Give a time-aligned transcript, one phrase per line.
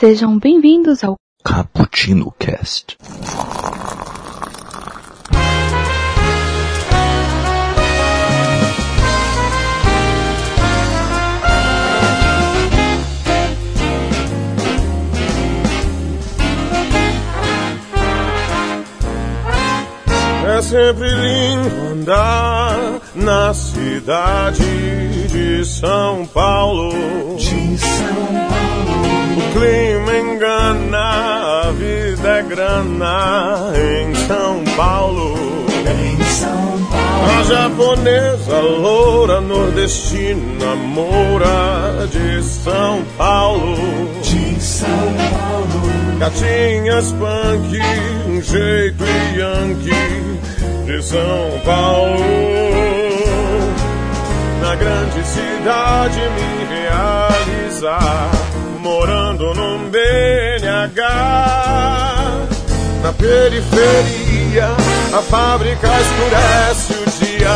[0.00, 1.14] Sejam bem-vindos ao
[1.44, 2.96] Cappuccino Cast.
[20.46, 24.62] É sempre lindo andar na cidade
[25.12, 25.19] de
[25.70, 26.90] São Paulo.
[27.36, 29.38] De São Paulo.
[29.38, 35.36] O clima engana, a vida é grana em São Paulo.
[35.86, 43.76] Em São A japonesa loura nordestina moura de São Paulo.
[44.22, 46.18] De São Paulo.
[46.18, 47.78] Gatinhas punk,
[48.28, 49.04] um jeito
[49.36, 52.99] yankee de São Paulo.
[54.60, 58.30] Na grande cidade me realizar,
[58.80, 61.00] morando num BNH.
[63.02, 64.68] Na periferia,
[65.12, 67.48] a fábrica escurece o dia.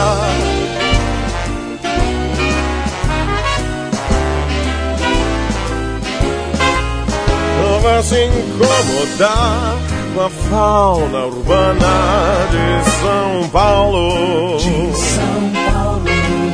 [7.62, 9.77] Não se incomodar
[10.14, 14.56] com a fauna urbana de São Paulo.
[14.56, 15.64] De São Paulo.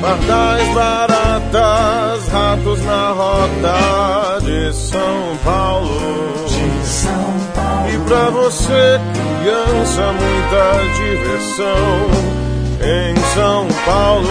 [0.01, 6.47] Pardais baratas, ratos na rota de São Paulo.
[6.49, 7.35] De São
[7.87, 8.05] E Paulo.
[8.07, 9.01] pra você,
[9.41, 10.65] criança, muita
[10.97, 12.11] diversão
[12.83, 14.29] em São Paulo.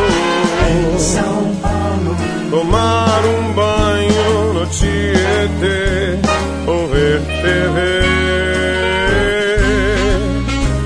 [0.70, 2.18] Em São Paulo.
[2.50, 6.18] Tomar um banho no Tietê
[6.66, 8.10] ou ver TV.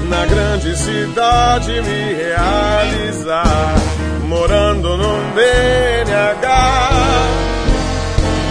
[0.10, 3.76] Na grande cidade me realizar,
[4.34, 6.50] morando num BNH.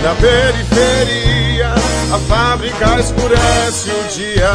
[0.05, 1.75] Na periferia,
[2.15, 4.53] a fábrica escurece o dia.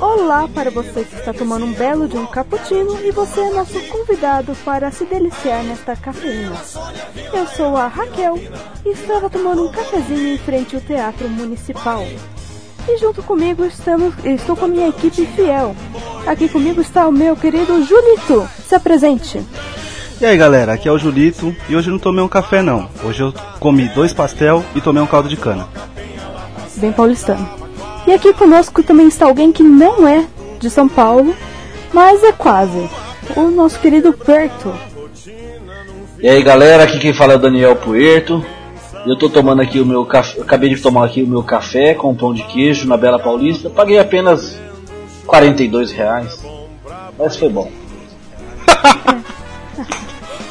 [0.00, 3.78] Olá para você que está tomando um belo de um cappuccino e você é nosso
[3.88, 6.56] convidado para se deliciar nesta cafeína.
[7.32, 8.38] Eu sou a Raquel
[8.84, 12.04] e estava tomando um cafezinho em frente ao Teatro Municipal.
[12.86, 15.74] E junto comigo estamos, estou com a minha equipe fiel.
[16.26, 18.48] Aqui comigo está o meu querido Julito.
[18.66, 19.40] Se apresente.
[20.20, 22.88] E aí galera, aqui é o Julito e hoje eu não tomei um café não.
[23.02, 25.66] Hoje eu comi dois pastel e tomei um caldo de cana.
[26.76, 27.48] bem paulistano.
[28.06, 30.26] E aqui conosco também está alguém que não é
[30.60, 31.34] de São Paulo,
[31.92, 32.88] mas é quase.
[33.34, 34.74] O nosso querido Perto.
[36.20, 38.44] E aí galera, aqui quem fala é o Daniel Puerto.
[39.06, 42.14] Eu tô tomando aqui o meu café, acabei de tomar aqui o meu café com
[42.14, 43.68] pão de queijo na Bela Paulista.
[43.68, 44.58] Paguei apenas
[45.26, 46.42] 42 reais,
[47.18, 47.70] mas foi bom.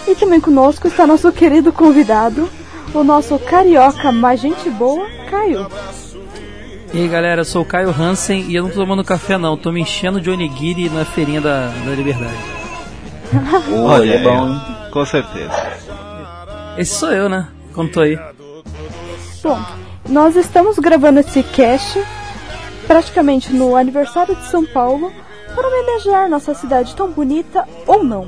[0.06, 2.50] E também conosco está nosso querido convidado,
[2.94, 5.66] o nosso carioca mais gente boa, Caio.
[6.94, 9.58] E aí galera, eu sou o Caio Hansen e eu não tô tomando café não,
[9.58, 12.36] tô me enchendo de onigiri na feirinha da, da Liberdade.
[13.74, 14.62] Olha, é bom, hein?
[14.92, 15.72] com certeza.
[16.78, 17.47] Esse sou eu, né?
[17.74, 18.19] Quando tô aí.
[19.44, 19.59] Bom,
[20.09, 22.02] nós estamos gravando esse cast
[22.88, 25.12] praticamente no aniversário de São Paulo
[25.54, 28.28] para homenagear nossa cidade tão bonita ou não.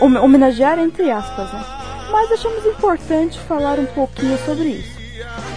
[0.00, 1.64] Home- Homenagear entre aspas, né?
[2.10, 4.96] Mas achamos importante falar um pouquinho sobre isso.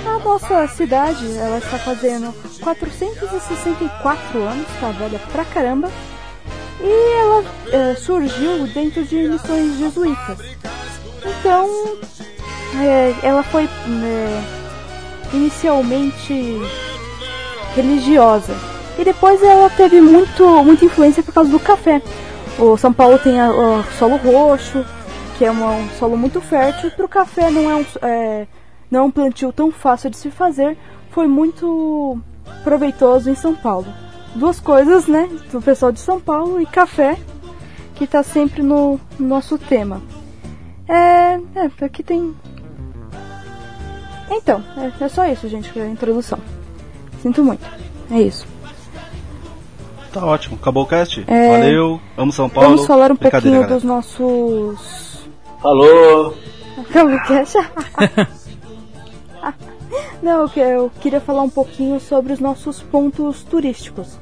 [0.08, 5.90] A nossa cidade, ela está fazendo 464 anos, tá velha pra caramba.
[6.82, 10.38] E ela eh, surgiu dentro de missões jesuítas.
[11.26, 11.68] Então,
[12.82, 14.42] eh, ela foi eh,
[15.34, 16.60] inicialmente
[17.76, 18.54] religiosa.
[18.98, 22.02] E depois ela teve muito, muita influência por causa do café.
[22.58, 24.84] O São Paulo tem o solo roxo,
[25.38, 26.92] que é uma- um solo muito fértil.
[26.92, 28.48] Para o café não é, um, é,
[28.92, 30.78] não é um plantio tão fácil de se fazer.
[31.12, 32.20] Foi muito
[32.64, 33.88] proveitoso em São Paulo.
[34.36, 35.30] Duas coisas, né?
[35.52, 37.18] Do pessoal de São Paulo e café,
[37.96, 40.02] que está sempre no nosso tema.
[40.88, 42.36] É, é, aqui tem
[44.38, 46.40] então, é, é só isso, gente, a introdução.
[47.22, 47.66] Sinto muito.
[48.12, 48.46] É isso.
[50.12, 51.24] Tá ótimo, acabou o cast?
[51.28, 51.52] É.
[51.60, 52.70] Valeu, amo São Paulo.
[52.72, 53.74] Vamos falar um pouquinho galera.
[53.76, 55.20] dos nossos.
[55.62, 56.36] Falou!
[56.92, 57.44] Como que é?
[60.22, 64.18] Não, eu que- eu queria falar um pouquinho sobre os nossos pontos turísticos.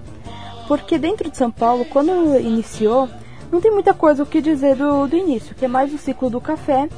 [0.68, 3.08] Porque dentro de São Paulo, quando iniciou,
[3.52, 6.30] não tem muita coisa o que dizer do, do início, que é mais o ciclo
[6.30, 6.90] do café.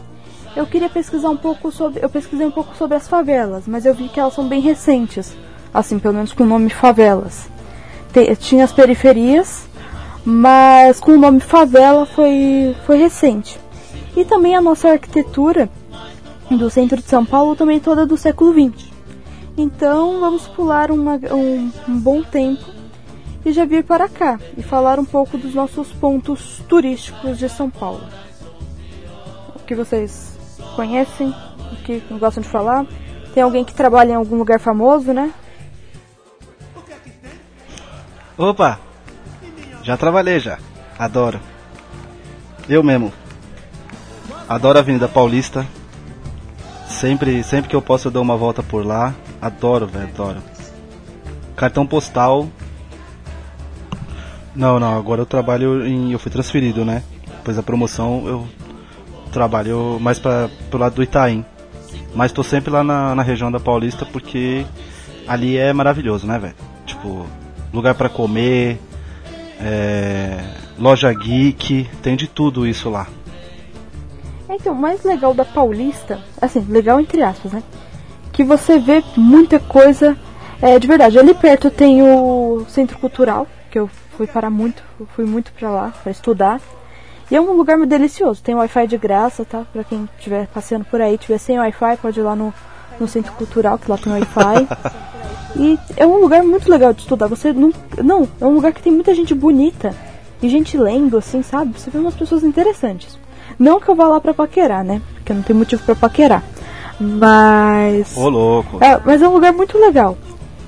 [0.55, 2.03] Eu queria pesquisar um pouco sobre.
[2.03, 5.35] Eu pesquisei um pouco sobre as favelas, mas eu vi que elas são bem recentes.
[5.73, 7.47] Assim, pelo menos com o nome favelas.
[8.39, 9.67] Tinha as periferias,
[10.25, 13.59] mas com o nome favela foi, foi recente.
[14.15, 15.69] E também a nossa arquitetura
[16.49, 18.89] do centro de São Paulo, também toda do século XX.
[19.55, 22.65] Então vamos pular uma- um, um bom tempo
[23.45, 27.69] e já vir para cá e falar um pouco dos nossos pontos turísticos de São
[27.69, 28.01] Paulo.
[29.55, 30.28] O que vocês
[30.79, 31.35] conhecem,
[31.83, 32.85] que gostam de falar.
[33.33, 35.33] Tem alguém que trabalha em algum lugar famoso, né?
[38.37, 38.79] Opa!
[39.83, 40.57] Já trabalhei já.
[40.97, 41.37] Adoro.
[42.69, 43.11] Eu mesmo.
[44.47, 45.67] Adoro a Avenida Paulista.
[46.87, 49.13] Sempre, sempre que eu posso eu dou uma volta por lá.
[49.41, 50.41] Adoro, velho, adoro.
[51.57, 52.47] Cartão postal.
[54.55, 56.13] Não, não, agora eu trabalho em.
[56.13, 57.03] Eu fui transferido, né?
[57.27, 58.47] Depois da promoção eu
[59.29, 61.45] trabalho mais pra, pro lado do Itaim.
[62.13, 64.65] Mas tô sempre lá na, na região da Paulista porque
[65.27, 66.55] ali é maravilhoso, né, velho?
[66.85, 67.25] Tipo,
[67.73, 68.79] lugar pra comer,
[69.61, 70.39] é,
[70.77, 73.07] loja geek, tem de tudo isso lá.
[74.47, 77.63] É, Então, o mais legal da Paulista, assim, legal entre aspas, né?
[78.31, 80.17] Que você vê muita coisa.
[80.61, 84.83] É, de verdade, ali perto tem o Centro Cultural, que eu fui para muito,
[85.15, 86.59] fui muito pra lá para estudar.
[87.31, 89.63] E é um lugar muito delicioso, tem Wi-Fi de graça, tá?
[89.71, 92.53] Pra quem estiver passeando por aí, tiver sem Wi-Fi, pode ir lá no,
[92.99, 94.67] no Centro Cultural, que lá tem Wi-Fi.
[95.55, 97.27] e é um lugar muito legal de estudar.
[97.27, 97.71] Você não.
[98.03, 99.95] Não, é um lugar que tem muita gente bonita
[100.41, 101.79] e gente lendo, assim, sabe?
[101.79, 103.19] Você vê umas pessoas interessantes.
[103.59, 105.01] Não que eu vá lá pra paquerar, né?
[105.15, 106.43] Porque não tem motivo pra paquerar.
[106.99, 108.17] Mas.
[108.17, 108.83] Ô louco.
[108.83, 110.17] É, mas é um lugar muito legal.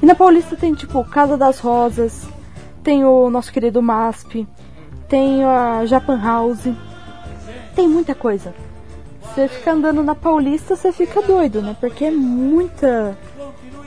[0.02, 2.28] E na Paulista tem, tipo, Casa das Rosas,
[2.84, 4.48] tem o nosso querido MASP,
[5.12, 6.70] tem a Japan House,
[7.76, 8.54] tem muita coisa.
[9.22, 11.76] Você fica andando na Paulista, você fica doido, né?
[11.80, 13.18] Porque é muita.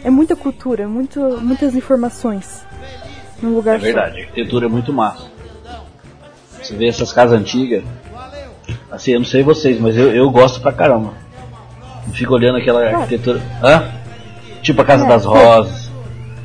[0.04, 2.62] É muita cultura, muito, muitas informações
[3.42, 5.28] num lugar É verdade, a arquitetura é muito massa.
[6.62, 7.82] Você vê essas casas antigas,
[8.90, 11.14] assim, eu não sei vocês, mas eu, eu gosto pra caramba.
[12.12, 13.40] Fico olhando aquela arquitetura.
[13.62, 13.90] Hã?
[14.60, 15.28] Tipo a Casa É, das é.
[15.28, 15.90] Rosas.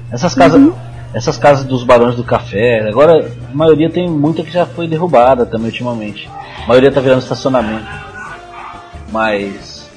[0.09, 0.71] Essas casas.
[1.13, 2.87] Essas casas dos barões do café.
[2.87, 6.29] Agora, a maioria tem muita que já foi derrubada também ultimamente.
[6.63, 7.87] A maioria tá virando estacionamento.
[9.11, 9.89] Mas.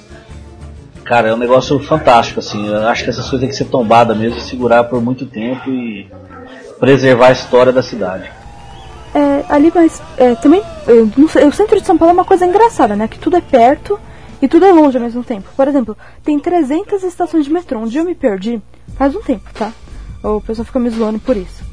[1.05, 2.67] Cara, é um negócio fantástico, assim.
[2.67, 6.09] Eu acho que essas coisas têm que ser tombadas mesmo, segurar por muito tempo e
[6.81, 8.31] preservar a história da cidade.
[9.15, 12.47] É, ali, mas é, também, eu sei, o centro de São Paulo é uma coisa
[12.47, 13.07] engraçada, né?
[13.07, 14.01] Que tudo é perto
[14.41, 15.49] e tudo é longe ao mesmo tempo.
[15.55, 17.81] Por exemplo, tem 300 estações de metrô.
[17.81, 18.61] Um dia eu me perdi,
[18.97, 19.71] faz um tempo, tá?
[20.23, 21.65] O pessoal fica me zoando por isso.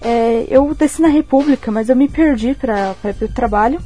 [0.00, 3.80] É, eu desci na República, mas eu me perdi ir pro trabalho.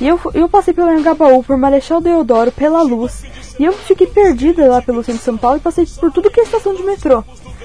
[0.00, 3.22] E eu, eu passei pelo Anhangabaú, por Marechal Deodoro, pela Luz.
[3.58, 6.40] E eu fiquei perdida lá pelo centro de São Paulo e passei por tudo que
[6.40, 7.22] é estação de metrô.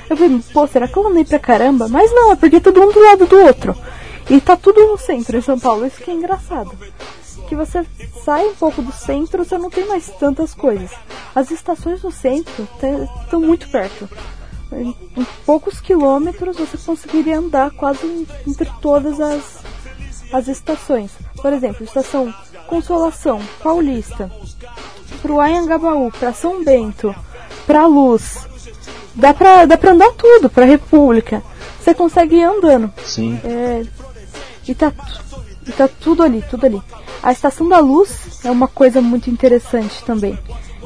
[0.10, 1.88] Eu falei, pô, será que eu andei pra caramba?
[1.88, 3.76] Mas não, é porque todo um do lado do outro.
[4.30, 6.72] E tá tudo no centro em São Paulo, isso que é engraçado.
[7.48, 7.84] Que você
[8.24, 10.92] sai um pouco do centro, você não tem mais tantas coisas.
[11.34, 12.68] As estações no centro
[13.24, 14.08] estão muito perto.
[14.72, 14.96] Em,
[15.46, 19.60] poucos quilômetros você conseguiria andar quase entre todas as,
[20.32, 21.12] as estações.
[21.42, 22.34] Por exemplo, estação
[22.68, 24.32] Consolação, Paulista,
[25.24, 27.16] pro Anhangabaú, pra São Bento,
[27.66, 28.48] pra Luz.
[29.16, 31.42] Dá pra, dá pra andar tudo, pra República.
[31.80, 32.94] Você consegue ir andando.
[33.04, 33.40] Sim.
[33.44, 33.84] É,
[34.68, 34.94] e, tá,
[35.68, 36.82] e tá tudo ali, tudo ali.
[37.24, 40.38] A Estação da Luz é uma coisa muito interessante também.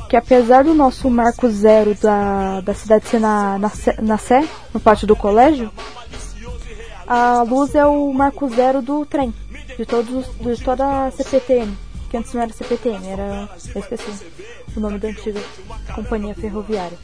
[0.10, 4.80] Que apesar do nosso marco zero da, da cidade ser na, na, na Sé, no
[4.80, 5.72] pátio do colégio,
[7.08, 9.34] a luz é o marco zero do trem.
[9.78, 11.76] De, todos, os- de toda a CPTM.
[12.10, 13.50] Que antes não era CPTM, era.
[13.74, 14.26] Eu esqueci
[14.76, 15.40] o nome da antiga
[15.96, 16.98] companhia ferroviária.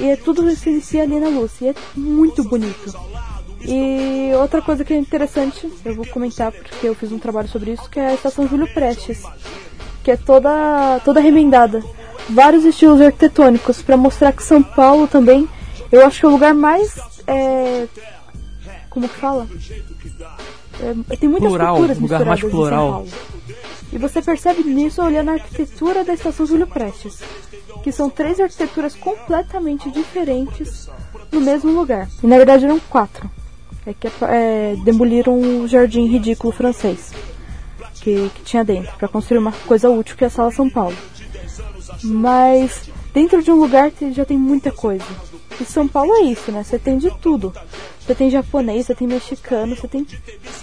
[0.00, 1.52] E é tudo se inicia ali na luz.
[1.60, 2.94] E é muito bonito.
[3.60, 7.72] E outra coisa que é interessante, eu vou comentar porque eu fiz um trabalho sobre
[7.72, 9.22] isso, que é a estação Júlio Prestes,
[10.02, 11.82] que é toda toda remendada,
[12.28, 15.48] vários estilos arquitetônicos para mostrar que São Paulo também,
[15.90, 17.86] eu acho que é o lugar mais é,
[18.92, 19.48] como que fala?
[21.10, 22.92] É, tem muitas Plural, culturas lugar mais misturadas em São plural.
[22.92, 23.08] Paulo.
[23.92, 27.22] E você percebe nisso olhando a arquitetura da estação Júlio Prestes,
[27.82, 30.88] que são três arquiteturas completamente diferentes
[31.30, 32.08] no mesmo lugar.
[32.22, 33.30] E na verdade eram quatro.
[33.86, 37.12] É que é, demoliram o jardim ridículo francês
[38.02, 40.96] que, que tinha dentro para construir uma coisa útil que é a Sala São Paulo.
[42.02, 45.04] Mas dentro de um lugar te- já tem muita coisa.
[45.60, 46.62] E São Paulo é isso, né?
[46.64, 47.52] Você tem de tudo.
[48.00, 50.04] Você tem japonês, você tem mexicano, você tem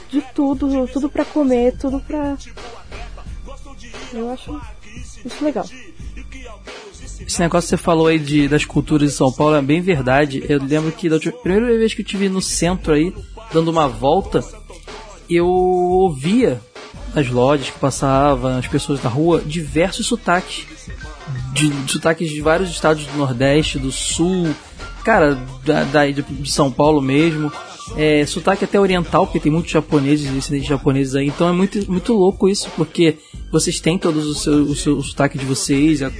[0.09, 2.35] de tudo, tudo pra comer, tudo pra.
[4.13, 4.59] Eu acho
[5.23, 5.65] isso legal.
[7.25, 10.43] Esse negócio que você falou aí de, das culturas de São Paulo é bem verdade.
[10.49, 13.13] Eu lembro que da última- primeira vez que eu estive no centro aí,
[13.53, 14.43] dando uma volta,
[15.29, 16.59] eu ouvia
[17.13, 20.65] nas lojas que passava, as pessoas da rua, diversos sotaques
[21.53, 24.53] de, de sotaques de vários estados do Nordeste, do Sul,
[25.03, 25.35] cara,
[25.65, 27.51] da, da- de, São Paulo mesmo.
[27.97, 31.25] É, sotaque até oriental, porque tem muitos japoneses, descendentes japoneses aí.
[31.25, 33.17] Então é muito, muito louco isso, porque
[33.51, 36.11] vocês têm todos os seus, o seu o sotaque de vocês, a,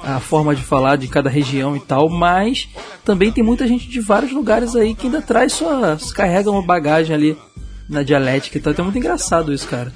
[0.00, 2.68] a forma de falar de cada região e tal, mas
[3.04, 5.98] também tem muita gente de vários lugares aí que ainda traz sua.
[6.14, 7.36] carrega uma bagagem ali
[7.88, 8.72] na dialética e tal.
[8.72, 9.92] Então é muito engraçado isso, cara.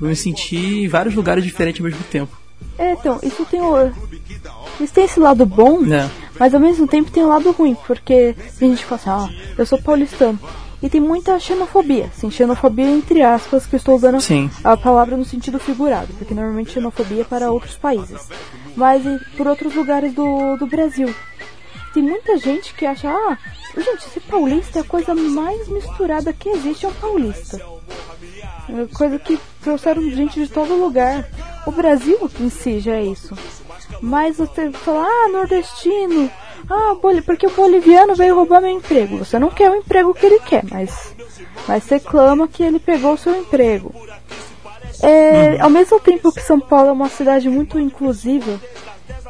[0.00, 2.36] Eu me senti em vários lugares diferentes ao mesmo tempo.
[2.78, 3.90] É, então, isso tem o.
[4.80, 6.10] Isso tem esse lado bom, né?
[6.38, 9.52] mas ao mesmo tempo tem um lado ruim, porque tem gente que fala assim, ah,
[9.56, 10.38] eu sou paulistano.
[10.82, 14.50] E tem muita xenofobia, assim, xenofobia entre aspas, que eu estou usando Sim.
[14.62, 18.28] a palavra no sentido figurado, porque normalmente xenofobia é para outros países.
[18.76, 19.02] Mas
[19.36, 21.14] por outros lugares do, do Brasil.
[21.94, 23.38] Tem muita gente que acha, ah,
[23.74, 27.58] gente, esse paulista é a coisa mais misturada que existe, é um paulista.
[28.68, 31.28] É coisa que trouxeram gente de todo lugar.
[31.66, 33.34] O Brasil em si já é isso.
[34.00, 36.30] Mas você fala, ah, nordestino,
[36.68, 39.18] ah, boli- porque o boliviano veio roubar meu emprego.
[39.18, 41.14] Você não quer o emprego que ele quer, mas,
[41.66, 43.94] mas você clama que ele pegou o seu emprego.
[45.02, 48.60] É, ao mesmo tempo que São Paulo é uma cidade muito inclusiva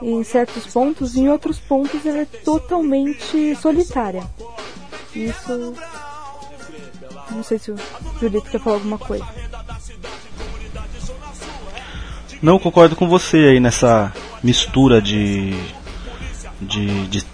[0.01, 4.23] em certos pontos, em outros pontos ela é totalmente solitária.
[5.15, 5.75] Isso.
[7.37, 7.77] Não sei se o
[8.19, 9.25] Julito quer falar alguma coisa.
[12.41, 14.11] Não, concordo com você aí nessa
[14.43, 15.55] mistura de.
[16.61, 17.07] de.
[17.09, 17.27] de,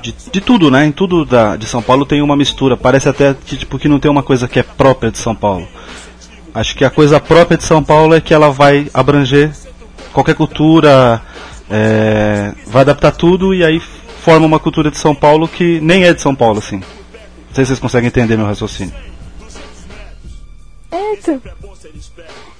[0.00, 0.86] de, de tudo, né?
[0.86, 2.78] Em tudo da, de São Paulo tem uma mistura.
[2.78, 5.68] Parece até que, tipo, que não tem uma coisa que é própria de São Paulo.
[6.54, 9.52] Acho que a coisa própria de São Paulo é que ela vai abranger
[10.14, 11.20] qualquer cultura,
[11.70, 13.80] é, vai adaptar tudo e aí
[14.22, 16.76] forma uma cultura de São Paulo que nem é de São Paulo, assim.
[16.76, 19.11] Não sei se vocês conseguem entender meu raciocínio.
[20.92, 21.40] É, então.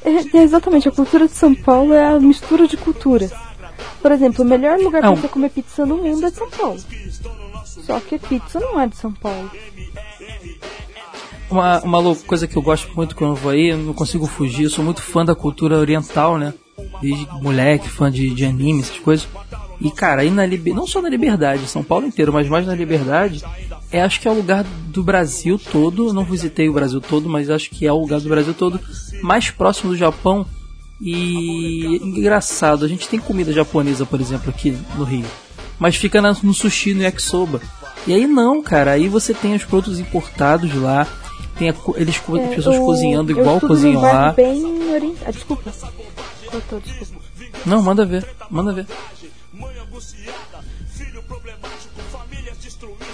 [0.03, 3.31] É, é exatamente, a cultura de São Paulo é a mistura de culturas.
[4.01, 6.81] Por exemplo, o melhor lugar pra você comer pizza no mundo é de São Paulo.
[7.65, 9.51] Só que pizza não é de São Paulo.
[11.51, 14.65] Uma, uma coisa que eu gosto muito quando eu vou aí, eu não consigo fugir,
[14.65, 16.55] eu sou muito fã da cultura oriental, né?
[17.03, 19.29] Desde moleque, fã de, de anime, essas coisas.
[19.85, 20.75] E cara, aí na Liber...
[20.75, 23.43] não só na Liberdade, São Paulo inteiro, mas mais na Liberdade,
[23.91, 27.51] é, acho que é o lugar do Brasil todo, não visitei o Brasil todo, mas
[27.51, 28.79] acho que é o lugar do Brasil todo
[29.23, 30.47] mais próximo do Japão.
[31.01, 35.27] E engraçado, a gente tem comida japonesa, por exemplo, aqui no Rio.
[35.79, 37.61] Mas fica no sushi, no yakisoba.
[38.07, 41.07] E aí não, cara, aí você tem os produtos importados lá,
[41.59, 44.31] tem a eles É, as pessoas eu- cozinhando igual cozinham lá.
[44.33, 45.25] bem orientado.
[45.27, 45.73] Ah, desculpa.
[46.47, 47.23] Cortou, desculpa.
[47.67, 48.87] Não, manda ver, manda ver.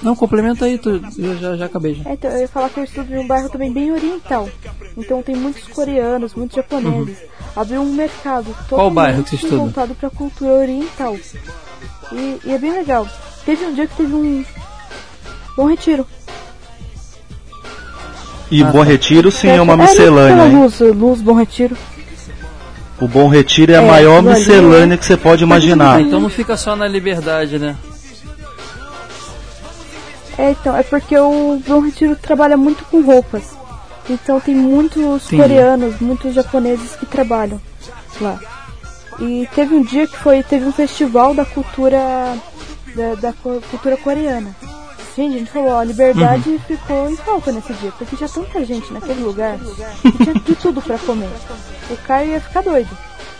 [0.02, 2.08] Não, complementa aí, tu, eu já, já acabei já.
[2.10, 4.48] É, então, eu ia falar que eu estudo em um bairro também bem oriental.
[4.96, 7.18] Então tem muitos coreanos, muitos japoneses.
[7.56, 11.16] Abriu um mercado Qual bairro que você voltado pra cultura oriental.
[12.12, 13.08] E, e é bem legal.
[13.44, 14.44] Teve um dia que teve um
[15.56, 16.06] bom retiro.
[18.50, 18.84] E Ah, Bom tá.
[18.84, 20.62] Retiro sim é uma pela miscelânea, hein?
[20.62, 21.76] Luz, luz, bom retiro.
[23.00, 26.00] O Bom Retiro é a É, maior aquilo ali miscelânea é- que você pode imaginar.
[26.00, 27.76] Então não fica só na liberdade, né?
[30.36, 33.56] É, então, é porque o Bom Retiro trabalha muito com roupas.
[34.08, 35.36] Então tem muitos Entendi.
[35.42, 37.60] coreanos, muitos japoneses que trabalham
[38.20, 38.38] lá.
[39.20, 41.98] E teve um dia que foi, teve um festival da cultura
[42.94, 44.54] da, da cultura coreana.
[45.16, 46.58] Gente, a gente falou, ó, a liberdade Uhum.
[46.60, 50.80] ficou em falta nesse dia, porque tinha tanta gente naquele lugar que tinha de tudo
[50.80, 51.28] pra comer.
[51.90, 52.96] O cara ia ficar doido.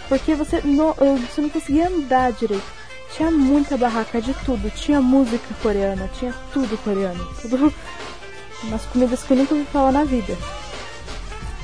[0.09, 2.65] Porque você não, você não conseguia andar direito.
[3.15, 4.71] Tinha muita barraca de tudo.
[4.71, 7.25] Tinha música coreana, tinha tudo coreano.
[7.41, 7.73] Tudo.
[8.65, 10.37] Umas comidas que eu nunca ouvi falar na vida.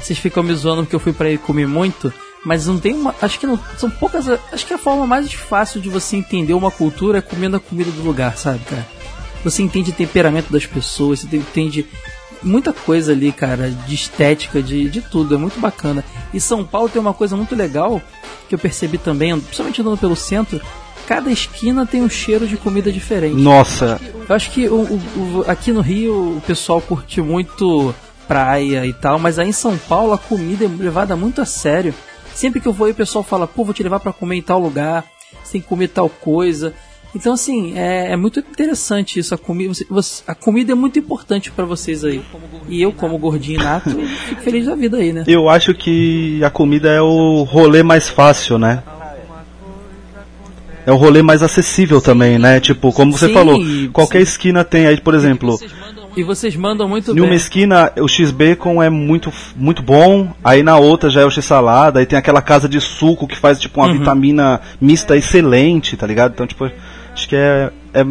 [0.00, 2.12] Vocês ficam me zoando porque eu fui pra aí comer muito,
[2.44, 3.14] mas não tem uma.
[3.22, 3.58] Acho que não.
[3.78, 4.28] São poucas.
[4.52, 7.90] Acho que a forma mais fácil de você entender uma cultura é comendo a comida
[7.90, 8.86] do lugar, sabe, cara?
[9.42, 11.86] Você entende o temperamento das pessoas, você entende
[12.44, 16.04] muita coisa ali, cara, de estética, de, de tudo, é muito bacana.
[16.32, 18.00] E São Paulo tem uma coisa muito legal
[18.48, 20.60] que eu percebi também, principalmente andando pelo centro,
[21.06, 23.36] cada esquina tem um cheiro de comida diferente.
[23.36, 27.94] Nossa, Eu acho que o, o- o- aqui no Rio o pessoal curte muito
[28.28, 31.94] praia e tal, mas aí em São Paulo a comida é levada muito a sério.
[32.34, 34.42] Sempre que eu vou aí o pessoal fala, pô, vou te levar pra comer em
[34.42, 35.04] tal lugar,
[35.42, 36.74] você tem que comer tal coisa.
[37.14, 40.99] Então assim, é, é muito interessante isso, a comida, você- você- a comida é muito
[40.99, 42.21] importante pra vocês aí.
[42.68, 43.90] E eu como gordinho nato,
[44.28, 45.23] fico feliz da vida aí, né?
[45.26, 48.83] eu acho que a comida é o rolê mais fácil, né?
[50.87, 52.61] É o rolê mais acessível também, né?
[52.61, 53.88] Tipo, como você Sim, falou, sim.
[53.90, 55.59] qualquer esquina tem aí, por exemplo,
[56.16, 57.25] E vocês mandam muito Em bem.
[57.25, 61.99] uma esquina o X-Bacon é muito, muito bom, aí na outra já é o X-Salada,
[62.00, 63.99] aí tem aquela casa de suco que faz tipo uma Uhum.
[63.99, 66.33] vitamina mista excelente, tá ligado?
[66.33, 66.71] Então, tipo,
[67.14, 68.04] acho que é, é,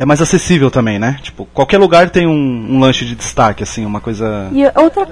[0.00, 1.18] é mais acessível também, né?
[1.22, 2.32] Tipo, qualquer lugar tem um,
[2.74, 4.48] um lanche de destaque, assim, uma coisa.
[4.52, 5.06] E outra.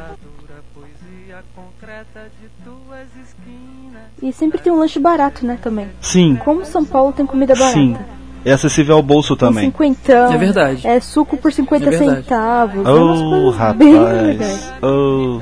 [4.22, 5.88] E sempre tem um lanche barato, né, também.
[6.00, 7.74] Sim, Como São Paulo tem comida barata.
[7.74, 7.96] sim.
[8.44, 9.64] É acessível ao bolso também.
[9.66, 10.30] cinquentão.
[10.32, 10.86] É verdade.
[10.86, 12.86] É suco por 50 É centavos.
[12.86, 14.66] é Oh, bem legais.
[14.66, 14.72] rapaz.
[14.82, 15.40] Oh.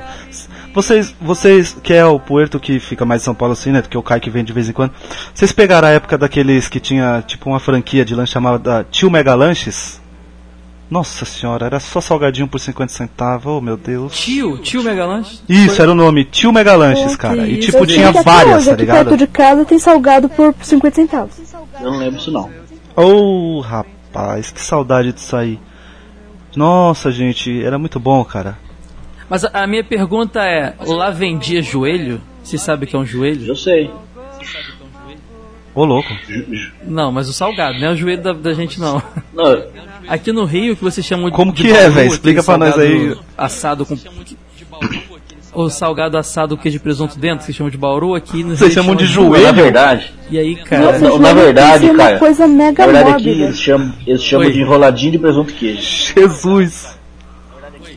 [0.73, 3.81] Vocês, vocês, que é o Puerto que fica mais em São Paulo assim, né?
[3.81, 4.91] Que é o Kai que vem de vez em quando.
[5.33, 9.35] Vocês pegaram a época daqueles que tinha tipo uma franquia de lanche chamada Tio Mega
[9.35, 10.01] Lanches?
[10.89, 14.13] Nossa senhora, era só salgadinho por 50 centavos, oh meu Deus.
[14.13, 15.39] Tio, tio Megalanche.
[15.49, 17.37] Isso, era o nome, Tio Mega Lanches, Pô, cara.
[17.47, 19.05] que E tipo, Eu tinha várias, hoje, tá aqui ligado?
[19.07, 21.35] perto de casa tem salgado por 50 centavos.
[21.81, 22.47] Eu não lembro isso não.
[22.95, 25.59] Oh, rapaz, que saudade disso aí.
[26.55, 28.59] Nossa, gente, era muito bom, cara.
[29.29, 32.21] Mas a, minha pergunta é: lá vendia joelho?
[32.43, 33.47] Você sabe o que é um joelho?
[33.47, 33.89] Eu sei.
[35.75, 36.09] Ô, louco.
[36.85, 39.01] Não, mas o salgado, não é o joelho da, da gente não.
[39.33, 39.63] Não,
[40.07, 42.09] Aqui no Rio, que vocês chamam de Como de que é, bauru, velho?
[42.09, 43.17] Explica pra nós aí.
[43.37, 43.97] Assado com.
[45.55, 48.55] O salgado assado com queijo e presunto dentro, que vocês chamam de bauru, aqui no
[48.57, 49.43] Vocês Rio chamam de de joelho?
[49.45, 50.97] na verdade, E aí, cara.
[50.99, 54.53] não, na verdade, cara, uma coisa mega na verdade aqui eles chamam, eles chamam Oi.
[54.53, 56.13] de enroladinho de presunto e queijo.
[56.15, 56.97] Jesus.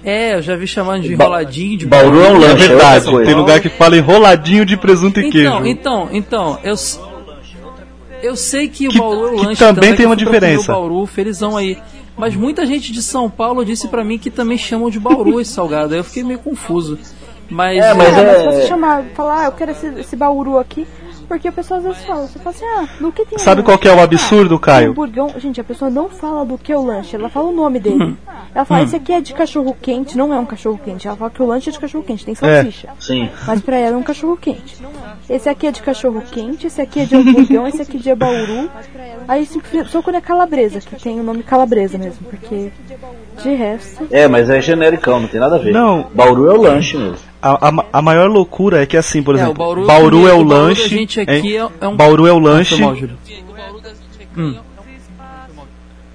[0.08, 3.25] É, eu já vi chamando de enroladinho de Bauru é um É lanche, é verdade,
[3.25, 5.48] tem lugar que fala enroladinho de presunto e queijo.
[5.48, 6.76] Então, então, então, eu
[8.22, 10.72] eu sei que, Que- o Bauru é que lanche, também é tem que uma diferença.
[10.72, 11.76] O Bauru, felizão aí.
[12.16, 15.52] Mas muita gente de São Paulo disse pra mim que também chamam de Bauru esse
[15.52, 15.92] salgado.
[15.92, 16.98] Aí eu fiquei meio confuso.
[17.50, 20.16] Mas, É, mas É, mas é- se você chamar, falar, ah, eu quero esse, esse
[20.16, 20.86] bauru aqui,
[21.26, 23.76] porque a pessoa às vezes fala, você fala assim, ah, no que tem Sabe qual
[23.78, 24.90] que é o absurdo, Ah, Caio?
[24.92, 25.28] um burgão.
[25.38, 28.02] Gente, a pessoa não fala do que é o lanche, ela fala o nome dele.
[28.02, 28.16] Hum.
[28.54, 31.06] Ela fala, esse aqui é de cachorro quente, não é um cachorro quente.
[31.06, 32.37] Ela fala que o lanche é de cachorro quente, tem É.
[32.62, 32.88] salsicha.
[32.99, 33.28] Sim.
[33.47, 34.76] Mas pra ela é um cachorro quente.
[35.28, 38.14] Esse aqui é de cachorro quente, esse aqui é de hamburgão, esse aqui é de
[38.14, 38.71] bauru.
[39.28, 39.47] Aí
[39.90, 42.71] só quando é calabresa, que tem o nome calabresa mesmo, porque
[43.42, 44.06] de resto.
[44.10, 45.73] É, mas é genericão, não tem nada a ver.
[45.73, 46.06] Não.
[46.15, 47.17] Bauru é o lanche mesmo.
[47.42, 50.32] A, a, a maior loucura é que assim, por É, exemplo, o Bauru- Bauru é
[50.32, 50.88] o o Bauru da lanche.
[50.88, 51.56] gente aqui hein?
[51.80, 52.76] é- é um- Bauru é o lanche.
[52.80, 52.96] mal.
[54.36, 54.54] Hum.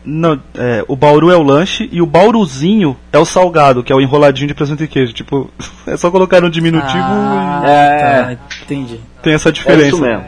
[0.03, 3.95] Não, é, o Bauru é o lanche e o Bauruzinho é o salgado, que é
[3.95, 5.13] o enroladinho de presunto e queijo.
[5.13, 5.47] Tipo,
[5.85, 7.99] é só colocar no diminutivo Ah, É.
[8.35, 8.95] tá, entendi.
[8.95, 9.87] e tem essa É diferença.
[9.89, 10.23] isso mesmo.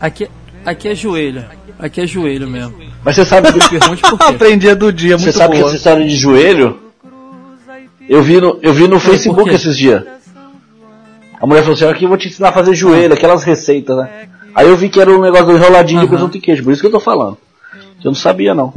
[0.00, 0.26] Aqui,
[0.64, 1.44] aqui é joelho.
[1.78, 2.74] Aqui é joelho mesmo.
[3.04, 3.58] Mas você sabe que.
[4.24, 5.68] Aprendi a do dia, você muito sabe que boa.
[5.68, 6.78] essa história de joelho,
[8.08, 10.04] eu vi no, eu vi no Facebook esses dias.
[11.40, 14.28] A mulher falou assim, aqui eu vou te ensinar a fazer joelho, aquelas receitas, né?
[14.54, 16.14] Aí eu vi que era um negócio do enroladinho de Aham.
[16.14, 17.36] presunto e queijo, por isso que eu tô falando.
[17.74, 18.72] Eu não sabia não.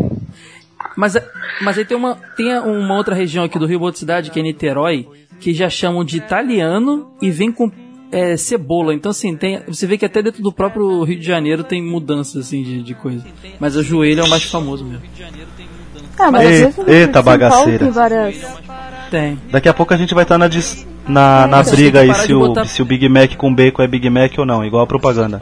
[0.96, 1.16] Mas,
[1.62, 4.44] mas aí tem uma, tem uma outra região aqui do Rio, outra cidade, que é
[4.44, 5.08] Niterói,
[5.40, 7.70] que já chamam de italiano e vem com
[8.12, 8.94] é, cebola.
[8.94, 12.48] Então, assim, tem, você vê que até dentro do próprio Rio de Janeiro tem mudanças
[12.48, 13.26] assim, de, de coisa.
[13.60, 15.04] Mas o joelho é o mais famoso mesmo.
[16.18, 16.44] Ah, mas
[16.78, 17.80] no eita, São Paulo bagaceira.
[17.80, 18.36] tem várias.
[19.12, 19.40] Tem.
[19.52, 22.14] Daqui a pouco a gente vai estar na, dis- na, na Vocês têm briga aí
[22.16, 24.66] se de o, botar- se o Big Mac com bacon é Big Mac ou não,
[24.66, 25.42] igual a propaganda.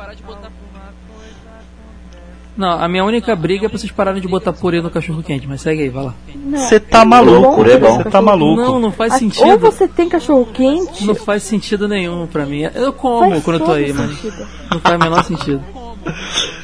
[2.56, 5.48] Não, a minha única briga é pra vocês pararem de botar purê no cachorro quente,
[5.48, 6.14] mas segue aí, vai lá.
[6.52, 7.98] Você tá maluco, Purê é bom.
[7.98, 8.62] você tá maluco.
[8.62, 9.48] Não, não faz Ah, sentido.
[9.50, 11.04] Ou você tem cachorro quente.
[11.04, 12.62] Não faz sentido nenhum pra mim.
[12.76, 14.24] Eu como faz quando eu tô aí, mas
[14.70, 15.64] não faz o menor sentido.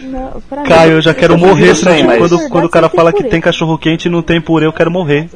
[0.02, 2.90] Não, Caio, mim, eu já quero Eu morrer sem, se- mas- quando, quando o cara
[2.90, 5.30] fala que tem cachorro quente e não tem purê, eu quero morrer.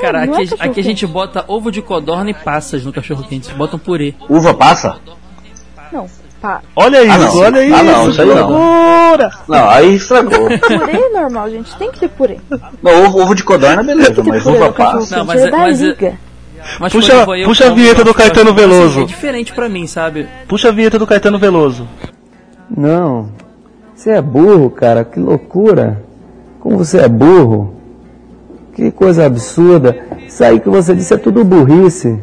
[0.00, 3.24] Cara, não é aqui, aqui a gente bota ovo de codorna e passas no cachorro
[3.24, 3.52] quente.
[3.54, 4.14] Botam purê.
[4.28, 4.96] Uva passa?
[5.92, 6.08] Não,
[6.40, 6.60] pá.
[6.74, 7.36] Olha isso, Ah, não.
[7.38, 7.74] olha isso.
[7.76, 8.48] Ah, não, isso aí não.
[8.50, 9.30] loucura.
[9.46, 10.48] Não, aí estragou.
[10.58, 11.76] Purê é normal, gente.
[11.76, 12.38] Tem que ter purê.
[12.82, 15.18] não, ovo, ovo de codorna, beleza, mas uva passa.
[15.18, 16.14] Não, mas é é- mas é-.
[16.78, 19.00] Mas Puxa- eu puxa a vinheta do Caetano acho- assim, Veloso.
[19.00, 20.26] é diferente pra mim, sabe?
[20.48, 21.88] Puxa a vinheta do Caetano Veloso.
[22.74, 23.28] Não.
[23.94, 25.04] Você é burro, cara.
[25.04, 26.02] Que loucura.
[26.60, 27.74] Como você é burro.
[28.74, 29.96] Que coisa absurda.
[30.26, 32.18] Isso aí que você disse é tudo burrice.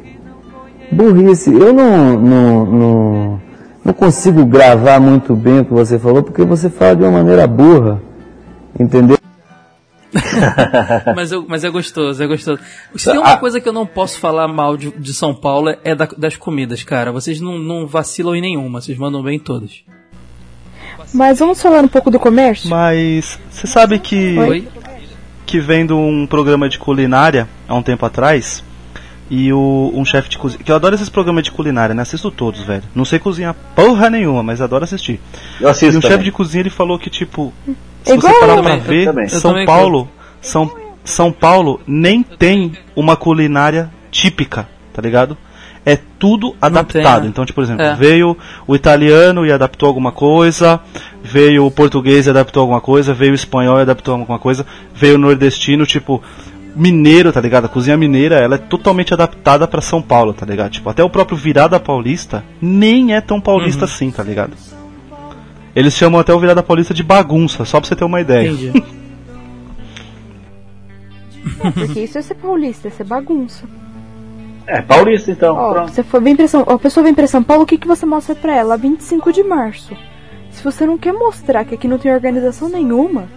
[0.92, 1.54] Burrice.
[1.54, 3.42] Eu não, não, não,
[3.86, 7.46] não consigo gravar muito bem o que você falou, porque você fala de uma maneira
[7.46, 8.02] burra.
[8.80, 9.18] Entendeu?
[11.16, 12.60] mas, eu, mas é gostoso, é gostoso.
[12.96, 15.96] Se tem uma coisa que eu não posso falar mal de, de São Paulo é
[15.96, 17.12] da- das comidas, cara.
[17.12, 19.84] Vocês não, não vacilam em nenhuma, vocês mandam bem em todas.
[21.14, 22.70] Mas vamos falar um pouco do comércio?
[22.70, 24.68] Mas você sabe que Oi?
[25.46, 28.64] que vendo um programa de culinária há um tempo atrás
[29.32, 30.64] e o, um chefe de cozinha.
[30.64, 32.02] Que eu adoro esses programas de culinária, né?
[32.02, 32.84] Assisto todos, velho.
[32.94, 35.20] Não sei cozinhar porra nenhuma, mas adoro assistir.
[35.60, 37.54] Eu E assisto um chefe de cozinha ele falou que, tipo,
[38.04, 39.28] se igual você parar pra também, ver, também.
[39.30, 40.08] São Paulo,
[40.42, 40.72] São,
[41.04, 45.38] São Paulo nem tem uma culinária típica, tá ligado?
[45.86, 47.24] É tudo adaptado.
[47.24, 47.30] né?
[47.30, 47.96] Então, tipo, por exemplo, É.
[47.96, 50.80] veio o italiano e adaptou alguma coisa,
[51.24, 55.16] veio o português e adaptou alguma coisa, veio o espanhol e adaptou alguma coisa, veio
[55.16, 56.22] o nordestino, tipo,
[56.76, 57.66] mineiro, tá ligado?
[57.66, 60.70] A cozinha mineira, ela é totalmente adaptada pra São Paulo, tá ligado?
[60.72, 63.92] Tipo, até o próprio virada paulista nem é tão paulista Uhum.
[63.92, 64.52] assim, tá ligado?
[65.76, 68.50] Eles chamam até o virada paulista de bagunça, só pra você ter uma ideia.
[68.50, 68.72] Entendi.
[71.74, 73.64] Porque isso é ser paulista, é ser bagunça.
[74.68, 75.56] É, paulista então.
[75.56, 77.88] Ó, você for, vem pra São, a pessoa vem pra São Paulo, o que, que
[77.88, 78.78] você mostra pra ela?
[78.78, 79.96] 25 de março.
[80.52, 83.28] Se você não quer mostrar que aqui não tem organização nenhuma,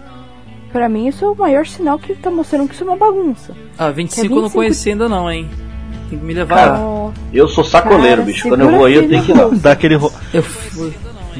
[0.71, 3.53] pra mim isso é o maior sinal que tá mostrando que isso é uma bagunça.
[3.77, 5.49] Ah, 25 eu não 25 conheci ainda não, hein.
[6.09, 7.11] Tem que me levar Cara, lá.
[7.33, 8.47] Eu sou sacoleiro, Cara, bicho.
[8.49, 9.43] Quando eu vou aí, eu tenho que ir lá.
[9.45, 9.61] bolsa.
[9.61, 10.43] Dá aquele, ro- Eu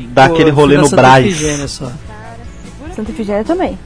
[0.09, 1.81] dá aquele rolê na no Santa Braz.
[2.95, 3.77] Santa Efigênia também.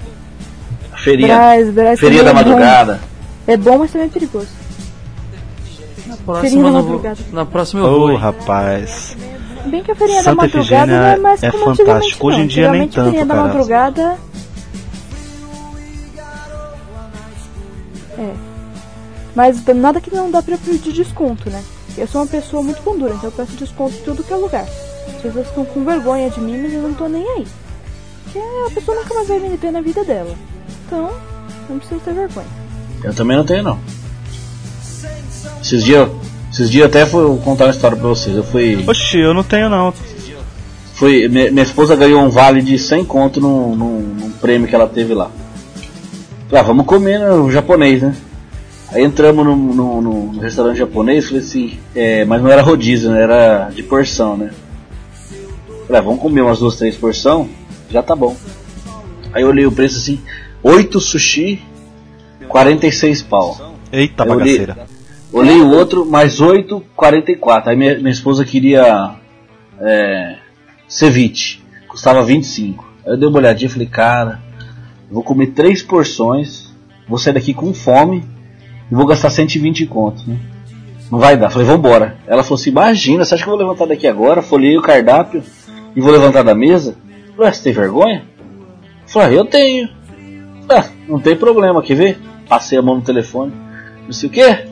[1.04, 2.40] Feirinha, Braz, Braz feirinha da é bom.
[2.40, 3.00] madrugada.
[3.46, 4.48] É bom, mas também é perigoso.
[6.08, 7.20] Na próxima, não vou, madrugada.
[7.32, 8.12] na próxima eu Ô, vou.
[8.12, 8.18] hein.
[8.18, 9.16] rapaz.
[9.68, 12.28] Bem que a feirinha Santa da madrugada Efigênia não é mais é como fantástico.
[12.28, 13.48] Hoje em dia nem a feirinha tanto, da cara.
[13.48, 14.18] madrugada.
[18.18, 18.34] É.
[19.36, 21.64] Mas nada que não dá pra pedir desconto, né?
[21.98, 24.66] Eu sou uma pessoa muito pondura, então eu peço desconto em tudo que é lugar.
[25.28, 27.48] As pessoas estão com vergonha de mim, mas eu não tô nem aí.
[28.24, 30.34] Porque a pessoa nunca mais vai me ver na vida dela.
[30.86, 31.10] Então,
[31.70, 32.48] não preciso ter vergonha.
[33.04, 33.80] Eu também não tenho, não.
[35.62, 36.10] Esses dias,
[36.52, 38.36] esses dias até fui vou contar uma história pra vocês.
[38.36, 38.84] Eu fui.
[38.88, 39.94] Oxi, eu não tenho não.
[40.96, 44.76] fui minha, minha esposa ganhou um vale de 100 conto num, num, num prêmio que
[44.76, 45.30] ela teve lá.
[46.52, 48.16] Ah, vamos comer no japonês, né?
[48.92, 53.22] Aí entramos no, no- no restaurante japonês, falei assim, é, mas não era rodízio, né?
[53.22, 54.52] Era de porção, né?
[55.88, 57.50] Falei, ah, vamos comer umas duas, três porção,
[57.90, 58.36] já tá bom.
[59.34, 60.20] Aí eu olhei o preço assim,
[60.62, 61.62] 8 sushi,
[62.48, 63.76] 46 pau.
[63.92, 64.88] Eita olhei- bagaceira.
[65.32, 67.70] Olhei o outro, mais 8, 44.
[67.70, 69.16] Aí minha, minha esposa queria
[69.80, 70.36] é,
[70.88, 72.86] ceviche, custava 25.
[73.06, 74.42] Aí eu dei uma olhadinha e falei, cara,
[75.12, 76.74] vou comer três porções,
[77.08, 78.24] vou sair daqui com fome
[78.92, 80.38] e vou gastar 120 contos, né?
[81.12, 81.50] Não vai dar.
[81.50, 82.18] Falei, vambora.
[82.28, 84.42] Ela falou assim, imagina, você acha que eu vou levantar daqui agora?
[84.42, 85.42] Folhei o cardápio
[85.98, 86.96] e vou levantar da mesa?
[87.36, 88.24] Falei, "Ah, você tem vergonha?
[89.08, 89.90] Falei, ah, eu tenho.
[90.70, 92.20] Ah, não tem problema, quer ver?
[92.48, 93.52] Passei a mão no telefone.
[94.06, 94.68] Não sei o quê?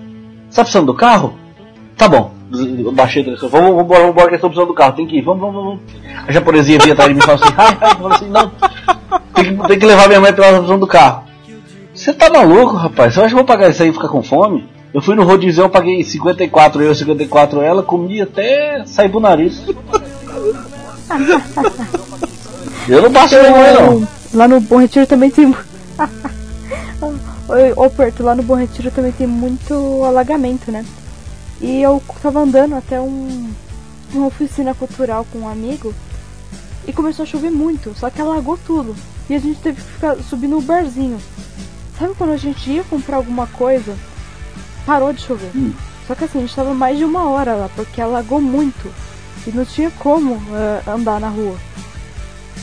[0.48, 1.36] Você tá precisando do carro?
[1.98, 2.32] Tá bom.
[2.54, 3.52] Eu baixei o telefone.
[3.52, 4.94] Vamos, vamos vamos embora que eu estou precisando do carro.
[4.94, 5.24] Tem que ir.
[5.24, 5.80] Vamos, vamos, vamos.
[6.28, 8.52] A japonesinha vinha atrás de mim e falou assim, ai, ai, falei assim, não.
[9.34, 11.24] Tem que, tem que levar minha mãe pra ela tá precisando do carro.
[11.92, 13.16] Você tá maluco, rapaz?
[13.16, 14.70] Você acha que eu vou pagar isso aí e ficar com fome?
[14.94, 19.66] Eu fui no rodízio, eu paguei 54 eu, 54 ela, comi até sair pro nariz.
[22.88, 24.08] eu não passo vergonha não.
[24.34, 25.56] Lá no Bom Retiro também tem.
[27.48, 30.86] Oi, Ô Porto, lá no Bom Retiro também tem muito alagamento, né?
[31.62, 33.50] E eu tava andando até um,
[34.14, 35.94] uma oficina cultural com um amigo
[36.88, 38.96] e começou a chover muito, só que alagou tudo.
[39.30, 41.20] E a gente teve que ficar subir no barzinho.
[41.98, 43.96] Sabe quando a gente ia comprar alguma coisa,
[44.86, 45.52] parou de chover.
[46.08, 48.92] Só que assim, a gente tava mais de uma hora lá, porque alagou muito.
[49.48, 51.56] E não tinha como eh, andar na rua.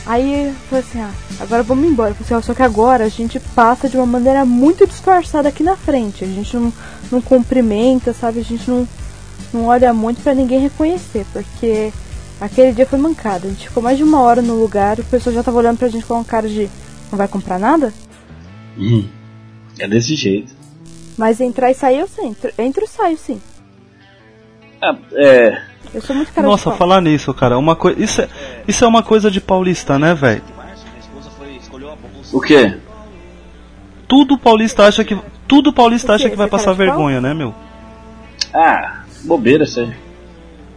[0.05, 2.13] Aí eu falei assim, ah, agora vamos embora.
[2.13, 5.77] Falei assim, só que agora a gente passa de uma maneira muito disfarçada aqui na
[5.77, 6.25] frente.
[6.25, 6.73] A gente não,
[7.11, 8.39] não cumprimenta, sabe?
[8.39, 8.87] A gente não,
[9.53, 11.93] não olha muito pra ninguém reconhecer, porque
[12.41, 13.47] aquele dia foi mancada.
[13.47, 15.87] A gente ficou mais de uma hora no lugar, o pessoal já tava olhando pra
[15.87, 16.69] gente com uma cara de
[17.09, 17.93] não vai comprar nada?
[18.77, 19.07] Hum,
[19.79, 20.53] é desse jeito.
[21.17, 23.39] Mas entrar e sair eu sei, entro, entro e saio sim.
[24.81, 25.61] Ah, é,
[25.93, 26.77] Eu sou muito cara Nossa, de pau.
[26.77, 28.01] falar nisso, cara, uma coisa.
[28.01, 28.29] Isso é,
[28.67, 30.41] isso é uma coisa de paulista, né, velho?
[32.31, 32.77] o quê?
[34.07, 35.17] Tudo paulista acha que.
[35.47, 37.53] Tudo paulista acha que vai é passar vergonha, né, meu?
[38.53, 39.93] Ah, bobeira isso aí.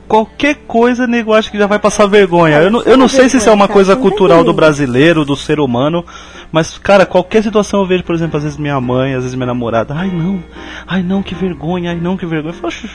[0.06, 2.58] Qualquer coisa, nego acha que já vai passar vergonha.
[2.58, 5.58] Eu não, eu não sei se isso é uma coisa cultural do brasileiro, do ser
[5.58, 6.04] humano,
[6.52, 9.46] mas, cara, qualquer situação eu vejo, por exemplo, às vezes minha mãe, às vezes minha
[9.46, 10.42] namorada, ai não,
[10.86, 12.54] ai não, que vergonha, ai não, que vergonha.
[12.54, 12.88] Eu falo, "Oxe,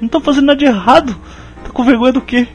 [0.00, 1.16] não tô fazendo nada de errado.
[1.66, 2.48] Tô com vergonha do quê?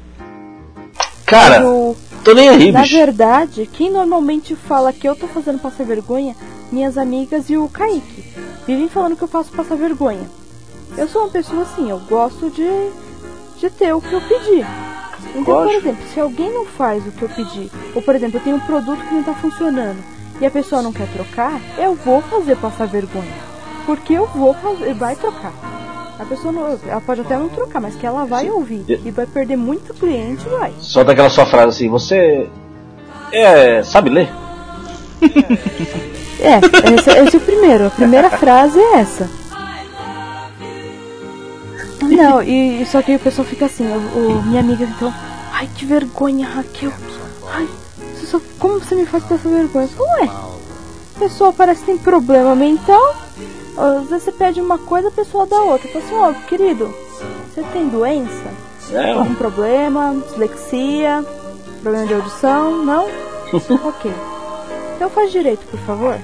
[1.25, 2.95] Cara, Eu- tô nem aí, Na bicho.
[2.95, 6.35] verdade, quem normalmente fala que eu tô fazendo passar vergonha,
[6.71, 8.23] minhas amigas e o Kaique.
[8.67, 10.29] Vivem falando que eu faço passar vergonha.
[10.97, 12.67] Eu sou uma pessoa assim, eu gosto de,
[13.59, 14.65] de ter o que eu pedi.
[15.35, 18.43] Então, por exemplo, se alguém não faz o que eu pedi, ou por exemplo, eu
[18.43, 20.03] tenho um produto que não tá funcionando
[20.41, 23.31] e a pessoa não quer trocar, eu vou fazer passar vergonha.
[23.85, 25.53] Porque eu vou fazer, vai trocar.
[26.21, 29.25] A pessoa não, ela pode até não trocar, mas que ela vai ouvir E- vai
[29.25, 30.71] perder muito cliente, vai.
[30.79, 32.47] Solta aquela sua frase assim, você
[33.31, 34.29] é, sabe ler?
[36.43, 36.57] É,
[36.99, 37.85] esse, esse é o primeiro.
[37.85, 39.29] A primeira frase é essa.
[42.01, 43.97] Não, e, só que o pessoal fica assim, o,
[44.39, 45.13] o- minha amiga então,
[45.53, 46.91] ai que vergonha, Raquel.
[47.53, 47.67] Ai,
[48.15, 49.87] você só- como você me faz passar vergonha?
[49.99, 53.15] Ué, a pessoa parece que tem problema mental.
[53.77, 55.87] Às vezes você pede uma coisa, a pessoa dá outra.
[55.89, 56.93] Fala assim, ó, querido,
[57.49, 58.51] você tem doença?
[58.91, 60.15] É, Algum problema?
[60.27, 61.23] Dislexia?
[61.81, 62.83] Problema de audição?
[62.85, 63.05] Não?
[63.87, 64.11] ok.
[64.95, 66.17] Então faz direito, por favor.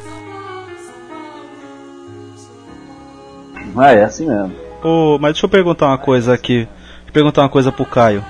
[3.76, 4.54] ah, é assim mesmo.
[4.84, 6.66] Ô, mas deixa eu perguntar uma coisa aqui.
[6.66, 8.24] Deixa eu perguntar uma coisa pro Caio.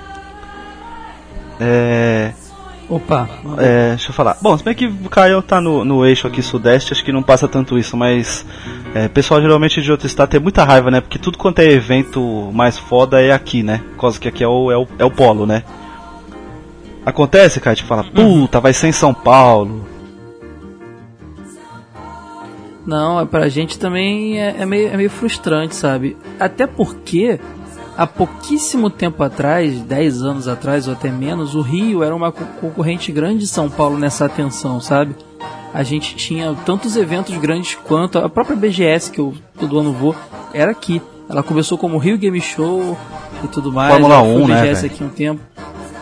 [1.60, 2.32] É.
[2.88, 4.38] Opa, É, deixa eu falar.
[4.40, 7.22] Bom, se bem que o Caio tá no, no eixo aqui sudeste, acho que não
[7.22, 8.46] passa tanto isso, mas
[8.94, 11.00] é, pessoal geralmente de outro estado tem muita raiva, né?
[11.02, 13.82] Porque tudo quanto é evento mais foda é aqui, né?
[13.90, 15.64] Por causa que aqui é o, é o, é o polo, né?
[17.04, 19.86] Acontece, Caio, te fala, puta, vai ser em São Paulo.
[22.86, 26.16] Não, é pra gente também é, é meio, é meio frustrante, sabe?
[26.40, 27.38] Até porque
[27.98, 32.44] há pouquíssimo tempo atrás, 10 anos atrás ou até menos, o Rio era uma co-
[32.60, 35.14] concorrente grande de São Paulo nessa atenção, sabe?
[35.74, 40.14] A gente tinha tantos eventos grandes quanto a própria BGS que eu todo ano vou,
[40.54, 41.02] era aqui.
[41.28, 42.96] Ela começou como Rio Game Show
[43.44, 43.90] e tudo mais.
[43.90, 45.40] Fórmula já foi 1, né, BGS aqui um tempo.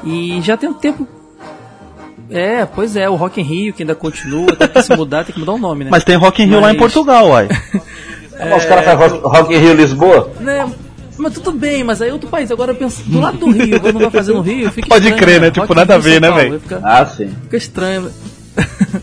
[0.04, 1.09] E já tem um tempo
[2.30, 5.32] é, pois é, o Rock in Rio que ainda continua, tem que se mudar, tem
[5.32, 5.90] que mudar o nome, né?
[5.90, 7.48] Mas tem Rock in Rio lá em Mas- Portugal, uai.
[8.56, 10.30] Os caras fazem rock, rock in Rio Lisboa?
[10.40, 10.68] Né?
[11.18, 12.50] Mas tudo bem, mas aí outro país.
[12.50, 15.22] Agora eu penso, do lado do Rio, quando vai fazer no Rio, fica Pode estranho,
[15.22, 15.50] crer, né?
[15.50, 16.62] Tipo, Rock in nada a Rio, ver, né, velho?
[16.83, 17.29] Ah, sim.
[17.42, 18.02] fica estranho.
[18.02, 18.11] né?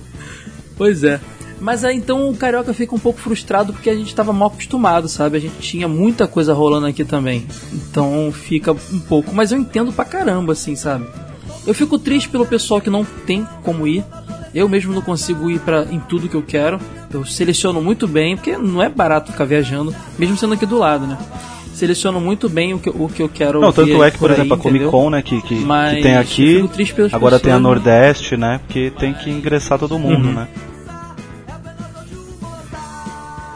[0.78, 1.20] pois é.
[1.60, 5.08] Mas aí então o Carioca fica um pouco frustrado porque a gente estava mal acostumado,
[5.08, 5.38] sabe?
[5.38, 7.48] A gente tinha muita coisa rolando aqui também.
[7.72, 9.34] Então fica um pouco.
[9.34, 11.08] Mas eu entendo pra caramba, assim, sabe?
[11.66, 14.04] Eu fico triste pelo pessoal que não tem como ir.
[14.54, 16.80] Eu mesmo não consigo ir pra, em tudo que eu quero.
[17.12, 21.08] Eu seleciono muito bem, porque não é barato ficar viajando, mesmo sendo aqui do lado,
[21.08, 21.18] né?
[21.74, 24.38] Seleciono muito bem o que, o que eu quero Não, tanto é que, por aí,
[24.38, 24.86] exemplo, a Comic?
[24.86, 26.70] Con, né, que, que, Mas que tem aqui,
[27.12, 27.60] agora tem a pessoas, né?
[27.60, 30.34] Nordeste, né, porque tem que ingressar todo mundo, Uhum.
[30.34, 30.48] né.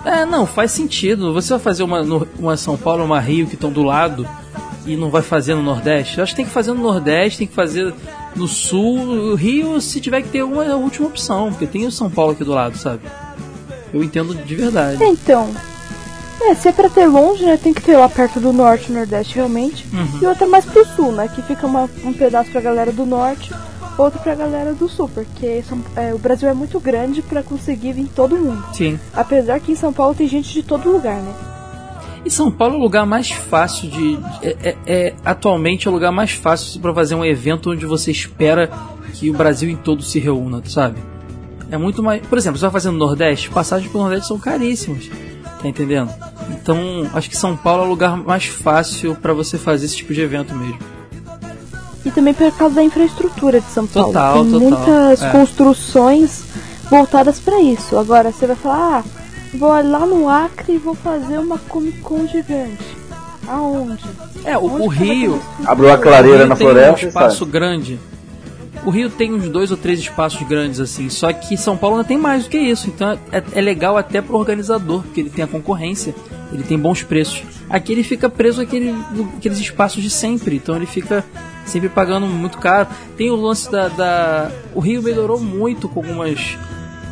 [0.06, 1.34] É, não, faz sentido.
[1.34, 2.02] Você vai fazer uma,
[2.40, 4.28] uma São Paulo, uma Rio que estão do lado
[4.86, 6.18] e não vai fazer no Nordeste?
[6.18, 7.94] Eu acho que tem que fazer no Nordeste, tem que fazer
[8.36, 8.98] no Sul.
[9.32, 12.10] O Rio, se tiver que ter uma, é a última opção, porque tem o São
[12.10, 13.02] Paulo aqui do lado, sabe?
[13.94, 15.04] Eu entendo de verdade.
[15.04, 15.50] Então,
[16.42, 19.36] é, se é pra ter longe, né, tem que ter lá perto do norte, nordeste
[19.36, 19.86] realmente.
[19.94, 20.20] Uhum.
[20.22, 23.52] E outra mais pro sul, né, que fica uma- um pedaço pra galera do norte,
[23.98, 27.94] outro pra galera do sul, porque São- é, o Brasil é muito grande pra conseguir
[27.94, 28.64] vir todo mundo.
[28.74, 29.00] Sim.
[29.14, 31.34] Apesar que em São Paulo tem gente de todo lugar, né?
[32.26, 34.20] E São Paulo é o lugar mais fácil de.
[34.42, 38.12] É, é- é- atualmente é o lugar mais fácil para fazer um evento onde você
[38.12, 38.70] espera
[39.14, 40.98] que o Brasil em todo se reúna, sabe?
[41.72, 42.26] É muito mais.
[42.28, 45.10] Por exemplo, você vai fazer no Nordeste, passagens pro Nordeste são caríssimas.
[45.68, 46.14] Tá entendendo?
[46.50, 50.14] Então, acho que São Paulo é o lugar mais fácil para você fazer esse tipo
[50.14, 50.80] de evento mesmo.
[52.06, 54.14] E também por causa da infraestrutura de São Paulo.
[54.14, 55.30] Total, tem total, muitas é.
[55.30, 56.44] construções
[56.90, 57.98] voltadas pra isso.
[57.98, 59.04] Agora você vai falar, ah,
[59.58, 62.98] vou lá no Acre e vou fazer uma Comic Con gigante.
[63.46, 64.06] Aonde?
[64.46, 65.42] É, o, Onde o Rio.
[65.66, 67.52] Abriu a clareira na tem floresta um espaço faz.
[67.52, 68.00] grande.
[68.88, 72.08] O Rio tem uns dois ou três espaços grandes assim, só que São Paulo ainda
[72.08, 72.88] tem mais do que isso.
[72.88, 76.16] Então é, é legal até pro organizador, porque ele tem a concorrência,
[76.54, 77.44] ele tem bons preços.
[77.70, 78.96] Aqui ele fica preso àquele,
[79.38, 81.26] aqueles espaços de sempre, então ele fica
[81.66, 82.88] sempre pagando muito caro.
[83.18, 86.58] Tem o lance da, da- o Rio melhorou muito com algumas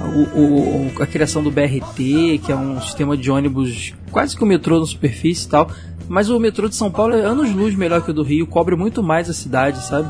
[0.02, 4.48] o- o- a criação do BRT, que é um sistema de ônibus quase que o
[4.48, 5.70] metrô na superfície e tal.
[6.08, 9.04] Mas o metrô de São Paulo é anos-luz melhor que o do Rio, cobre muito
[9.04, 10.08] mais a cidade, sabe?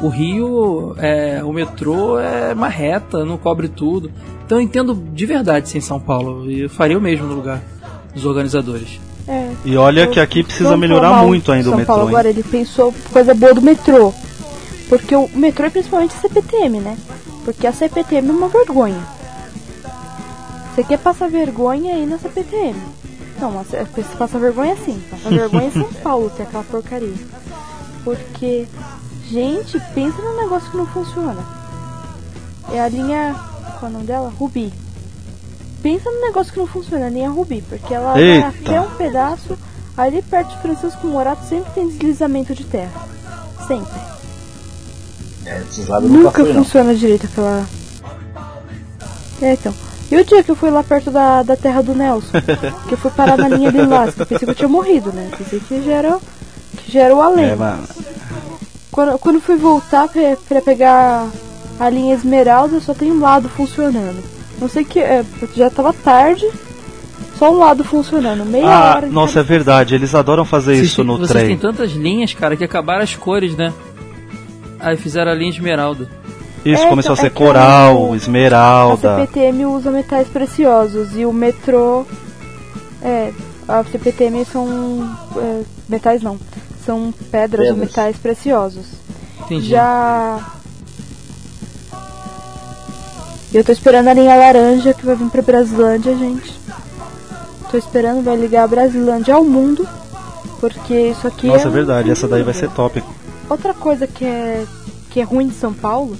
[0.00, 4.10] O Rio, é, o metrô é uma reta, não cobre tudo.
[4.46, 6.48] Então eu entendo de verdade ser em São Paulo.
[6.50, 7.60] E eu faria o mesmo no lugar
[8.14, 9.00] dos organizadores.
[9.26, 9.50] É.
[9.64, 12.14] E olha que aqui precisa melhorar mal muito ainda de o São metrô, Paulo hein?
[12.14, 14.14] agora ele pensou coisa boa do metrô.
[14.88, 16.96] Porque o metrô é principalmente a CPTM, né?
[17.44, 19.02] Porque a CPTM é uma vergonha.
[20.74, 22.76] Você quer passar vergonha aí na CPTM.
[23.40, 24.98] Não, mas é- você passa vergonha sim.
[25.10, 27.12] Passa vergonha em São Paulo, tem aquela porcaria.
[28.04, 28.66] Porque,
[29.30, 31.42] gente, pensa num negócio que não funciona.
[32.72, 33.34] É a linha.
[33.78, 34.32] Qual é o nome dela?
[34.38, 34.72] Rubi.
[35.82, 38.48] Pensa num negócio que não funciona, a linha Rubi, porque ela vai Eita.
[38.48, 39.56] até um pedaço.
[39.96, 43.00] Ali perto de Francisco Morato sempre tem deslizamento de terra.
[43.66, 44.00] Sempre.
[45.44, 46.64] É, esses lados eu nunca Nunca não.
[46.64, 47.66] funciona direito aquela.
[49.42, 49.74] É, então.
[50.10, 52.28] E o dia que eu fui lá perto da, da terra do Nelson?
[52.88, 55.30] que eu fui parar na linha que eu pensei que eu tinha morrido, né?
[55.36, 56.18] Pensei que já era,
[56.78, 57.46] que já era o além.
[57.50, 57.82] É, mano.
[58.98, 61.28] Quando, quando eu fui voltar pra, pra pegar
[61.78, 64.20] A linha Esmeralda só tem um lado funcionando.
[64.60, 64.98] Não sei que.
[64.98, 66.44] É, porque já tava tarde.
[67.38, 68.44] Só um lado funcionando.
[68.44, 69.06] Meia Ah, hora.
[69.06, 69.94] de nossa, é verdade.
[69.94, 71.46] Eles adoram fazer Vocês isso no vocês trem.
[71.46, 73.72] têm tantas linhas, cara, que acabaram as cores, né?
[74.80, 76.08] Aí fizeram a linha esmeralda.
[76.64, 79.14] Isso, É, começou então, a ser é que coral, a- A esmeralda.
[79.20, 82.04] CPTM usa metais preciosos e o metrô.
[83.00, 83.30] É,
[83.68, 85.08] a CPTM são.
[85.36, 86.36] é, metais não.
[86.88, 87.90] São pedras ou Pedras.
[87.90, 88.86] metais preciosos.
[89.42, 89.68] Entendi.
[89.68, 90.40] Já.
[93.52, 96.50] Eu tô esperando a linha laranja que vai vir pra Brasilândia, gente.
[97.70, 99.86] Tô esperando, vai ligar a Brasilândia ao mundo.
[100.60, 102.10] Porque isso aqui Nossa, é é verdade.
[102.10, 103.04] Essa daí vai ser top.
[103.50, 104.64] Outra coisa que é,
[105.10, 106.16] que é ruim de São Paulo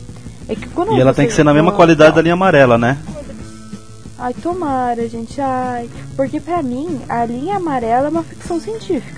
[0.50, 2.98] é que quando E ela tem que ser na mesma qualidade da linha amarela, né?
[4.18, 5.88] Ai, tomara, gente, ai.
[6.14, 9.17] Porque pra mim, a linha amarela é uma ficção científica.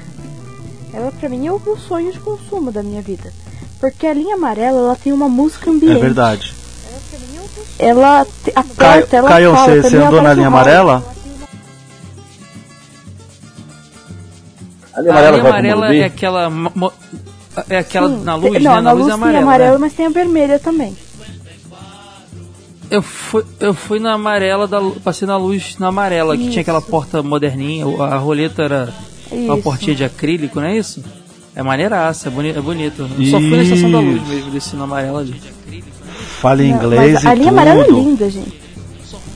[0.92, 3.32] Ela pra mim é o meu sonho de consumo da minha vida.
[3.78, 6.00] Porque a linha amarela, ela tem uma música É ambiente.
[6.00, 6.54] verdade.
[7.78, 11.02] Ela te- Caio, aperta, ela Caio fala, você, você andou na linha amarela?
[14.92, 16.52] A linha A amarela linha vai amarela é aquela.
[17.68, 18.70] É aquela Sim, na luz, tem- né?
[18.70, 19.42] Não, Na luz é tem amarela.
[19.42, 19.78] amarela, né?
[19.78, 20.96] mas tem a vermelha também.
[22.90, 26.82] Eu fui, eu fui na amarela, da, passei na luz na amarela, que tinha aquela
[26.82, 28.92] porta moderninha, a roleta era
[29.30, 29.62] uma Isso.
[29.62, 31.02] portinha de acrílico, não é isso?
[31.54, 33.08] É maneiraça, é, boni é bonito.
[33.18, 35.40] Eu só fui na estação da luz mesmo, desci na amarela ali.
[36.40, 38.60] Fala Não, inglês e a linha amarela é linda, gente.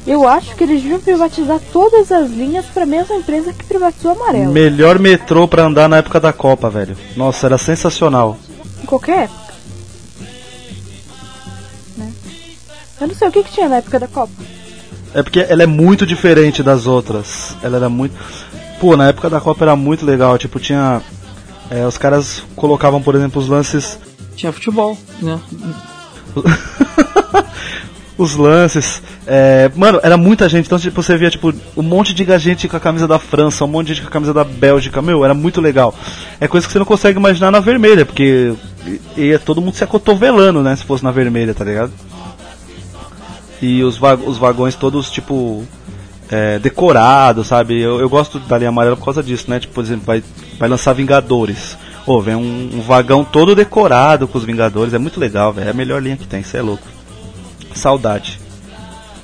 [0.07, 4.15] Eu acho que eles deviam privatizar todas as linhas pra mesma empresa que privatizou a
[4.15, 4.53] amarela.
[4.53, 6.97] Melhor metrô pra andar na época da Copa, velho.
[7.17, 8.39] Nossa, era sensacional.
[8.83, 9.55] Em qualquer época.
[11.97, 12.13] Né?
[13.01, 14.33] Eu não sei o que, que tinha na época da Copa.
[15.15, 17.57] É porque ela é muito diferente das outras.
[17.63, 18.15] Ela era muito.
[18.85, 20.37] Pô, na época da Copa era muito legal.
[20.37, 21.01] Tipo, tinha.
[21.71, 23.99] é, os caras colocavam, por exemplo, os lances.
[24.37, 25.41] Tinha futebol, né?
[28.19, 29.03] os lances.
[29.27, 30.67] é, mano, era muita gente.
[30.67, 33.69] Então, tipo, você via, tipo, um monte de gente com a camisa da França, um
[33.69, 35.01] monte de gente com a camisa da Bélgica.
[35.01, 35.95] Meu, era muito legal.
[36.39, 38.53] É coisa que você não consegue imaginar na vermelha, porque
[39.17, 40.77] ia todo mundo se acotovelando, né?
[40.77, 41.91] Se fosse na vermelha, tá ligado?
[43.63, 45.67] E os, va os vagões todos, tipo.
[46.31, 47.81] É, decorados, sabe?
[47.81, 49.61] Eu, eu gosto da linha amarela por causa disso, né?
[49.61, 50.23] Tipo, por exemplo, vai,
[50.59, 51.77] vai lançar Vingadores.
[52.07, 54.95] Ô, vem um, um vagão todo decorado com os Vingadores.
[54.95, 55.69] É muito legal, velho.
[55.69, 56.87] É a melhor linha que tem, você é louco.
[57.75, 58.41] Saudade.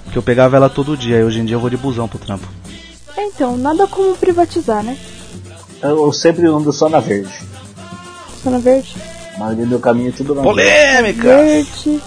[0.04, 2.18] Porque eu pegava ela todo dia, e hoje em dia eu vou de busão pro
[2.18, 2.48] trampo.
[3.16, 4.96] É, então, nada como privatizar, né?
[5.82, 7.32] Eu sempre ando só na verde.
[8.42, 8.94] Só na verde.
[9.38, 10.60] Mas o meu caminho é tudo na verde.
[10.60, 11.22] Polêmica!
[11.22, 12.00] Verde.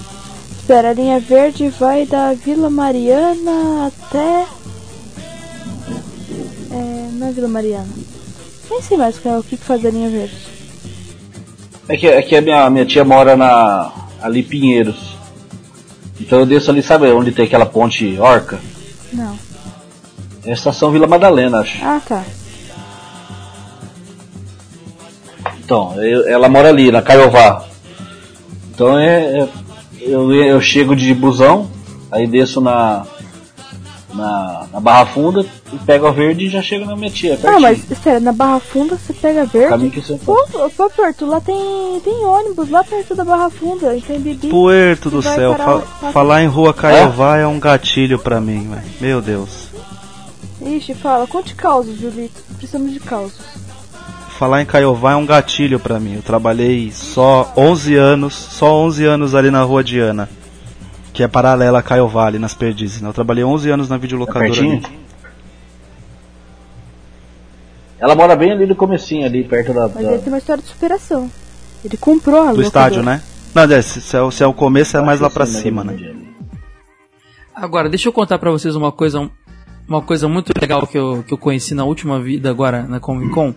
[0.52, 4.46] Espera, a linha verde vai da Vila Mariana até.
[7.28, 7.88] É Vila Mariana.
[8.70, 10.36] Nem sei mais o que, é- o que que faz a linha verde.
[11.88, 15.16] É que, é que a minha, minha tia mora na ali em Pinheiros.
[16.20, 18.60] Então eu desço ali, sabe onde tem aquela ponte orca?
[19.12, 19.38] Não.
[20.46, 21.84] É a estação Vila Madalena, acho.
[21.84, 22.24] Ah, tá.
[25.60, 27.66] Então, eu- ela mora ali, na Caiová.
[28.74, 29.50] Então é, é-
[30.02, 31.70] eu, eu chego de busão,
[32.12, 33.06] aí desço na,
[34.14, 37.34] na, na Barra Funda e pego a verde e já chego na minha tia.
[37.34, 37.62] Ah, pertinho.
[37.62, 39.70] mas espera, na Barra Funda você pega verde?
[39.70, 41.56] Caminho que você- Pô, pô, Porto, lá tem,
[42.04, 44.48] tem ônibus, lá perto da Barra Funda, e tem Bibi.
[44.50, 47.48] Puerto do Vai céu, parar- fa- falar em rua Caiová é?
[47.48, 48.84] um gatilho pra mim, velho.
[49.02, 49.70] Meu Deus.
[50.62, 52.42] Ixi, fala, conte causos, Julito.
[52.58, 53.40] Precisamos de causos.
[54.38, 56.16] Falar em Caiová é um gatilho pra mim.
[56.16, 60.30] Eu trabalhei só 11 anos, só 11 anos ali na rua Diana,
[61.14, 63.02] que é paralela a Caiová, ali nas Perdizes.
[63.02, 63.10] né?
[63.10, 64.82] Eu trabalhei 11 anos na videolocadora pertinho?
[64.86, 65.03] ali.
[68.04, 69.88] Ela mora bem ali no comecinho, ali perto da.
[69.88, 71.32] Mas da- ele tem uma história de superação.
[71.86, 72.68] Ele comprou a Do locadora.
[72.68, 73.22] estádio, né?
[73.56, 75.62] Não, é, se, se é, o- se é o começo, é mais lá pra Sim,
[75.62, 75.98] cima, né?
[77.56, 79.30] Agora, deixa eu contar pra vocês uma coisa,
[79.88, 83.32] uma coisa muito legal que eu, que eu conheci na última vida agora na Comic
[83.32, 83.54] Con.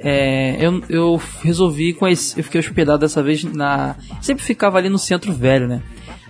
[0.00, 3.96] É, eu, eu resolvi conhecer, eu fiquei hospedado dessa vez na.
[4.22, 5.82] Sempre ficava ali no centro velho, né?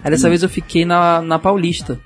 [0.03, 1.99] Aí dessa vez eu fiquei na, na Paulista.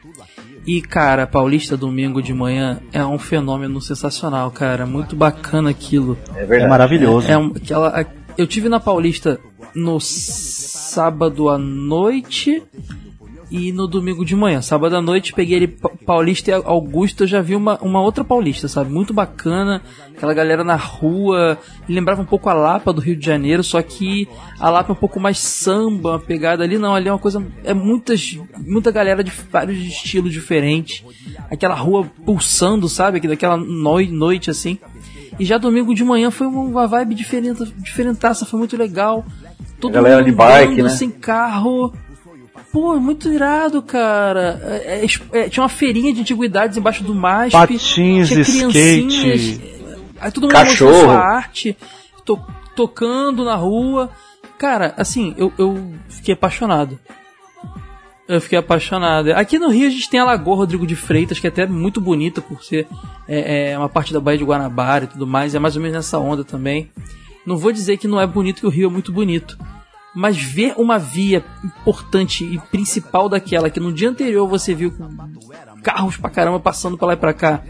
[0.67, 4.87] E cara, Paulista domingo de manhã é um fenômeno sensacional, cara.
[4.87, 6.17] Muito bacana aquilo.
[6.37, 6.71] É É verdade.
[6.71, 7.29] maravilhoso.
[7.31, 8.07] É um- aquela, a-
[8.39, 9.41] eu tive na Paulista
[9.75, 12.63] no sábado à noite
[13.53, 14.63] e no domingo de manhã.
[14.63, 18.25] Sábado à noite peguei ele Pa- Paulista e Augusto, eu já vi uma, uma outra
[18.25, 18.91] Paulista, sabe?
[18.91, 19.83] Muito bacana,
[20.17, 21.59] aquela galera na rua.
[21.87, 24.27] Lembrava um pouco a Lapa do Rio de Janeiro, só que
[24.59, 27.45] a Lapa é um pouco mais samba, uma pegada ali não, ali é uma coisa
[27.63, 31.05] é muitas muita galera de vários estilos diferentes.
[31.51, 33.21] Aquela rua pulsando, sabe?
[33.21, 34.79] Daquela noi, noite assim.
[35.39, 39.25] E já domingo de manhã foi uma vibe diferente, diferentaça, foi muito legal.
[39.81, 40.89] Todo Galera mundo de bike, andando né?
[40.91, 41.93] sem carro.
[42.73, 44.59] Pô, muito irado, cara.
[44.65, 47.53] É, é, é, tinha uma feirinha de antiguidades embaixo do MASP.
[47.53, 49.61] Patins, tinha skate.
[50.19, 50.91] Aí todo mundo Cachorro.
[50.91, 51.77] mostrou sua arte,
[52.25, 52.41] to-
[52.75, 54.11] tocando na rua.
[54.59, 56.99] Cara, assim, eu, eu fiquei apaixonado.
[58.29, 59.33] Eu fiquei apaixonado.
[59.33, 62.01] Aqui no Rio a gente tem a Lagoa Rodrigo de Freitas, que é até muito
[62.01, 62.87] bonita por ser
[63.29, 65.55] é, é, uma parte da Baía de Guanabara e tudo mais.
[65.55, 66.89] É mais ou menos nessa onda também.
[67.45, 69.59] Não vou dizer que não é bonito, que o Rio é muito bonito.
[70.15, 75.09] Mas ver uma via importante e principal daquela que no dia anterior você viu com
[75.83, 77.63] carros pra caramba passando pra lá e pra cá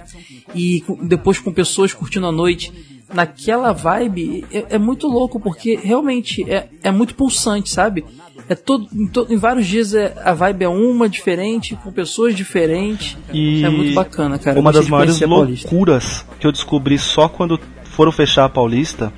[0.54, 2.72] e depois com pessoas curtindo a noite
[3.12, 8.04] naquela vibe é, é muito louco porque realmente é, é muito pulsante, sabe?
[8.48, 13.16] É todo, em, em vários dias é, a vibe é uma diferente, com pessoas diferentes.
[13.32, 14.58] E É muito bacana, cara.
[14.58, 19.12] Uma das maiores loucuras que eu descobri só quando foram fechar a Paulista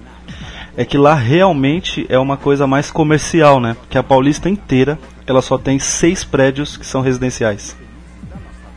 [0.76, 3.76] é que lá realmente é uma coisa mais comercial, né?
[3.88, 7.76] Que a Paulista inteira ela só tem seis prédios que são residenciais.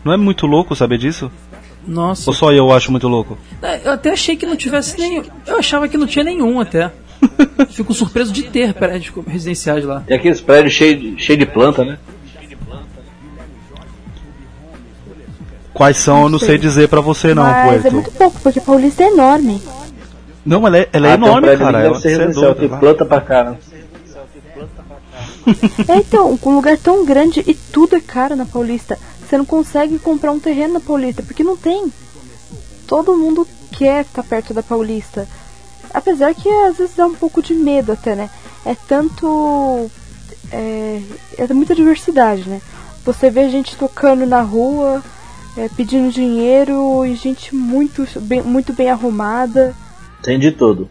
[0.04, 1.32] Não é muito louco saber disso?
[1.86, 3.38] Nossa, Ou só eu acho muito louco?
[3.62, 5.24] É, Eu até achei que não tivesse nenhum.
[5.46, 6.92] Eu achava que não tinha nenhum até.
[7.72, 10.04] Fico surpreso de ter prédios residenciais lá.
[10.08, 11.98] E aqueles prédios cheios de, cheio de planta, né?
[15.74, 17.94] Quais são, eu não sei dizer pra você não, Mas é Puerto.
[17.94, 19.62] muito pouco, porque Paulista é enorme.
[20.48, 21.78] Não, ela é, ela é Ah, tem um enorme, prédio cara.
[21.78, 22.78] que Ela, deve ser você é doido, tem lá.
[22.78, 23.58] planta pra caramba.
[25.88, 28.98] É, então, com um lugar tão grande e tudo é caro na Paulista.
[29.28, 31.92] Você não consegue comprar um terreno na Paulista, porque não tem.
[32.86, 35.28] Todo mundo quer estar perto da Paulista.
[35.94, 38.30] Apesar que às vezes dá um pouco de medo até, né?
[38.66, 39.90] É tanto.
[40.52, 41.02] É,
[41.38, 42.62] é muita diversidade, né?
[43.06, 45.02] Você vê gente tocando na rua,
[45.58, 49.74] é, pedindo dinheiro e gente muito bem, muito bem arrumada.
[50.22, 50.90] Tem de tudo.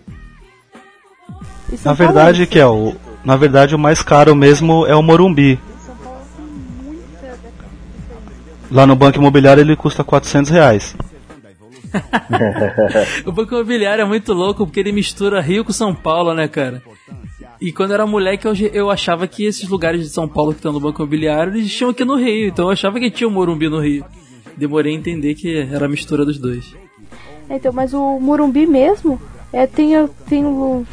[1.85, 5.59] Na é verdade, que é o, na verdade o mais caro mesmo é o Morumbi.
[8.71, 10.97] Lá no Banco Imobiliário ele custa 400 reais.
[13.25, 16.83] O Banco Imobiliário é muito louco porque ele mistura Rio com São Paulo, né, cara?
[17.61, 20.59] E quando eu era moleque, eu, eu achava que esses lugares de São Paulo que
[20.59, 22.49] estão no Banco Imobiliário, eles tinham aqui no Rio.
[22.49, 24.05] Então eu achava que tinha o Morumbi no Rio.
[24.57, 26.75] Demorei a entender que era a mistura dos dois.
[27.49, 29.21] Então, mas o Morumbi mesmo
[29.53, 29.93] é, tem,
[30.29, 30.45] tem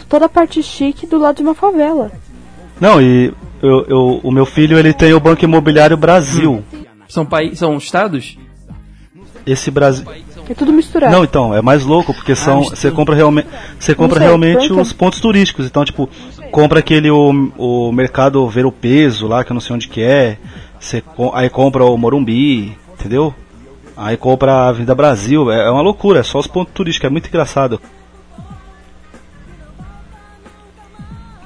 [0.07, 2.11] toda a parte chique do lado de uma favela.
[2.79, 6.63] Não, e eu, eu- o meu filho ele tem o Banco Imobiliário Brasil.
[7.07, 8.37] São, paí são estados?
[9.45, 10.05] Esse Brasil.
[10.49, 11.11] É tudo misturado.
[11.13, 12.59] Não, então, é mais louco, porque são.
[12.59, 12.75] mistura.
[12.77, 13.47] Você compra realmente.
[13.79, 14.81] Você compra sei, realmente planta.
[14.81, 15.65] os pontos turísticos.
[15.65, 16.09] Então, tipo,
[16.51, 20.01] compra aquele o, o mercado ver o peso lá, que eu não sei onde que
[20.01, 20.37] é.
[20.79, 21.01] Você,
[21.33, 23.33] aí compra o Morumbi, entendeu?
[23.95, 25.51] Aí compra a Avenida Brasil.
[25.51, 27.79] É, é uma loucura, é só os pontos turísticos, é muito engraçado.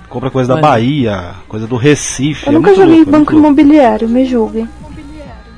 [0.10, 2.48] Compra coisa da Bahia, coisa do Recife.
[2.48, 3.48] Eu é nunca joguei louco, é muito banco louco.
[3.48, 4.68] imobiliário, me julguem.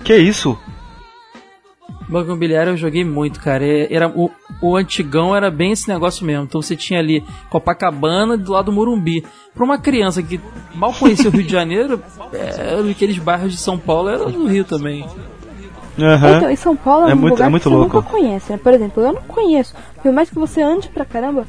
[0.03, 0.57] Que isso?
[2.09, 3.63] Banco Imobiliário eu joguei muito, cara.
[3.63, 6.45] É- Era, o, o antigão era bem esse negócio mesmo.
[6.45, 9.23] Então você tinha ali Copacabana do lado do Morumbi.
[9.53, 10.41] Pra uma criança que
[10.73, 12.01] mal conhecia o Rio de Janeiro,
[12.33, 15.05] é, aqueles bairros de São Paulo era do Rio também.
[16.05, 16.37] Aham.
[16.37, 17.95] Então, em São Paulo é, É um muito- lugar é muito que você louco.
[17.97, 18.59] nunca conhece, né?
[18.61, 19.73] Por exemplo, eu não conheço.
[20.01, 21.45] Por mais que você ande pra caramba,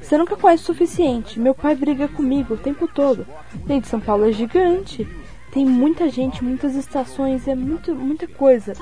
[0.00, 1.38] você nunca conhece o suficiente.
[1.40, 3.26] Meu pai briga comigo o tempo todo.
[3.66, 5.06] Gente, São Paulo é gigante.
[5.54, 8.72] Tem muita gente, muitas estações, é muito, muita coisa.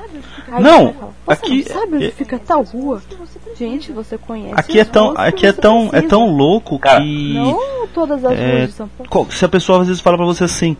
[0.50, 0.94] Aí Não, você
[1.28, 3.02] aqui- não sabe onde é- fica tal rua?
[3.58, 4.54] Gente, você conhece.
[4.56, 6.08] Aqui é tão, aqui é tão, é precisa.
[6.08, 9.30] tão louco Cara, que Não todas as É, ruas de São Paulo.
[9.30, 10.74] se a pessoa às vezes fala pra você assim,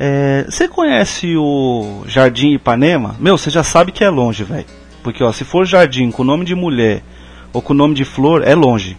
[0.00, 3.14] é, você conhece o Jardim Ipanema?
[3.20, 4.66] Meu, você já sabe que é longe, velho.
[5.04, 7.00] Porque ó, se for jardim com nome de mulher
[7.52, 8.98] ou com nome de flor, é longe.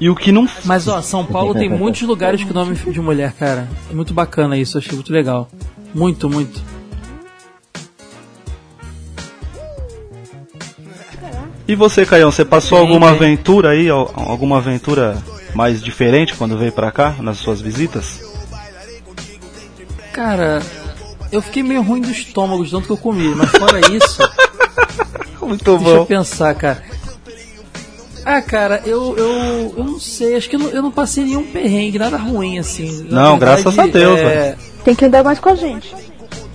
[0.00, 3.32] E o que não Mas ó, São Paulo tem muitos lugares com nome de mulher,
[3.32, 3.68] cara.
[3.90, 5.48] É muito bacana isso, eu achei muito legal.
[5.94, 6.60] Muito, muito.
[11.66, 13.16] E você, Caião, você passou Tem, alguma tem.
[13.16, 15.16] aventura aí, al- alguma aventura
[15.54, 18.20] mais diferente quando veio pra cá nas suas visitas?
[20.12, 20.60] Cara,
[21.32, 24.22] eu fiquei meio ruim do estômago de tanto que eu comi, mas fora isso,
[25.40, 26.82] Muito deixa eu pensar, cara.
[28.24, 31.44] Ah, cara, eu, eu, eu não sei, acho que eu não, eu não passei nenhum
[31.44, 33.06] perrengue, nada ruim assim.
[33.10, 35.94] Na Não, graças a Deus, é, Tem que andar mais com a gente.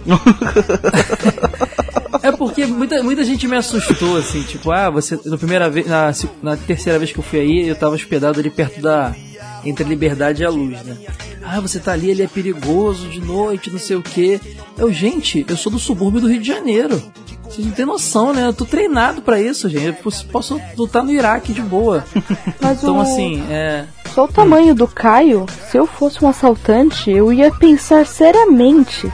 [2.21, 6.11] É porque muita, muita gente me assustou, assim, tipo, ah, você, na primeira vez, na,
[6.41, 9.15] na terceira vez que eu fui aí, eu tava hospedado ali perto da,
[9.63, 10.97] entre a liberdade e a luz, né?
[11.43, 14.39] Ah, você tá ali, ele é perigoso de noite, não sei o quê.
[14.79, 17.01] Eu, gente, eu sou do subúrbio do Rio de Janeiro.
[17.43, 18.45] Vocês não têm noção, né?
[18.45, 19.85] Eu tô treinado pra isso, gente.
[19.87, 22.05] Eu posso- lutar no Iraque de boa.
[22.61, 23.01] Mas Então, o...
[23.01, 23.85] assim, é...
[24.13, 29.11] Só o tamanho do Caio, se eu fosse um assaltante, eu ia pensar seriamente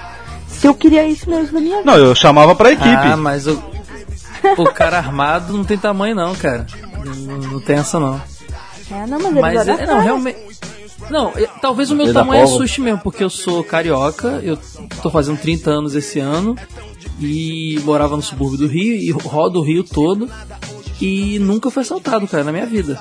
[0.48, 1.92] se eu queria isso mesmo na minha vida.
[1.92, 2.88] Não, eu chamava pra equipe.
[2.88, 3.62] Ah, mas o,
[4.58, 6.66] o cara armado não tem tamanho não, cara.
[7.04, 8.22] Não, não tem essa não.
[8.92, 10.38] É, não, mas, ele Mas é, não, realmente.
[11.10, 12.56] Não, é- talvez o meu tamanho polvo?
[12.56, 14.58] assuste mesmo, porque eu sou carioca, eu
[15.02, 16.56] tô fazendo 30 anos esse ano
[17.20, 20.30] e morava no subúrbio do Rio e rodo o Rio todo
[21.02, 23.00] e nunca foi assaltado, cara, na minha vida.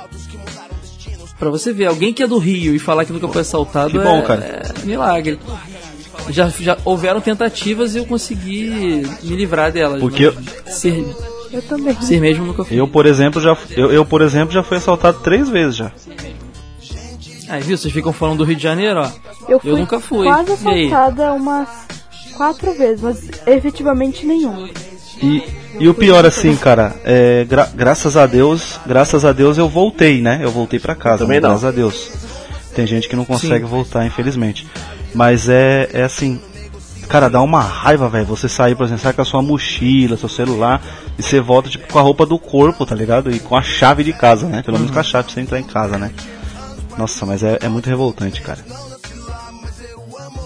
[1.39, 3.99] Pra você ver, alguém que é do Rio e falar que nunca foi assaltado Que
[3.99, 4.73] bom, é, cara.
[4.83, 5.39] é milagre.
[6.31, 10.01] Já, já houveram tentativas e eu consegui me livrar delas.
[10.01, 11.05] Porque mas ser,
[11.53, 12.01] Eu também.
[12.01, 12.79] ser mesmo nunca fui.
[12.79, 15.93] Eu, por exemplo, já eu, eu, por exemplo, já fui assaltado três vezes já.
[17.49, 17.77] Aí, viu?
[17.77, 19.11] Vocês ficam falando do Rio de Janeiro, ó.
[19.49, 20.27] Eu fui nunca fui.
[20.27, 21.69] quase assaltada umas
[22.37, 24.69] quatro vezes, mas efetivamente nenhuma.
[25.23, 25.43] E,
[25.79, 30.21] e o pior assim, cara, é, gra- graças a Deus, graças a Deus eu voltei,
[30.21, 30.41] né?
[30.43, 31.51] Eu voltei pra casa, Também não.
[31.51, 32.11] graças a Deus.
[32.75, 34.67] Tem gente que não consegue voltar, infelizmente.
[35.15, 36.41] Mas é, é assim,
[37.09, 38.25] cara, dá uma raiva, velho.
[38.27, 40.83] Você sair, por exemplo, sai com a sua mochila, seu celular,
[41.17, 43.31] e você volta tipo com a roupa do corpo, tá ligado?
[43.31, 44.63] E com a chave de casa, né?
[44.65, 46.11] Pelo menos com a chave pra você entrar em casa, né?
[46.99, 48.65] Nossa, mas é, é muito revoltante, cara.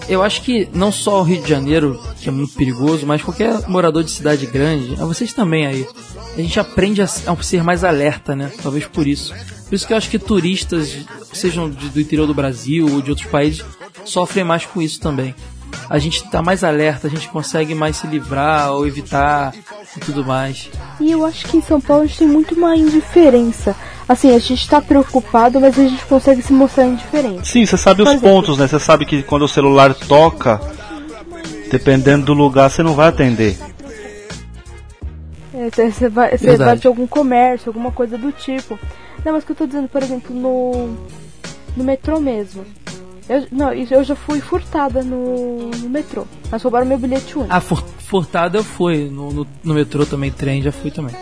[0.07, 3.67] Eu acho que não só o Rio de Janeiro, que é muito perigoso, mas qualquer
[3.69, 5.87] morador de cidade grande, a vocês também aí,
[6.35, 8.51] a gente aprende a, a ser mais alerta, né?
[8.63, 9.33] Talvez por isso.
[9.67, 10.97] Por isso que eu acho que turistas,
[11.31, 13.63] sejam de- do interior do Brasil ou de outros países,
[14.03, 15.35] sofrem mais com isso também.
[15.87, 19.53] A gente tá mais alerta, a gente consegue mais se livrar ou evitar
[19.95, 20.69] e tudo mais.
[20.99, 23.75] E eu acho que em São Paulo a gente tem muito uma indiferença.
[24.09, 27.47] Assim, a gente tá preocupado, mas a gente consegue se mostrar indiferente.
[27.47, 28.27] Sim, você sabe os exemplo.
[28.27, 28.67] pontos, né?
[28.67, 30.59] Você sabe que quando o celular toca,
[31.71, 33.55] dependendo do lugar, você não vai atender.
[35.53, 38.79] É, Você você vai, vai de algum comércio, alguma coisa do tipo.
[39.23, 40.95] Não, mas o que eu tô dizendo, por exemplo, no,
[41.77, 42.65] no metrô mesmo.
[43.27, 46.25] Eu, não, eu já fui furtada no, no metrô.
[46.49, 47.53] Mas roubaram meu bilhete único.
[47.53, 49.07] Ah, fur- furtado eu fui.
[49.07, 51.15] No, no, no metrô também, trem, já fui também.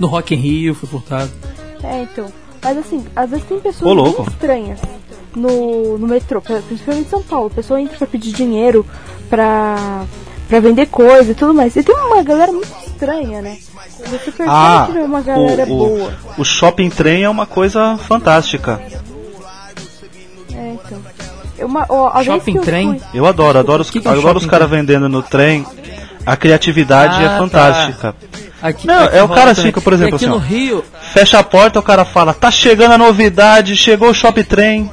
[0.00, 1.30] No Rock in Rio fui furtado.
[1.84, 2.26] É, então.
[2.62, 4.22] Mas assim, às vezes tem Ô, pessoas louco.
[4.22, 4.78] bem estranhas
[5.34, 7.48] no, no metrô, principalmente em São Paulo.
[7.48, 8.86] A pessoa entra pra pedir dinheiro,
[9.28, 10.04] pra,
[10.48, 11.74] pra vender coisa e tudo mais.
[11.74, 13.58] E tem uma galera muito estranha, né?
[13.98, 16.14] Você percebe Ah, que não é uma galera o, boa.
[16.38, 18.80] o, o shopping trem é uma coisa fantástica.
[20.54, 20.98] É, então.
[21.58, 22.98] Eu, uma, ó, Shopping eu trem?
[22.98, 25.64] fui- Eu adoro, adoro os, que que é adoro os caras vendendo no trem.
[26.24, 27.38] A criatividade Ah, é tá.
[27.38, 28.14] fantástica.
[28.62, 30.38] Aqui, Não, aqui é o cara fica, por exemplo, aqui assim, no ó.
[30.38, 34.90] Rio, Fecha a porta, o cara fala: tá chegando a novidade, chegou o shopping trem.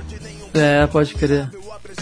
[0.54, 1.48] é, pode crer.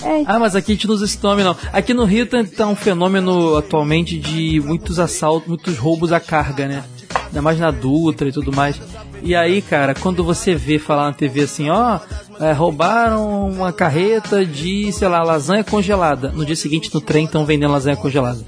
[0.03, 1.55] É, Ah, mas aqui a gente não usa esse nome não.
[1.73, 6.67] Aqui no Rio tá, tá um fenômeno atualmente de muitos assaltos, muitos roubos à carga,
[6.67, 6.83] né?
[7.27, 8.79] Ainda mais na Dutra e tudo mais.
[9.23, 11.99] E aí, cara, quando você vê falar na TV assim, ó,
[12.39, 16.29] é, roubaram uma carreta de, sei lá, lasanha congelada.
[16.33, 18.39] No dia seguinte no trem estão vendendo lasanha congelada.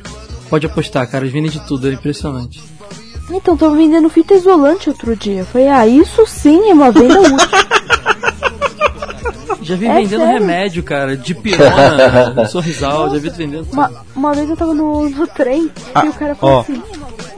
[0.50, 2.62] Pode apostar, cara, eles vendem de tudo, é impressionante.
[3.32, 5.46] Então, tava vendendo fita isolante outro dia.
[5.46, 7.38] Falei, ah, isso sim é uma venda útil.
[9.62, 10.40] Já vi É vendendo sério?
[10.40, 15.28] remédio, cara, de pirona, sorrisal, já vi vendendo uma, uma vez eu tava no, no
[15.28, 16.82] trem Ah, e o cara falou ó, assim.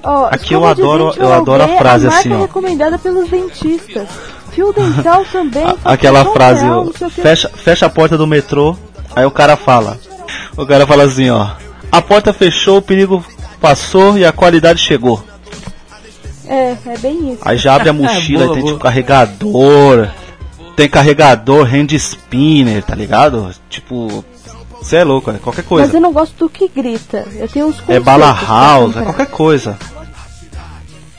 [0.04, 2.40] Ó, aqui eu adoro- dente eu adoro a frase marca assim, ó.
[2.42, 4.08] recomendada pelos dentistas.
[4.52, 5.66] Fio dental também.
[5.66, 8.78] A- Aquela que frase, real, fecha, fecha a porta do metrô,
[9.14, 10.00] aí o cara fala.
[10.56, 11.50] O cara fala assim, ó.
[11.92, 13.24] A porta fechou, o perigo
[13.60, 15.24] passou e a qualidade chegou.
[16.48, 17.42] É, é bem isso.
[17.44, 18.74] Aí já abre a mochila Boa, e tem boa.
[18.74, 20.10] tipo carregador.
[20.76, 23.54] Tem carregador, hand spinner, tá ligado?
[23.70, 24.24] Tipo,
[24.82, 25.98] você é louco, é qualquer Mas coisa.
[25.98, 27.28] eu não gosto do que grita.
[27.36, 29.78] Eu tenho uns É conceitos bala pra house, é qualquer coisa.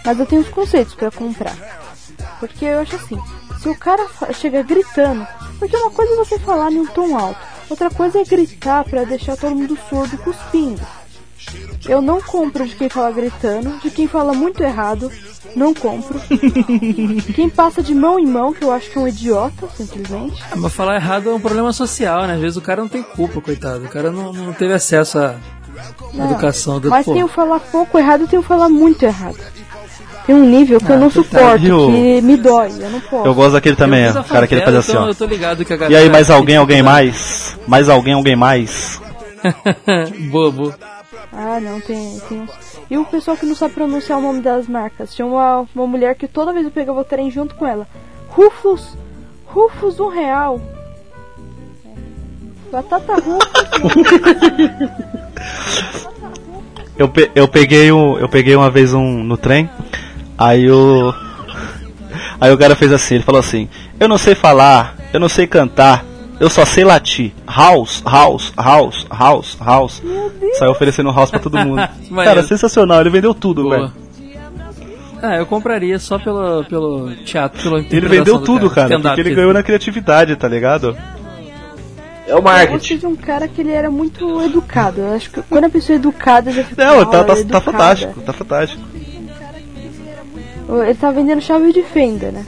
[0.04, 1.54] Mas eu tenho os conceitos pra comprar.
[2.40, 3.18] Porque eu acho assim,
[3.60, 5.24] se o cara chega gritando,
[5.58, 7.38] porque uma coisa é você falar em um tom alto,
[7.72, 10.80] outra coisa é gritar pra deixar todo mundo surdo cuspindo.
[11.88, 15.10] Eu não compro de quem fala gritando, de quem fala muito errado,
[15.56, 16.20] não compro.
[17.34, 20.40] quem passa de mão em mão, que eu acho que é um idiota, simplesmente.
[20.52, 22.34] Ah, Mas falar errado é um problema social, né?
[22.34, 23.84] Às vezes o cara não tem culpa, coitado.
[23.84, 25.34] O cara não, não teve acesso à
[26.14, 26.26] Não.
[26.26, 27.12] educação do Mas pô.
[27.14, 29.38] tem o falar pouco errado e tem o falar muito errado.
[30.26, 31.36] Tem um nível que eu Ah, não coitado.
[31.36, 31.86] suporto, Viu?
[31.90, 33.26] que me dói, eu não posso.
[33.26, 35.08] Eu gosto daquele também, Eu O cara que ele faz assim, então ó.
[35.08, 37.56] Eu tô ligado que a E galera aí, mais alguém, alguém mais?
[37.66, 39.00] Mais alguém, alguém mais?
[40.30, 40.74] boa.
[41.32, 42.50] Ah, não, tem, tem uns.
[42.90, 45.14] E o pessoal que não sabe pronunciar o nome das marcas.
[45.14, 47.86] Tinha uma, uma mulher que toda vez eu pegava o trem junto com ela.
[48.28, 48.96] Rufus,
[49.46, 50.60] Rufus um real.
[51.86, 52.70] É.
[52.70, 53.52] Batata Rufus.
[56.98, 59.68] Eu, pe- eu peguei um, eu peguei uma vez um no trem,
[60.44, 61.14] aí o
[62.40, 63.68] aí o cara fez assim, ele falou assim:
[64.00, 66.04] "Eu não sei falar eu não sei cantar,
[66.40, 67.32] eu só sei latir.
[67.46, 70.02] House, house, house, house, house.
[70.58, 71.82] Saiu oferecendo house pra todo mundo.
[72.24, 73.92] Cara, sensacional, ele vendeu tudo, velho.
[75.22, 79.20] Ah, eu compraria só pelo, pelo teatro, pela Ele vendeu do tudo, cara, Stand-up porque
[79.20, 80.96] ele ganhou na criatividade, tá ligado?
[82.26, 82.72] É o Eu marketing.
[82.72, 85.00] gostei de um cara que ele era muito educado.
[85.00, 86.84] Eu acho que quando a pessoa é educada já fica.
[86.84, 88.82] Não, "Ah, tá, tá, tá educada." fantástico, tá fantástico.
[90.82, 92.44] Ele tá vendendo chave de fenda, né?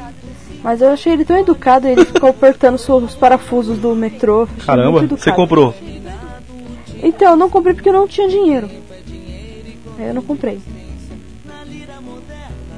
[0.62, 4.48] Mas eu achei ele tão educado, ele ficou apertando os- os parafusos do metrô.
[4.64, 5.74] Caramba, você comprou.
[7.02, 8.68] Então, eu não comprei porque eu não tinha dinheiro.
[9.98, 10.58] Aí eu não comprei.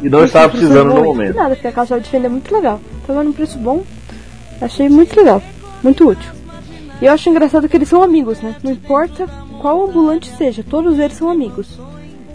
[0.02, 1.36] E não estava precisando no momento.
[1.36, 2.80] Nada, porque aquela chave de fenda é muito legal.
[3.06, 3.82] Tava num preço bom.
[4.60, 5.40] Achei muito legal.
[5.82, 6.30] Muito útil.
[7.00, 8.56] E eu acho engraçado que eles são amigos, né?
[8.62, 9.26] Não importa
[9.60, 11.78] qual ambulante seja, todos eles são amigos.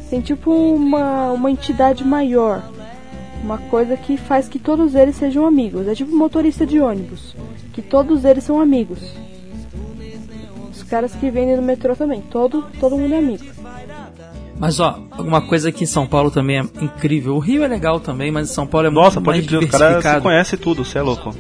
[0.09, 2.63] Tem tipo uma, uma entidade maior.
[3.43, 5.87] Uma coisa que faz que todos eles sejam amigos.
[5.87, 7.35] É tipo motorista de ônibus.
[7.73, 8.99] Que todos eles são amigos.
[10.71, 12.21] Os caras que vendem no metrô também.
[12.21, 13.43] Todo, todo mundo é amigo.
[14.59, 17.35] Mas ó, uma coisa aqui em São Paulo também é incrível.
[17.35, 19.97] O Rio é legal também, mas em São Paulo é Nossa, muito pode mais crer,
[19.97, 21.35] o cara conhece tudo, você é louco.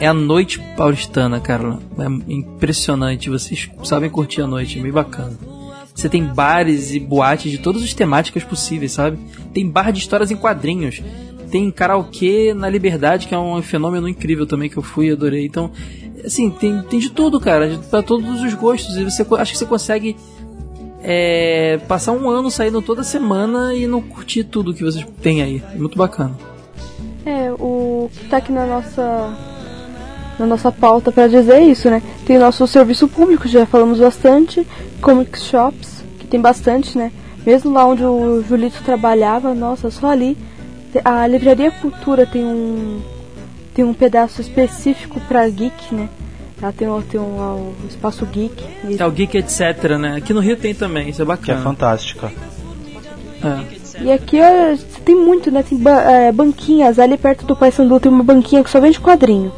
[0.00, 1.78] É a noite paulistana, cara.
[1.98, 3.28] É impressionante.
[3.28, 5.36] Vocês sabem curtir a noite, é meio bacana.
[5.94, 9.18] Você tem bares e boates de todas as temáticas possíveis, sabe?
[9.52, 11.00] Tem bar de histórias em quadrinhos.
[11.50, 15.46] Tem karaokê na Liberdade, que é um fenômeno incrível também que eu fui e adorei.
[15.46, 15.70] Então,
[16.24, 18.96] assim, tem, tem de tudo, cara, pra todos os gostos.
[18.96, 20.16] E você acho que você consegue
[21.00, 25.62] é, passar um ano saindo toda semana e não curtir tudo que vocês têm aí.
[25.72, 26.36] É muito bacana.
[27.24, 29.53] É, o que tá aqui na nossa
[30.38, 32.02] na nossa pauta pra dizer isso, né?
[32.26, 34.66] Tem o nosso serviço público, já falamos bastante,
[35.00, 37.12] comic shops, que tem bastante, né?
[37.46, 40.36] Mesmo lá onde o Julito trabalhava, nossa, só ali.
[41.04, 43.00] A Livraria Cultura tem um
[43.74, 46.08] tem um pedaço específico pra geek, né?
[46.62, 48.64] Ela tem, o- tem um, lá o espaço geek.
[48.88, 49.60] E, É o Geek Etc,
[49.98, 50.14] né?
[50.16, 51.60] Aqui no Rio tem também, isso é Que é bacana.
[51.60, 52.32] fantástica.
[53.42, 54.02] É.
[54.04, 55.62] e aqui ó, tem muito, né?
[55.68, 59.52] Tem ba- é, banquinhas, ali perto do Paysandu tem uma banquinha que só vende quadrinho.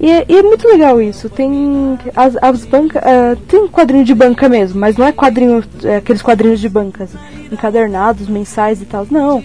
[0.00, 1.28] E, é- e é muito legal isso.
[1.28, 3.02] Tem as, as bancas.
[3.48, 5.62] tem quadrinho de banca mesmo, mas não é quadrinho.
[5.84, 7.10] é, aqueles quadrinhos de bancas
[7.50, 9.06] encadernados, mensais e tal.
[9.10, 9.42] Não.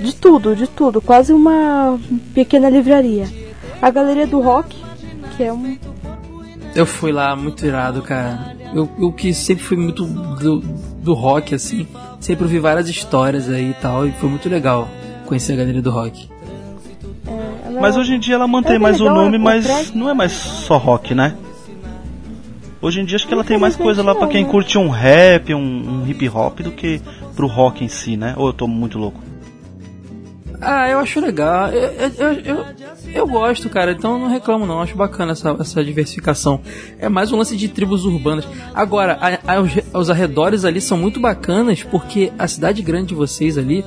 [0.00, 1.00] De tudo, de tudo.
[1.00, 1.98] Quase uma
[2.32, 3.26] pequena livraria.
[3.82, 4.76] A Galeria do Rock,
[5.36, 5.76] que é um.
[6.74, 8.56] Eu fui lá muito irado, cara.
[8.72, 10.60] Eu, eu que sempre fui muito do,
[11.02, 11.86] do rock, assim.
[12.20, 14.06] Sempre ouvi várias histórias aí e tal.
[14.06, 14.88] E foi muito legal
[15.26, 16.29] conhecer a galeria do rock.
[17.80, 20.76] Mas hoje em dia ela mantém É mais o nome, mas não é mais só
[20.76, 21.34] rock, né?
[22.82, 24.50] Hoje em dia acho que ela tem mais coisa lá pra não, quem né?
[24.50, 27.00] curte um rap, um, um hip hop do que
[27.36, 28.34] pro rock em si, né?
[28.38, 29.20] Ou eu tô muito louco?
[30.62, 31.68] Ah, eu acho legal.
[31.68, 32.66] Eu, eu, eu,
[33.14, 33.92] eu, gosto, cara.
[33.92, 34.80] Então eu não reclamo, não.
[34.80, 36.60] Acho bacana essa, essa diversificação.
[36.98, 38.46] É mais um lance de tribos urbanas.
[38.74, 43.14] Agora, a, a, os, os arredores ali são muito bacanas porque a cidade grande de
[43.14, 43.84] vocês ali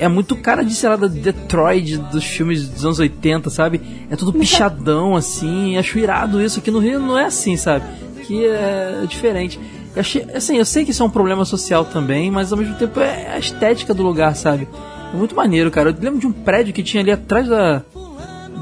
[0.00, 3.80] é muito cara de, sei lá, da Detroit dos filmes dos anos 80, sabe?
[4.10, 5.76] É tudo pichadão, assim.
[5.76, 6.58] Acho irado isso.
[6.58, 7.84] Aqui no Rio não é assim, sabe?
[8.26, 9.60] Que é diferente.
[9.94, 12.74] Eu achei, assim, eu sei que isso é um problema social também, mas ao mesmo
[12.76, 14.68] tempo é a estética do lugar, sabe?
[15.12, 15.90] É muito maneiro, cara.
[15.90, 17.82] Eu lembro de um prédio que tinha ali atrás da.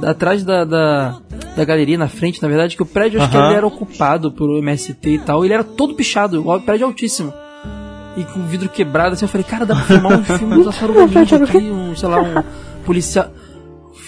[0.00, 1.18] da- atrás da, da,
[1.56, 4.48] da galeria, na frente, na verdade, que o prédio acho que ele era ocupado por
[4.58, 5.44] MST e tal.
[5.44, 7.32] Ele era todo pichado, o prédio altíssimo.
[8.18, 10.64] E com o vidro quebrado, assim, eu falei, cara, dá pra filmar um filme do
[10.64, 12.42] Tartaruga Ninja aqui, um, sei lá, um
[12.84, 13.30] policial.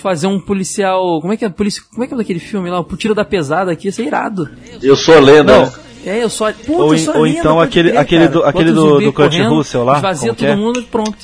[0.02, 1.20] Fazer um policial.
[1.20, 1.48] Como é que é?
[1.48, 1.82] Polici...
[1.90, 2.80] Como é que é daquele filme lá?
[2.80, 4.48] O Tiro da Pesada aqui, isso é irado.
[4.82, 5.60] Eu sou lenda.
[5.60, 5.72] Não.
[6.06, 6.50] É, eu só.
[6.52, 8.32] Puta, Ou eu ou lenda, então aquele- crer, aquele cara.
[8.32, 10.56] do- aquele Bota do- do Kurt correndo, Russell lá, Esvazia todo é?
[10.56, 11.16] mundo e pronto.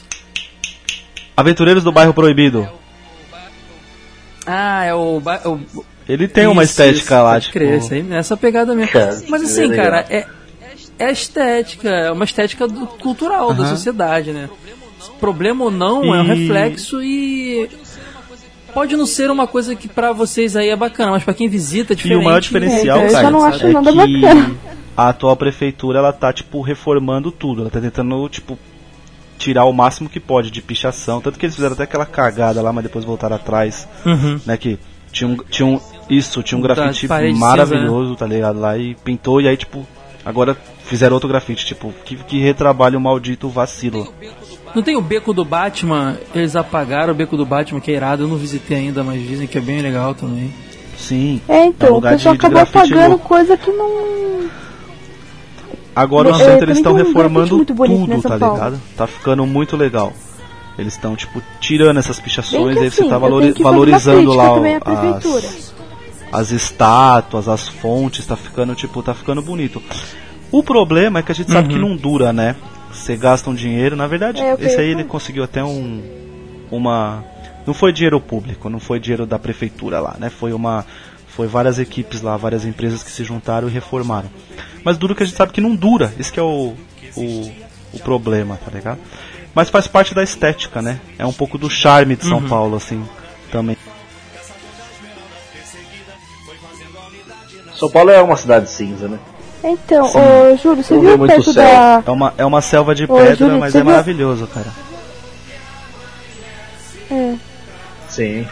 [1.36, 2.68] Aventureiros do Bairro Proibido.
[4.46, 5.18] Ah, é o.
[5.20, 5.58] ba- é o
[6.08, 7.52] Ele tem uma Isso, estética isso, lá, tipo.
[7.54, 8.92] crer, isso aí, nessa pegada mesmo.
[8.92, 9.86] Cara, Mas é assim, legal.
[9.86, 10.26] cara, é,
[10.98, 13.70] é estética, é uma estética do- cultural da Aham.
[13.76, 14.48] sociedade, né?
[15.20, 17.68] Problema ou não, é um E- reflexo e.
[18.74, 21.92] Pode não ser uma coisa que pra vocês aí é bacana, mas pra quem visita
[21.92, 22.20] é E diferente.
[22.20, 24.54] o maior diferencial, É, eu cara, só não acho é nada que bacana.
[24.96, 28.58] a atual prefeitura ela tá tipo reformando tudo, ela tá tentando tipo
[29.38, 32.70] tirar o máximo que pode de pichação, tanto que eles fizeram até aquela cagada lá,
[32.72, 34.40] mas depois voltaram atrás, Uhum.
[34.44, 34.78] né, que
[35.10, 35.80] tinha um, tinha um
[36.10, 39.86] isso, tinha um Das grafite maravilhoso, tá ligado, lá e pintou e aí tipo
[40.24, 40.54] agora
[40.86, 44.12] fizeram outro grafite, tipo, que, que retrabalho maldito vacilo.
[44.74, 48.24] Não tem o beco do Batman, eles apagaram o beco do Batman, que é irado,
[48.24, 50.52] eu não visitei ainda, mas dizem que é bem legal também.
[50.98, 51.40] Sim.
[51.48, 53.28] É, É um então, o pessoal de- acabou grafite pagando louco.
[53.28, 54.46] coisa que não.
[55.94, 58.80] Agora o É, centro também eles estão um reformando tudo, tá ligado?
[58.96, 60.12] Tá ficando muito legal.
[60.78, 64.52] Eles estão, tipo, tirando essas pichações que e aí você assim, tá valori- valorizando lá
[64.52, 65.72] o- as,
[66.32, 69.82] as estátuas, as fontes, tá ficando, tipo, tá ficando bonito.
[70.50, 72.56] O problema é que a gente sabe que não dura, né?
[72.92, 76.02] Você gasta um dinheiro, na verdade, É, esse aí ele conseguiu até um
[76.70, 77.24] uma
[77.66, 80.30] não foi dinheiro público, não foi dinheiro da prefeitura lá, né?
[80.30, 80.84] Foi uma
[81.28, 84.30] foi várias equipes lá, várias empresas que se juntaram e reformaram.
[84.82, 86.74] Mas duro que a gente sabe que não dura, isso que é o
[87.16, 87.52] o,
[87.94, 88.98] o problema, tá ligado?
[89.54, 91.00] Mas faz parte da estética, né?
[91.18, 93.04] É um pouco do charme de São Paulo assim,
[93.50, 93.76] também.
[97.74, 99.18] São Paulo é uma cidade cinza, né?
[99.64, 101.62] Então, ô Júlio, você viu muito perto céu.
[101.64, 102.02] da.
[102.06, 104.66] É uma, é uma selva de Ô, pedra, Júlio, mas é viu- maravilhoso, cara.
[107.10, 107.34] É.
[108.08, 108.46] Sim.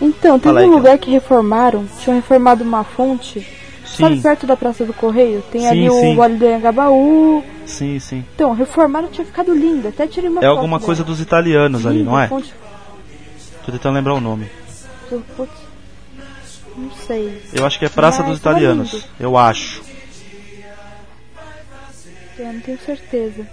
[0.00, 0.78] Então, teve Fala aí, um cara.
[0.82, 3.46] lugar que reformaram, tinham reformado uma fonte,
[3.86, 5.42] sabe Sim, perto da Praça do Correio?
[5.52, 6.12] Tem Sim, ali sim.
[6.12, 7.44] o Vale do Anhangabaú.
[7.64, 8.24] sim, sim.
[8.34, 10.86] Então, reformaram, tinha ficado linda, até tirei uma É foto alguma dela.
[10.86, 12.26] coisa dos italianos ali, não é?
[12.28, 12.52] Fonte...
[13.64, 14.50] Tô tentando lembrar o nome.
[15.36, 15.52] Putz,
[16.76, 17.40] não sei.
[17.52, 18.92] Eu acho que é Praça Mas dos Italianos.
[18.92, 19.04] lindo.
[19.20, 19.82] Eu acho.
[22.42, 23.46] Eu não tenho certeza.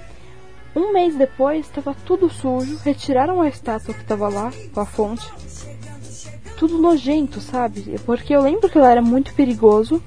[0.75, 5.27] Um mês depois, estava tudo sujo, retiraram a estátua que estava lá, com a fonte.
[6.57, 7.99] Tudo nojento, sabe?
[8.05, 10.01] Porque eu lembro que lá era muito perigoso.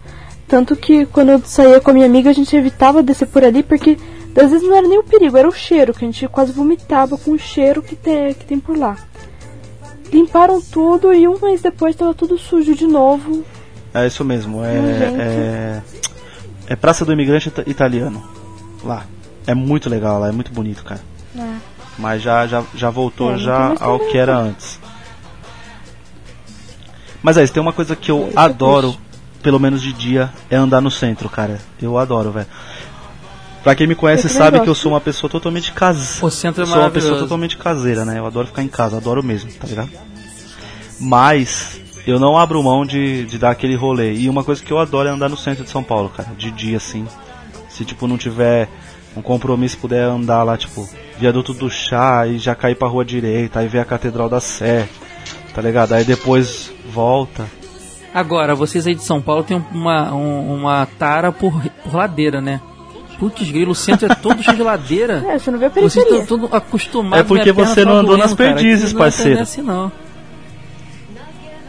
[0.46, 3.62] Tanto que quando eu saía com a minha amiga, a gente evitava descer por ali,
[3.62, 3.96] porque
[4.36, 7.16] às vezes não era nem o perigo, era o cheiro, que a gente quase vomitava
[7.16, 8.96] com o cheiro que tem, que tem por lá.
[10.12, 13.42] Limparam tudo e um mês depois estava tudo sujo de novo.
[13.94, 14.62] É isso mesmo.
[14.62, 15.82] É, é,
[16.66, 18.22] é Praça do Imigrante Ita- Italiano.
[18.82, 19.04] Lá.
[19.46, 21.00] É muito legal lá, é muito bonito, cara.
[21.36, 21.56] É.
[21.98, 24.80] Mas já, já, já voltou É, já ao que era antes.
[27.22, 28.96] Mas é, isso tem uma coisa que eu é adoro,
[29.42, 31.60] pelo menos de dia, é andar no centro, cara.
[31.80, 32.46] Eu adoro, velho.
[33.62, 36.26] Pra quem me conhece Eu sabe que eu sou uma pessoa totalmente caseira.
[36.26, 38.18] O centro é sou uma pessoa totalmente caseira, né?
[38.18, 39.90] Eu adoro ficar em casa, adoro mesmo, tá ligado?
[40.98, 44.14] Mas eu não abro mão de, de dar aquele rolê.
[44.14, 46.30] E uma coisa que eu adoro é andar no centro de São Paulo, cara.
[46.36, 47.06] De dia, assim.
[47.72, 48.68] Se, tipo, não tiver
[49.16, 53.60] um compromisso, puder andar lá, tipo, viaduto do chá e já cair pra rua direita,
[53.60, 54.88] aí ver a Catedral da Sé,
[55.54, 55.92] tá ligado?
[55.94, 57.46] Aí depois volta.
[58.14, 61.52] Agora, vocês aí de São Paulo tem uma, um- uma tara por,
[61.82, 62.60] por ladeira, né?
[63.18, 65.22] Putz, grilo, o centro é todo cheio de ladeira.
[65.28, 66.22] É, você não vê a Vocês periferia.
[66.22, 67.20] estão todos acostumados.
[67.20, 68.54] É porque perna você não tá andou nas doendo, cara.
[68.54, 69.30] perdizes, é- parceiro.
[69.32, 69.92] Não é assim, não.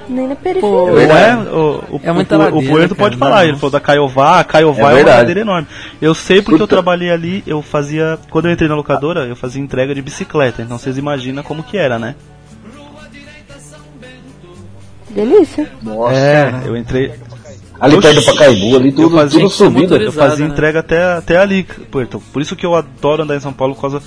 [0.10, 0.70] Nem na periferia.
[0.70, 1.36] Pô, Não é?
[1.36, 3.44] O, o, É muita o, o cara, pode falar, não.
[3.44, 5.68] ele falou da Caiová, a Caiová É é, uma ladeira enorme.
[6.02, 6.76] Eu sei porque eu Puta.
[6.76, 8.20] trabalhei ali, eu fazia.
[8.30, 11.78] Quando eu entrei na locadora, eu fazia entrega de bicicleta, então vocês imaginam como que
[11.78, 12.16] era, né?
[15.10, 15.70] Delícia.
[15.82, 16.16] Nossa.
[16.16, 17.14] É, eu entrei.
[17.80, 19.96] Ali perto do Pacaembu, ali tudo, eu fazia, tudo subido.
[19.96, 20.52] Eu fazia né?
[20.52, 22.22] entrega até, até ali, Puerto.
[22.32, 24.02] Por isso que eu adoro andar em São Paulo, por causa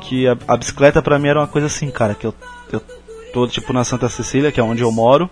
[0.00, 2.34] que a, a bicicleta pra mim era uma coisa assim, cara, que eu,
[2.72, 2.80] eu
[3.32, 5.28] tô tipo na Santa Cecília, que é onde eu moro.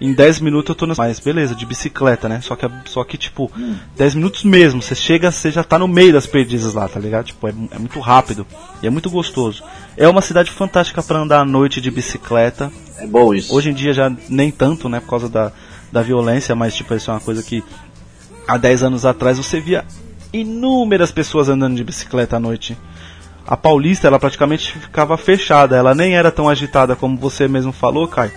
[0.00, 0.94] Em 10 minutos eu tô na.
[0.96, 2.40] Mas beleza, de bicicleta, né?
[2.40, 3.50] Só que, só que tipo,
[3.96, 4.82] 10 minutos mesmo.
[4.82, 7.26] Você chega, você já tá no meio das perdizes lá, tá ligado?
[7.26, 8.44] Tipo, é, é muito rápido
[8.82, 9.62] e é muito gostoso.
[9.96, 12.72] É uma cidade fantástica pra andar à noite de bicicleta.
[12.98, 13.54] É bom isso.
[13.54, 15.52] Hoje em dia já nem tanto, né, por causa da,
[15.92, 17.62] da violência, mas tipo, isso é uma coisa que
[18.48, 19.84] há 10 anos atrás você via
[20.32, 22.76] inúmeras pessoas andando de bicicleta à noite.
[23.46, 28.06] A Paulista, ela praticamente ficava fechada, ela nem era tão agitada como você mesmo falou,
[28.08, 28.32] Kai.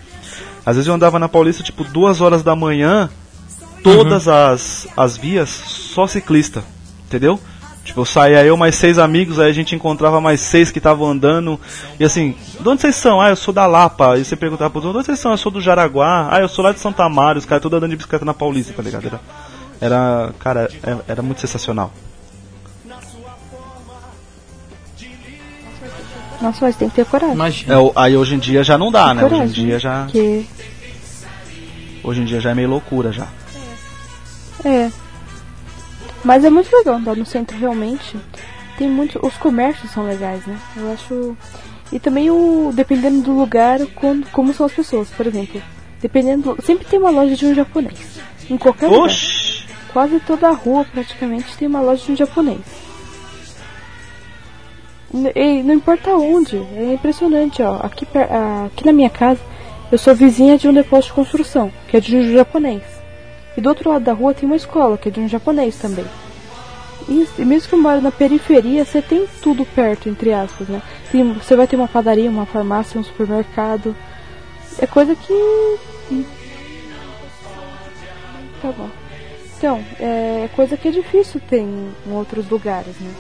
[0.65, 3.09] Às vezes eu andava na Paulista, tipo, duas horas da manhã,
[3.83, 6.63] todas as, as vias, só ciclista,
[7.05, 7.39] entendeu?
[7.83, 11.07] Tipo, eu saía eu mais seis amigos, aí a gente encontrava mais seis que estavam
[11.07, 11.59] andando.
[11.99, 13.21] E assim, de onde vocês são?
[13.21, 14.17] Ah, eu sou da Lapa.
[14.17, 15.29] E você perguntava pros outros, de onde vocês são?
[15.31, 16.27] Eu sou do Jaraguá.
[16.31, 17.37] Ah, eu sou lá de Santa Amaro.
[17.37, 19.05] Os caras todos andando de bicicleta na Paulista, tá ligado?
[19.05, 19.21] Era,
[19.79, 21.93] era cara, é- era muito sensacional.
[26.41, 27.36] Nossa, mas tem que ter coragem.
[27.36, 27.73] Imagina.
[27.73, 29.23] É, aí hoje em dia já não dá, né?
[29.23, 30.45] Hoje em coragem, dia já, Porque,
[32.03, 33.27] hoje em dia já é meio loucura já.
[34.63, 34.91] é.
[36.23, 38.17] Mas é muito legal andar no centro realmente.
[38.77, 39.23] Tem muito.
[39.25, 40.57] Os comércios são legais, né?
[40.75, 41.38] Eu acho.
[41.91, 42.71] E também o.
[42.73, 45.07] Dependendo do lugar, quando, como são as pessoas.
[45.09, 45.61] Por exemplo,
[46.01, 46.57] dependendo.
[46.63, 48.19] Sempre tem uma loja de um japonês.
[48.49, 49.05] Em qualquer lugar.
[49.05, 49.65] Oxi!
[49.93, 52.59] Quase toda a rua praticamente tem uma loja de um japonês.
[55.13, 57.77] E não importa onde, é impressionante, ó.
[57.77, 58.05] Aqui,
[58.65, 59.39] aqui na minha casa,
[59.91, 62.83] eu sou vizinha de um depósito de construção, que é de um japonês.
[63.55, 66.05] E do outro lado da rua tem uma escola, que é de um japonês também.
[67.07, 70.81] E, mesmo que eu moro na periferia, você tem tudo perto, entre aspas, né?
[71.41, 73.95] Você vai ter uma padaria, uma farmácia, um supermercado.
[74.79, 75.77] É coisa que.
[78.61, 78.89] Tá bom.
[79.57, 83.11] Então, é coisa que é difícil ter em outros lugares, né?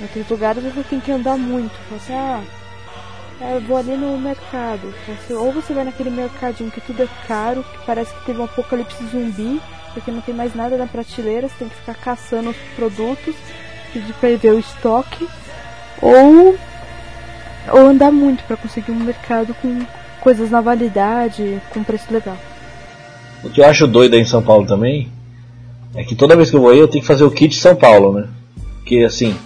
[0.00, 1.74] Outros lugares você tem que andar muito.
[1.90, 2.40] Você, ah,
[3.40, 4.92] É, eu vou ali no mercado.
[5.06, 8.44] Você- ou você vai naquele mercadinho que tudo é caro, que parece que teve um
[8.44, 9.60] apocalipse zumbi,
[9.94, 13.36] porque não tem mais nada na prateleira, você tem que ficar caçando os produtos,
[13.92, 15.28] pedir pra ver o estoque,
[16.02, 16.58] ou,
[17.70, 19.86] ou andar muito pra conseguir um mercado com
[20.20, 22.36] coisas na validade, com preço legal.
[23.44, 25.12] O que eu acho doido aí em São Paulo também
[25.94, 27.76] é que toda vez que eu vou aí eu tenho que fazer o kit São
[27.76, 28.26] Paulo, né?
[28.78, 29.36] Porque assim,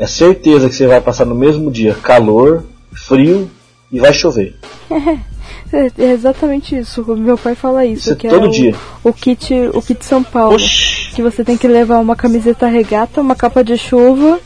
[0.00, 3.48] é certeza que você vai passar no mesmo dia calor, frio
[3.92, 4.56] e vai chover.
[5.72, 7.00] É, é exatamente isso.
[7.02, 8.74] O meu pai fala isso, Isso é que todo é o, dia.
[9.04, 10.56] o kit, o kit São Paulo.
[10.56, 11.12] Oxi!
[11.14, 14.40] Que você tem que levar uma camiseta regata, uma capa de chuva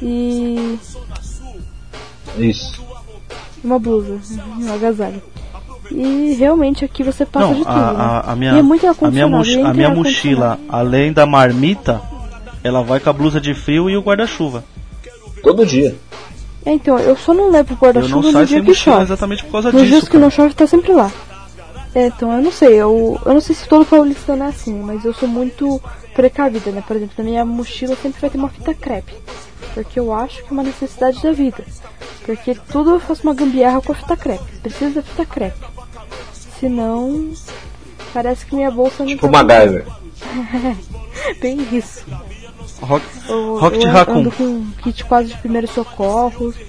[0.00, 0.78] e
[2.38, 2.80] Isso.
[3.64, 4.20] uma blusa,
[4.60, 5.20] um agasalho.
[5.90, 7.68] E realmente aqui você passa de Não, tudo.
[7.68, 7.98] a, né?
[7.98, 11.26] a, a minha, e é muito a minha, mochi- e a minha mochila, além da
[11.26, 12.00] marmita,
[12.62, 14.62] ela vai com a blusa de frio e o guarda-chuva.
[15.42, 15.96] Todo dia.
[16.64, 19.02] É, então, eu só não levo Eu guarda-chuva no dia que chove.
[19.04, 20.06] exatamente por causa Nos dias disso.
[20.06, 20.22] que cara.
[20.22, 21.10] não chove, tá sempre lá.
[21.94, 25.04] É, então, eu não sei, eu, eu não sei se todo paulistano é assim, mas
[25.04, 25.80] eu sou muito
[26.14, 26.84] precavida, né?
[26.86, 29.14] Por exemplo, na minha mochila sempre vai ter uma fita crepe.
[29.74, 31.64] Porque eu acho que é uma necessidade da vida.
[32.24, 34.44] Porque tudo eu faço uma gambiarra com a fita crepe.
[34.62, 35.58] Preciso da fita crepe.
[36.60, 37.32] Senão,
[38.12, 39.86] parece que minha bolsa não Tipo o tá MacGyver.
[41.40, 42.04] Bem isso.
[42.80, 44.18] Rock, Eu, Rocket eu Raccoon.
[44.20, 46.54] ando com um kit quase de primeiros socorros.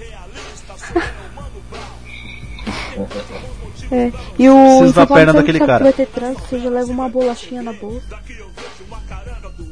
[3.90, 5.84] é, e o Preciso da perna daquele cara.
[5.84, 8.18] vai ter trânsito, você já leva uma bolachinha na bolsa.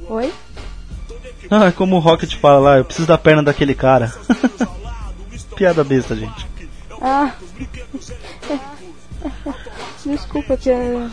[0.08, 0.32] Oi?
[1.50, 4.12] Ah, é como o Rocket fala lá, eu preciso da perna daquele cara.
[5.56, 6.46] Piada besta, gente.
[7.00, 7.32] Ah.
[10.04, 11.08] Desculpa que é...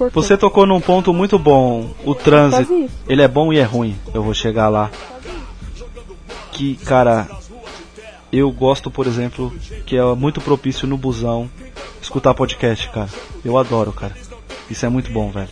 [0.00, 0.22] cortou.
[0.22, 1.90] Você tocou num ponto muito bom.
[2.04, 2.94] O trânsito, isso.
[3.06, 3.94] ele é bom e é ruim.
[4.14, 4.90] Eu vou chegar lá.
[6.52, 7.28] Que, cara,
[8.32, 9.52] eu gosto, por exemplo,
[9.84, 11.50] que é muito propício no busão
[12.00, 13.08] escutar podcast, cara.
[13.44, 14.14] Eu adoro, cara.
[14.70, 15.48] Isso é muito bom, velho.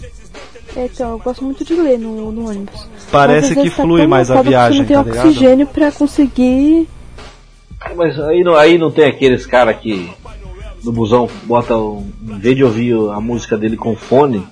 [0.76, 2.86] É, então, eu gosto muito de ler no, no ônibus.
[3.11, 5.28] Parece que tá flui tão mais a que viagem, Você não tem tá ligado?
[5.28, 6.88] oxigênio pra conseguir...
[7.96, 10.11] Mas aí não, aí não tem aqueles cara que
[10.84, 14.46] no busão bota um, em vez de ouvir a música dele com fone,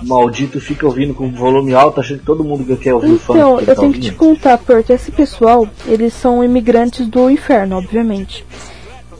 [0.00, 3.12] o maldito fica ouvindo com volume alto, achando que todo mundo que quer ouvir.
[3.12, 4.18] Então, ele eu tá tenho que te ouvindo.
[4.18, 8.44] contar, Porto, esse pessoal, eles são imigrantes do inferno, obviamente.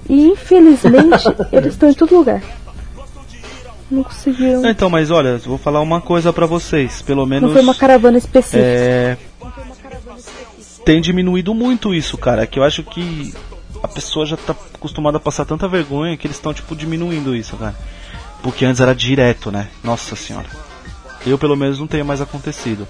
[0.09, 2.43] E infelizmente, eles estão em todo lugar.
[3.91, 4.69] Não conseguiram.
[4.69, 7.03] Então, mas olha, eu vou falar uma coisa pra vocês.
[7.03, 7.49] Pelo menos.
[7.49, 8.59] Não foi uma caravana específica.
[8.63, 9.17] É.
[10.85, 12.47] Tem diminuído muito isso, cara.
[12.47, 13.33] Que eu acho que
[13.87, 17.57] a pessoa já tá acostumada a passar tanta vergonha que eles estão, tipo, diminuindo isso,
[17.57, 17.75] cara.
[18.43, 19.69] Porque antes era direto, né?
[19.83, 20.47] Nossa senhora.
[21.25, 22.87] Eu, pelo menos, não tenho mais acontecido.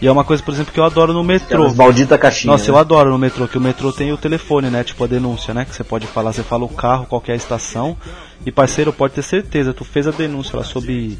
[0.00, 1.72] E é uma coisa, por exemplo, que eu adoro no metrô.
[1.74, 2.52] Maldita caixinha.
[2.52, 2.80] Nossa, eu né?
[2.80, 4.82] adoro no metrô, que o metrô tem o telefone, né?
[4.82, 5.64] Tipo a denúncia, né?
[5.64, 7.96] Que você pode falar, você fala o carro, qualquer estação.
[8.44, 11.18] E parceiro, pode ter certeza, tu fez a denúncia lá sobre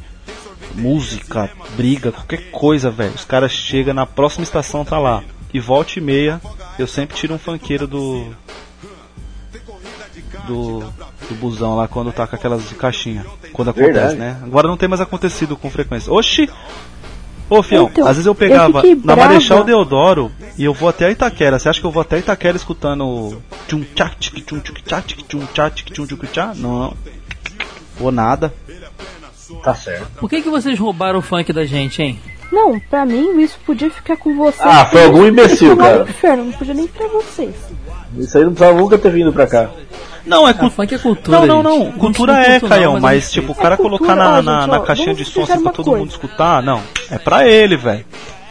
[0.74, 3.14] música, briga, qualquer coisa, velho.
[3.14, 5.22] Os caras chegam na próxima estação, tá lá.
[5.54, 6.40] E volta e meia,
[6.78, 8.34] eu sempre tiro um funkeiro do.
[10.46, 10.80] Do,
[11.28, 13.24] do busão lá quando tá com aquelas de caixinha.
[13.52, 14.16] Quando acontece, Verdade.
[14.16, 14.36] né?
[14.44, 16.12] Agora não tem mais acontecido com frequência.
[16.12, 16.48] Oxi!
[17.48, 19.14] Ô, fião, Então, às vezes eu eu pegava fiquei na.
[19.14, 21.58] Marechal Deodoro e eu vou até Itaquera.
[21.58, 25.22] Você acha que eu vou até Itaquera escutando tchum tchá tic tchum tchuk tchá tic
[25.28, 26.52] tchum tchá tchum tchá?
[26.56, 26.96] Não, não.
[27.98, 28.52] Vou nada.
[29.62, 30.08] Tá certo.
[30.18, 32.20] Por que, que vocês roubaram o funk da gente, hein?
[32.50, 34.60] Não, pra mim isso podia ficar com vocês.
[34.66, 36.02] Ah, foi algum imbecil, no cara.
[36.08, 37.54] inferno, não podia nem pra vocês.
[38.18, 39.70] Isso aí não precisava nunca ter vindo pra cá.
[40.24, 40.70] Não, é Ah, cultura.
[40.74, 41.38] funk é cultura.
[41.40, 41.64] Não, não, gente.
[41.64, 41.84] não.
[41.90, 44.38] Não Cultura é, culto, não, Caião, mas mas tipo, o cara É cultura, colocar na,
[44.38, 45.98] ó, na, gente, na ó, caixinha vamos de som assim pra uma todo coisa.
[46.00, 46.82] mundo escutar, não.
[47.10, 48.04] É pra ele, velho.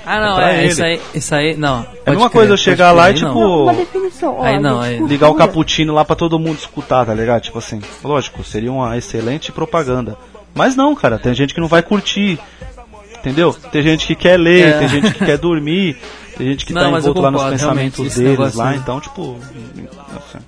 [0.05, 1.77] Ah, não, É é, isso aí, isso aí, não.
[1.77, 3.33] É a pode mesma crer, coisa eu chegar crer, lá e tipo.
[3.33, 4.35] Não, uma definição.
[4.37, 7.13] Ó, Aí não, gente, aí- cultura- ligar o cappuccino lá pra todo mundo escutar, tá
[7.13, 7.41] ligado?
[7.41, 10.15] Tipo assim, lógico, seria uma excelente propaganda.
[10.53, 12.39] Mas não, cara, tem gente que não vai curtir.
[13.25, 13.53] Entendeu?
[13.71, 14.79] Tem gente que quer ler, É.
[14.79, 15.97] tem gente que quer dormir,
[16.37, 18.77] tem gente que Não, tá mas eu envolto lá nos concordo, pensamentos deles lá, aí.
[18.77, 19.35] então, tipo,
[20.15, 20.45] assim,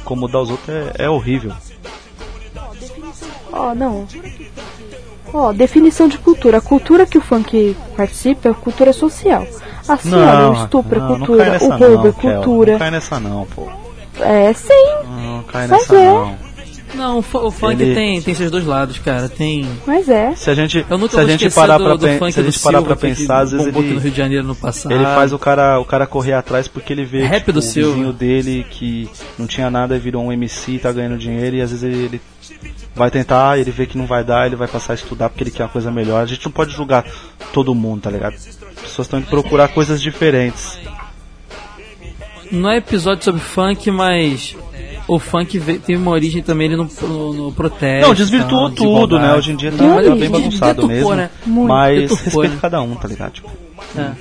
[0.00, 1.52] incomodar os outros é, é horrível.
[3.52, 4.06] Ó, não.
[5.32, 6.58] Ó, definição de cultura.
[6.58, 9.46] A cultura que o funk participa é cultura social.
[9.86, 12.72] Assim, olha, o estupro é não, não cultura, cai o roubo não, é cultura.
[12.72, 13.68] Não cai nessa não, pô.
[14.20, 14.94] É, sim.
[15.04, 16.04] Não cai Mas nessa é.
[16.04, 16.38] não.
[16.94, 19.28] Não, o, fu- o funk Ele- tem, tem seus dois lados, cara.
[19.28, 19.66] Tem.
[19.86, 20.34] Mas é.
[20.34, 22.42] Se a gente, Eu nunca se a gente parar do, pra, do pen- se a
[22.42, 24.92] gente parar Silva pra pensar, às vezes aqui no ele, Rio de Janeiro no passado.
[24.92, 27.62] ele faz o cara, o cara correr atrás porque ele vê Rap tipo, do o
[27.62, 27.90] Silva.
[27.94, 31.70] vizinho dele que não tinha nada e virou um MC, tá ganhando dinheiro e às
[31.70, 32.20] vezes ele, ele
[32.94, 35.50] vai tentar, ele vê que não vai dar, ele vai passar a estudar porque ele
[35.50, 36.22] quer uma coisa melhor.
[36.22, 37.04] A gente não pode julgar
[37.52, 38.34] todo mundo, tá ligado?
[38.34, 38.46] As
[38.82, 40.78] pessoas têm que procurar coisas diferentes.
[42.52, 44.54] Não é episódio sobre funk, mas
[45.06, 48.08] o funk ve- teve uma origem também ali no, no, no protesto.
[48.08, 49.34] Não, desvirtuou tal, tudo, né?
[49.34, 50.18] Hoje em dia tá, Tem tá origem.
[50.18, 51.14] bem bagunçado Deturpou, mesmo.
[51.14, 51.30] né?
[51.46, 51.68] Muito.
[51.68, 52.58] Mas Deturpou, respeito né?
[52.62, 53.32] cada um, tá ligado?
[53.32, 53.50] Tipo,
[53.96, 54.12] É.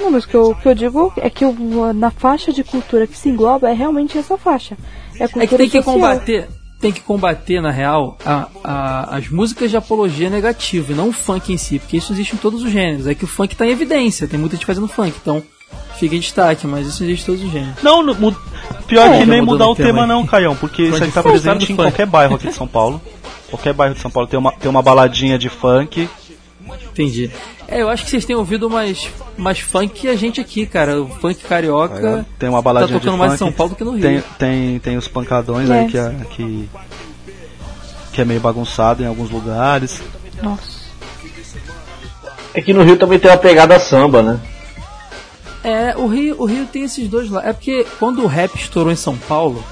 [0.00, 2.62] Não, mas o que eu, o que eu digo é que o- na faixa de
[2.62, 4.76] cultura que se engloba é realmente essa faixa.
[5.18, 5.94] É a cultura É que tem que social.
[5.94, 6.48] combater,
[6.80, 11.12] tem que combater, na real, a- a- as músicas de apologia negativa e não o
[11.12, 13.06] funk em si, porque isso existe em todos os gêneros.
[13.06, 15.42] É que o funk tá em evidência, tem muita gente fazendo funk, então
[15.98, 17.82] fica em destaque, mas isso existe em todos os gêneros.
[17.82, 18.36] Não, no- mu-
[18.86, 21.64] pior É, que nem mudar o tema tema não, Caião, porque isso aí tá presente
[21.64, 21.76] em funk.
[21.76, 23.00] qualquer bairro aqui de São Paulo.
[23.50, 26.08] Qualquer bairro de São Paulo tem uma, tem uma baladinha de funk.
[26.90, 27.30] Entendi.
[27.68, 31.00] É, eu acho que vocês têm ouvido mais, mais funk que a gente aqui, cara.
[31.02, 33.50] O funk carioca Tem uma tá baladinha tocando de mais em funk.
[33.50, 34.02] São Paulo do que no Rio.
[34.02, 35.80] Tem, tem, tem os pancadões É.
[35.80, 36.68] aí que é, que,
[38.12, 40.00] que é meio bagunçado em alguns lugares.
[40.42, 40.76] Nossa.
[42.54, 44.40] É que no Rio também tem uma pegada samba, né?
[45.68, 47.44] É, o Rio, o Rio tem esses dois lá.
[47.46, 49.64] É porque quando o rap estourou em São Paulo,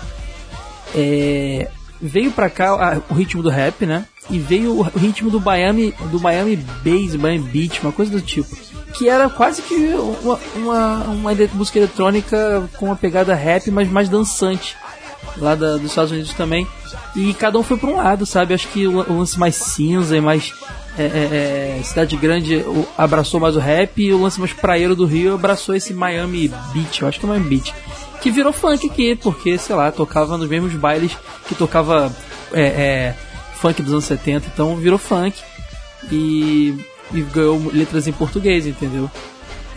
[0.95, 1.68] é,
[2.01, 4.05] veio pra cá o ritmo do rap, né?
[4.30, 8.57] E veio o, ritmo do Miami, do Miami Bass, Miami Beat, uma coisa do tipo.
[8.95, 9.74] Que era quase que
[10.22, 14.76] uma, uma, uma música eletrônica com uma pegada rap, mas mais dançante.
[15.36, 16.66] Lá da- dos Estados Unidos também.
[17.16, 18.55] E cada um foi pra um lado, sabe?
[18.55, 20.53] Acho que o lance mais cinza e mais.
[20.97, 22.64] É, é, é, cidade grande
[22.97, 27.01] abraçou mais o rap e o lance mais praieiro do Rio abraçou esse Miami Beat,
[27.01, 27.74] eu acho que é Miami Beat.
[28.20, 31.16] Que virou funk aqui, porque, sei lá, tocava nos mesmos bailes
[31.47, 32.14] que tocava
[32.53, 33.16] é, é,
[33.57, 35.36] funk dos anos 70, então virou funk
[36.11, 36.74] e,
[37.12, 39.11] e ganhou letras em português, entendeu?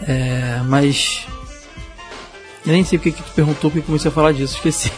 [0.07, 1.26] É, mas.
[2.65, 4.91] Eu nem sei porque que tu perguntou, porque comecei a falar disso, esqueci.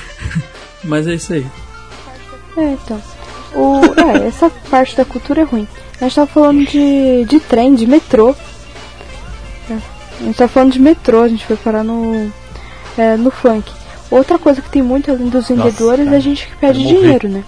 [0.84, 1.46] mas é isso aí.
[2.56, 3.02] É, então.
[3.54, 5.66] O, é, essa parte da cultura é ruim.
[6.00, 8.34] A gente tava falando de, de trem, de metrô.
[9.68, 9.74] É,
[10.20, 12.32] A gente tava falando de metrô, a gente foi parar no,
[12.96, 13.70] é, no funk.
[14.10, 17.28] Outra coisa que tem muito além dos vendedores cara, é a gente que pede dinheiro,
[17.28, 17.44] né?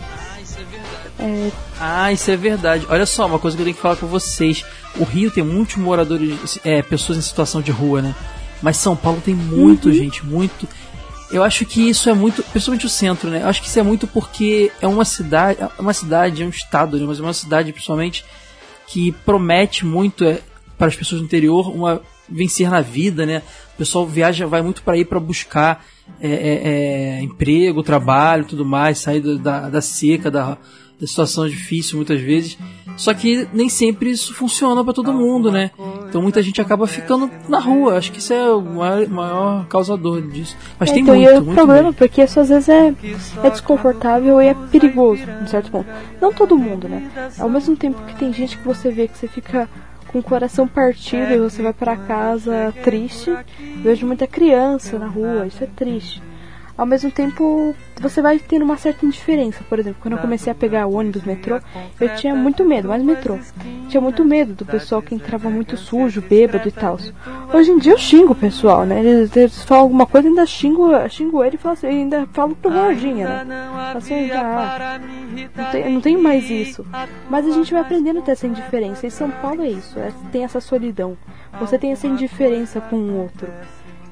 [1.19, 1.51] É,
[1.81, 2.87] Ah, isso é verdade.
[2.89, 4.65] Olha só, uma coisa que eu tenho que falar com vocês.
[4.97, 8.15] O Rio tem muitos moradores, é, pessoas em situação de rua, né?
[8.61, 10.69] Mas São Paulo tem muito, gente, muito.
[11.33, 13.43] Eu acho que isso é muito, principalmente o centro, né?
[13.43, 16.51] Eu acho que isso é muito porque é uma cidade, é uma cidade, é um
[16.51, 17.07] estado, né?
[17.07, 18.25] Mas é uma cidade, principalmente,
[18.87, 20.41] que promete muito é,
[20.77, 23.43] para as pessoas do interior uma vencer na vida, né?
[23.75, 25.85] O pessoal viaja, vai muito para ir para buscar
[26.21, 30.59] é, é, é, emprego, trabalho, tudo mais, sair da, da seca, da,
[31.03, 32.57] da situação difícil muitas vezes.
[32.97, 35.73] Só que nem sempre isso funciona para todo mundo, né?
[36.09, 37.97] Então muita gente acaba ficando na rua.
[37.99, 40.57] Acho que isso é o maior, maior causador disso.
[40.79, 41.95] Mas é, tem então, muito, e o muito problema, mesmo.
[41.95, 42.95] porque isso às vezes é,
[43.43, 45.89] é desconfortável e é perigoso, em certo ponto.
[46.21, 47.11] Não todo mundo, né?
[47.37, 49.69] Ao mesmo tempo que tem gente que você vê que você fica
[50.07, 53.35] com o coração partido e você vai pra casa triste.
[53.83, 56.23] Vejo muita criança na rua, isso é triste.
[56.77, 59.63] Ao mesmo tempo, você vai tendo uma certa indiferença.
[59.69, 61.61] Por exemplo, quando eu comecei a pegar o ônibus, metrô,
[62.01, 63.39] eu tinha muito medo, mas metrô.
[63.89, 66.99] Tinha muito medo do pessoal que entrava muito sujo, bêbado e tal.
[67.53, 69.01] Hoje em dia eu xingo o pessoal, né?
[69.01, 72.71] Eles, eles falam alguma coisa, ainda xingo, xingo ele e falo assim, ainda falo pro
[72.71, 73.69] gordinha, né?
[73.95, 74.99] Assim, ah,
[75.93, 76.87] não, tem, não mais isso.
[77.29, 79.07] Mas a gente vai aprendendo a ter essa indiferença.
[79.07, 81.17] E São Paulo é isso, é- tem essa solidão.
[81.61, 83.49] Você tem essa indiferença com o outro.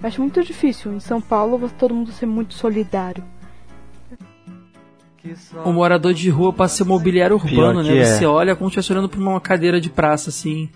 [0.02, 3.22] Eu acho muito difícil em São Paulo você- todo mundo ser muito solidário.
[5.64, 7.98] O morador de rua passa a ser mobiliário urbano, né?
[7.98, 8.04] é.
[8.06, 10.70] Você olha como se estivesse olhando pra uma cadeira de praça, assim.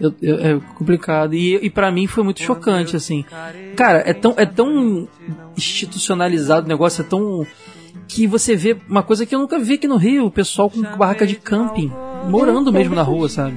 [0.00, 1.34] Eu- eu- é complicado.
[1.34, 3.22] E, e para mim foi muito chocante, assim.
[3.76, 5.06] Cara, é tão, é tão
[5.54, 7.46] institucionalizado o negócio, é tão.
[8.08, 10.80] que você vê uma coisa que eu nunca vi aqui no Rio, o pessoal com
[10.96, 11.92] barraca de camping,
[12.28, 13.56] morando mesmo na rua, sabe?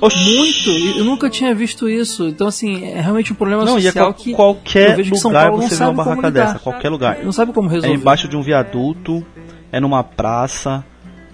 [0.00, 0.70] Muito!
[0.70, 2.26] E Eu nunca tinha visto isso.
[2.28, 4.30] Então, assim, é realmente um problema Não, e é social qual- que.
[4.32, 7.18] eu qualquer vejo que São lugar você vê uma sabe como barraca dessa, qualquer lugar.
[7.22, 7.94] Não sabe como É resolver.
[7.96, 9.24] embaixo de um viaduto,
[9.72, 10.84] é numa praça,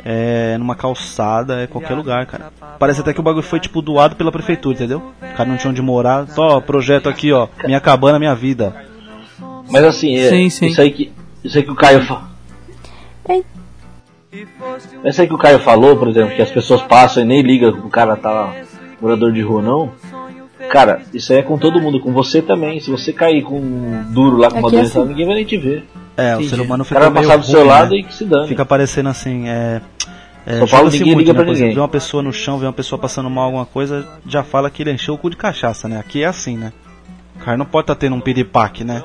[0.05, 2.53] é numa calçada, é qualquer lugar, cara.
[2.79, 5.03] Parece até que o bagulho foi tipo doado pela prefeitura, entendeu?
[5.21, 6.29] O cara não tinha onde morar.
[6.29, 8.75] Só projeto aqui, ó, minha cabana, minha vida.
[9.71, 10.67] Mas assim, é, Sim, sim.
[10.67, 11.13] isso aí que
[11.43, 12.23] isso aí que o Caio fa...
[15.05, 15.09] É.
[15.09, 17.73] Isso aí que o Caio falou, por exemplo, que as pessoas passam e nem ligam
[17.73, 18.53] que o cara tá
[19.01, 19.93] morador de rua não.
[20.71, 22.81] Cara, isso aí é com todo mundo, com você também.
[22.81, 25.09] Se você cair com um duro lá com uma Aqui é doença, assim.
[25.09, 25.87] ninguém vai nem te ver.
[26.17, 26.47] É, Entendi.
[26.47, 27.99] o ser humano O fica cara vai meio passar do seu ruim, lado né?
[27.99, 28.49] e que se dane.
[28.49, 29.83] Fica parecendo assim, é...
[30.47, 31.37] é Paulo joga-se ninguém liga né?
[31.37, 31.75] pra Por exemplo, ninguém.
[31.75, 34.83] Vê uma pessoa no chão, vê uma pessoa passando mal alguma coisa, já fala que
[34.83, 35.99] ele encheu o cu de cachaça, né?
[35.99, 36.73] Aqui é assim, né?
[37.37, 39.03] O cara não pode estar tendo um piripaque, né?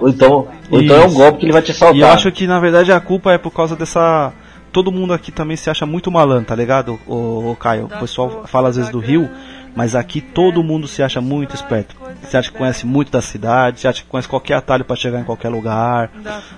[0.00, 1.96] Ou então, ou então é um golpe que ele vai te assaltar.
[1.96, 4.32] E eu acho que na verdade a culpa é por causa dessa.
[4.74, 7.84] Todo mundo aqui também se acha muito malandro, tá ligado, o, Caio?
[7.84, 9.30] O pessoal fala às vezes do Rio,
[9.76, 11.96] Mas aqui todo mundo se acha muito esperto.
[12.22, 15.20] Se acha que conhece muito da cidade, se acha que conhece qualquer atalho para chegar
[15.20, 16.10] em qualquer lugar,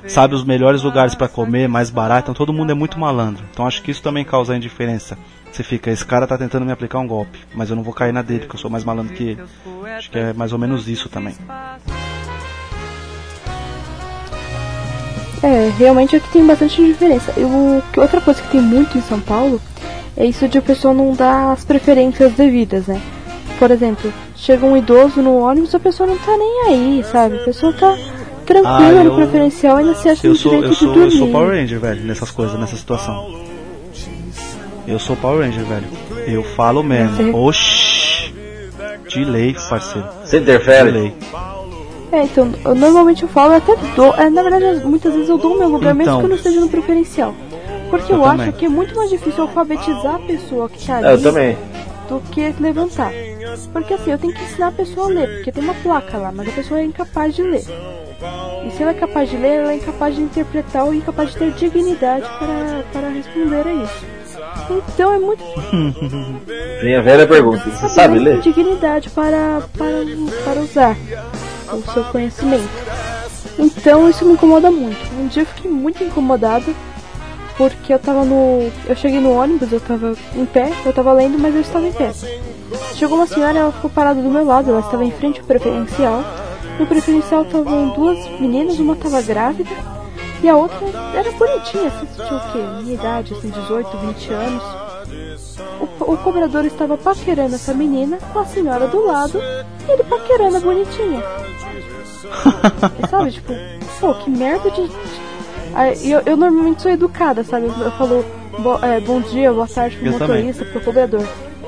[0.06, 2.30] sabe os melhores lugares para comer, mais barato.
[2.30, 3.44] Então todo mundo é muito malandro.
[3.50, 5.18] Então acho que isso também causa indiferença.
[5.52, 8.12] Você fica, esse cara tá tentando me aplicar um golpe, mas eu não vou cair
[8.12, 9.42] na dele, porque eu sou mais malandro que ele.
[9.96, 11.34] Acho que é mais ou menos isso também.
[15.46, 17.32] É, realmente aqui tem bastante diferença.
[17.36, 19.60] Eu, que outra coisa que tem muito em São Paulo
[20.16, 23.00] é isso de a pessoa não dar as preferências devidas, né?
[23.58, 27.36] Por exemplo, chega um idoso no ônibus, a pessoa não tá nem aí, sabe?
[27.36, 27.96] A pessoa tá
[28.44, 30.98] tranquila Ah, no eu- preferencial e ainda se acha Eu sou, direito eu sou, de
[30.98, 31.18] eu dormir.
[31.18, 33.34] sou Power Ranger, velho, nessas coisas, nessa situação.
[34.86, 35.86] Eu sou Power Ranger, velho.
[36.26, 37.16] Eu falo mesmo.
[37.16, 38.34] Você- Oxi.
[39.08, 40.08] De lei, parceiro.
[40.24, 40.90] Você De interfere?
[40.90, 41.14] lei.
[42.12, 45.36] É, então, eu, normalmente eu falo, eu até dou, é, na verdade, muitas vezes eu
[45.38, 46.18] dou o meu lugar, mesmo Então.
[46.20, 47.34] que eu não esteja no preferencial.
[47.90, 51.06] Porque eu, Eu acho que é muito mais difícil alfabetizar a pessoa que tá ali
[51.06, 51.56] É, eu também.
[52.08, 53.12] do que levantar.
[53.72, 56.32] Porque assim, eu tenho que ensinar a pessoa a ler, porque tem uma placa lá,
[56.34, 57.64] mas a pessoa é incapaz de ler.
[58.66, 61.36] E se ela é capaz de ler, ela é incapaz de interpretar ou incapaz de
[61.38, 64.04] ter dignidade para, para responder a isso.
[64.88, 65.42] Então é muito
[66.82, 67.62] Vem a velha pergunta.
[67.70, 68.40] Você sabe ler?
[68.40, 70.04] dignidade para, para,
[70.44, 70.96] para usar
[71.72, 72.68] o seu conhecimento.
[73.58, 74.98] Então isso me incomoda muito.
[75.18, 76.72] Um dia eu fiquei muito incomodada
[77.56, 78.70] porque eu tava no.
[78.86, 81.92] Eu cheguei no ônibus, eu tava em pé, eu tava lendo, mas eu estava em
[81.92, 82.12] pé.
[82.94, 86.22] Chegou uma senhora, ela ficou parada do meu lado, ela estava em frente ao preferencial.
[86.78, 89.70] No preferencial estavam duas meninas, uma estava grávida
[90.42, 90.78] e a outra
[91.14, 92.82] era bonitinha, assim, tinha o quê?
[92.82, 94.62] Minha idade, assim, 18, 20 anos.
[96.00, 99.40] O, o cobrador estava paquerando essa menina com a senhora do lado
[99.88, 101.22] e ele paquerando a bonitinha.
[103.10, 103.52] Sabe, tipo,
[104.00, 104.90] pô, que merda de.
[105.74, 107.66] Aí, eu, eu normalmente sou educada, sabe?
[107.66, 108.24] Eu, eu falo
[108.58, 110.36] bo- é, bom dia, boa tarde pro Eu também.
[110.46, 111.26] motorista, pro cobrador.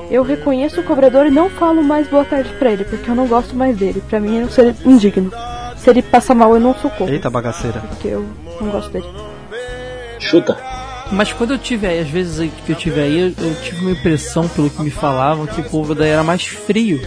[0.09, 3.27] Eu reconheço o cobrador e não falo mais boa tarde pra ele, porque eu não
[3.27, 4.01] gosto mais dele.
[4.09, 5.31] Pra mim, ele seria indigno.
[5.77, 7.79] Se ele passar mal, eu não socorro, Eita bagaceira.
[7.81, 8.25] porque eu
[8.59, 9.05] não gosto dele.
[10.19, 10.57] Chuta.
[11.11, 13.91] Mas quando eu tive aí, às vezes que eu tive aí, eu, eu tive uma
[13.91, 17.01] impressão, pelo que me falavam, que o povo daí era mais frio.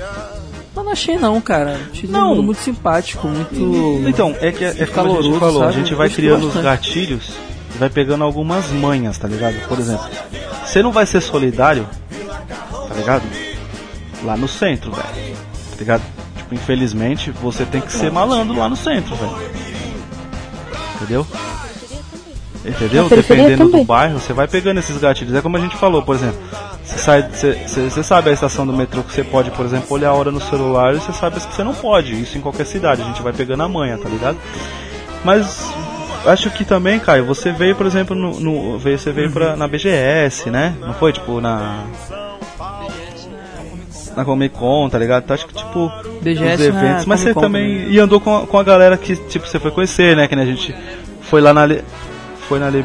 [0.74, 1.78] Mas não achei não, cara.
[1.92, 2.30] Achei Não.
[2.30, 4.02] mundo muito simpático, muito.
[4.08, 5.78] Então, é que é, é como a caloroso, gente falou, a sabe?
[5.78, 7.30] gente vai criando os gatilhos
[7.74, 9.54] e vai pegando algumas manhas, tá ligado?
[9.68, 10.04] Por exemplo,
[10.64, 11.86] você não vai ser solidário,
[12.88, 13.22] tá ligado?
[14.24, 15.36] Lá no centro, velho.
[15.70, 16.02] Tá ligado?
[16.36, 19.36] Tipo, infelizmente, você tem que ser malandro lá no centro, velho.
[20.96, 21.26] Entendeu?
[22.64, 23.08] Entendeu?
[23.08, 23.80] Dependendo também.
[23.80, 25.34] do bairro, você vai pegando esses gatilhos.
[25.34, 26.38] É como a gente falou, por exemplo.
[26.84, 30.10] Você sai, você, você- sabe a estação do metrô que você pode, por exemplo, olhar
[30.10, 32.12] a hora no celular e você sabe que você não pode.
[32.20, 33.02] Isso em qualquer cidade.
[33.02, 34.36] A gente vai pegando a manha, tá ligado?
[35.24, 35.72] Mas
[36.26, 40.48] acho que também, Caio, você veio, por exemplo, no, no- você veio pra, na BGS,
[40.50, 40.74] né?
[40.80, 41.84] Não foi tipo na
[44.16, 45.24] na Comic Con, tá ligado?
[45.24, 45.90] Então, acho que tipo
[46.20, 49.16] BGS os eventos, na mas você também e andou com a, com a galera que
[49.16, 50.28] tipo você foi conhecer, né?
[50.28, 50.74] Que nem a gente
[51.22, 51.62] foi lá na
[52.48, 52.84] foi na li-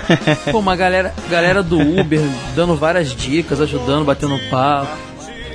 [0.52, 2.20] Pô, uma galera, galera do Uber
[2.54, 4.88] dando várias dicas, ajudando, batendo papo.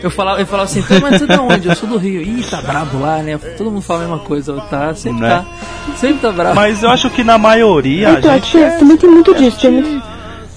[0.04, 1.68] Eu falava, eu falava assim, "Pô, mas você de onde?
[1.70, 2.22] Eu sou do Rio.
[2.24, 3.38] Ih, tá brabo lá, né?
[3.58, 4.60] Todo mundo fala a mesma coisa.
[4.62, 5.30] Tá, sempre Né?
[5.30, 5.96] tá.
[5.96, 6.56] Sempre tá brabo.
[6.56, 9.38] Mas eu acho que na maioria a Então, é gente é, também tem muito a
[9.38, 9.60] disso.
[9.60, 9.88] Tem muito...
[9.90, 10.04] gente,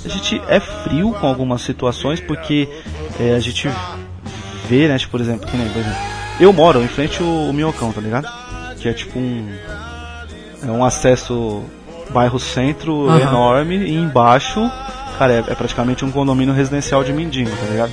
[0.07, 2.67] a gente é frio com algumas situações porque
[3.21, 3.69] é, a gente
[4.67, 5.99] vê, né, tipo, por exemplo, que nem, por exemplo,
[6.41, 8.27] eu moro em frente ao, ao Minhocão, tá ligado?
[8.81, 9.47] Que é tipo um
[10.67, 11.63] é um acesso
[12.11, 13.21] bairro centro Aham.
[13.21, 14.71] enorme e embaixo,
[15.19, 17.93] cara, é, é praticamente um condomínio residencial de mendigo, tá ligado?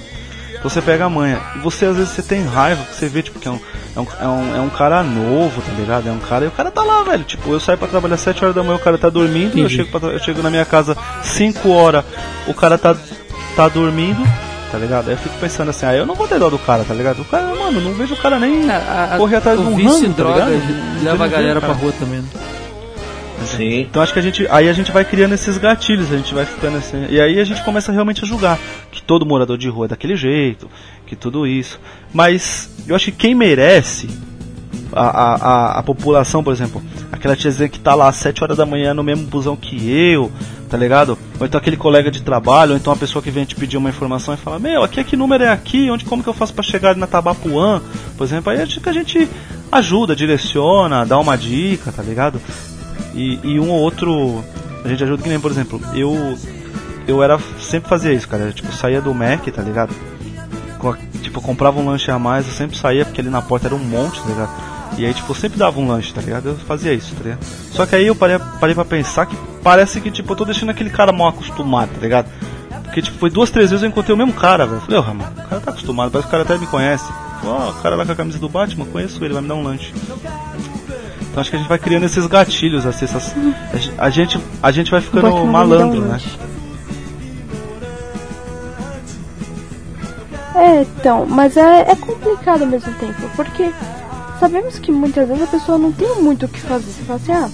[0.57, 3.24] Então você pega a manha e você às vezes você tem raiva, porque você vê
[3.24, 3.59] tipo que é um,
[3.96, 6.08] é um, é um, é um cara novo, tá ligado?
[6.08, 7.24] É um cara e o cara tá lá, velho.
[7.24, 9.89] Tipo, eu saio pra trabalhar 7 horas da manhã, o cara tá dormindo, eu chego,
[10.00, 12.05] pra eu chego na minha casa 5 horas,
[12.46, 12.96] o cara tá,
[13.55, 14.21] tá dormindo,
[14.71, 15.08] tá ligado?
[15.08, 17.24] Aí eu fico pensando assim, ah, eu não vou ter dó do cara, tá ligado?
[17.24, 19.79] O cara, mano, não vejo o cara nem A- a- correr atrás de o um
[19.79, 20.51] em tá ligado?
[21.04, 22.20] leva a galera pra rua também.
[22.20, 22.25] né?
[23.46, 23.82] Sim.
[23.82, 24.47] Então acho que a gente.
[24.50, 27.08] Aí a gente vai criando esses gatilhos, a gente vai ficando assim.
[27.09, 28.59] E aí a gente começa realmente a julgar
[28.92, 30.70] que todo morador de rua é daquele jeito,
[31.05, 31.80] que tudo isso.
[32.13, 34.09] Mas eu acho que quem merece
[34.93, 36.82] a, a, a, população, por exemplo,
[37.12, 40.32] aquela tiazinha que tá lá às 7 horas da manhã no mesmo busão que eu,
[40.70, 41.18] tá ligado?
[41.39, 43.89] Ou então aquele colega de trabalho, ou então a pessoa que vem te pedir uma
[43.89, 46.63] informação e fala, meu, aqui que número é aqui, onde como que eu faço pra
[46.63, 47.82] chegar na Tabapuã,
[48.18, 49.30] por exemplo, aí acho que a gente
[49.72, 52.42] ajuda, direciona, dá uma dica, tá ligado?
[53.13, 54.43] E, e um ou outro
[54.84, 56.38] a gente ajuda que nem, por exemplo, eu
[57.08, 59.93] eu era sempre fazia isso, cara, tipo, saía do Mac, tá ligado?
[60.80, 63.68] Com tipo, eu comprava um lanche a mais, eu sempre saía porque ali na porta
[63.68, 64.72] era um monte, tá ligado?
[64.97, 66.50] E aí, tipo, eu sempre dava um lanche, tá ligado?
[66.50, 67.43] Eu fazia isso, tá ligado?
[67.72, 70.70] Só que aí eu parei, parei pra pensar que parece que, tipo, eu tô deixando
[70.70, 72.30] aquele cara mal acostumado, tá ligado?
[72.84, 74.82] Porque, tipo, foi duas, três vezes eu encontrei o mesmo cara, velho.
[74.82, 77.05] Falei, ô, Ramon, o cara tá acostumado, parece que o cara até me conhece.
[77.43, 79.63] Ó, o cara lá com a camisa do Batman, conheço ele, vai me dar um
[79.63, 79.93] lanche.
[81.32, 83.33] Então acho que a gente vai criando esses gatilhos, assim, essas,
[83.97, 86.20] a gente, a gente vai ficando malandro, né?
[90.53, 93.71] É, então, mas é, é complicado ao mesmo tempo, porque
[94.41, 96.91] sabemos que muitas vezes a pessoa não tem muito o que fazer.
[96.91, 97.49] Você fala assim, ah,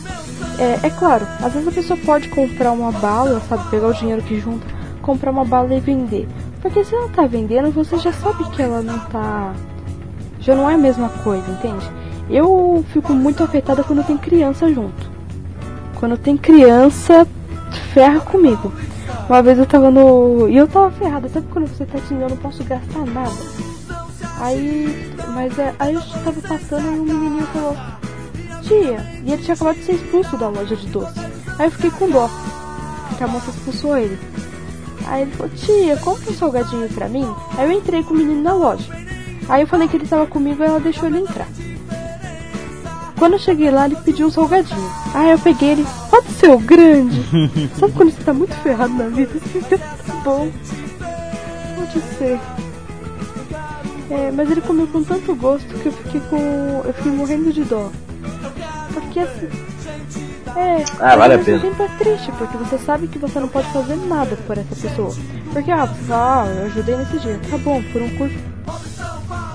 [0.58, 4.24] é, é claro, às vezes a pessoa pode comprar uma bala, sabe, pegar o dinheiro
[4.24, 4.66] que junta,
[5.04, 6.28] comprar uma bala e vender.
[6.64, 9.54] Porque se ela tá vendendo, você já sabe que ela não tá.
[10.40, 11.88] Já não é a mesma coisa, entende?
[12.30, 15.10] Eu fico muito afetada quando tem criança junto.
[15.96, 17.28] Quando tem criança,
[17.94, 18.72] ferra comigo.
[19.30, 20.48] Uma vez eu tava no.
[20.48, 23.32] E eu tava ferrada, sabe quando você tá assim, eu não posso gastar nada?
[24.40, 25.14] Aí.
[25.34, 27.76] Mas é, aí eu tava passando e um menininho falou,
[28.64, 31.20] tia, e ele tinha acabado de ser expulso da loja de doce.
[31.60, 32.28] Aí eu fiquei com dó,
[33.18, 34.18] que a moça expulsou ele.
[35.06, 37.28] Aí ele falou, tia, compra um salgadinho pra mim.
[37.58, 38.92] Aí eu entrei com o menino na loja.
[39.48, 41.48] Aí eu falei que ele tava comigo e ela deixou ele entrar.
[43.18, 44.92] Quando eu cheguei lá, ele pediu um salgadinho.
[45.14, 47.24] Aí eu peguei ele, pode ser o grande?
[47.80, 49.32] Sabe quando você tá muito ferrado na vida?
[50.08, 50.50] Tá bom.
[51.76, 52.40] Pode ser.
[54.10, 56.82] É, mas ele comeu com tanto gosto que eu fiquei com.
[56.86, 57.90] eu fiquei morrendo de dó.
[58.94, 59.48] Porque assim.
[60.56, 61.60] É, Ah, vale a pena.
[61.60, 65.14] tempo é triste, porque você sabe que você não pode fazer nada por essa pessoa.
[65.54, 67.40] Porque, ah, você fala, ah, eu ajudei nesse dia.
[67.50, 68.36] Tá bom, por um curso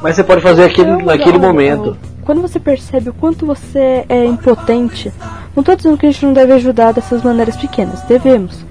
[0.03, 1.87] Mas você pode fazer aquele, não, naquele não, momento.
[1.87, 2.13] não.
[2.25, 5.13] Quando você percebe o quanto você é impotente,
[5.57, 8.65] não tô dizendo que a gente não deve ajudar dessas maneiras pequenas, devemos.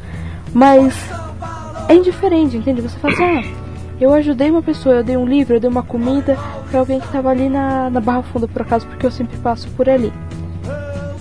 [0.54, 0.94] Mas
[1.88, 2.82] é indiferente, entende?
[2.82, 3.44] Você fala assim, ah,
[4.00, 6.38] eu ajudei uma pessoa, eu dei um livro, eu dei uma comida
[6.70, 9.70] pra alguém que tava ali na, na Barra Funda, por acaso, porque eu sempre passo
[9.70, 10.12] por ali.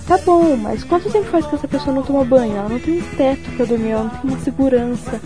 [0.07, 2.57] Tá bom, mas quanto tempo faz que essa pessoa não toma banho?
[2.57, 5.21] Ela não tem um teto pra dormir, ela não tem uma segurança.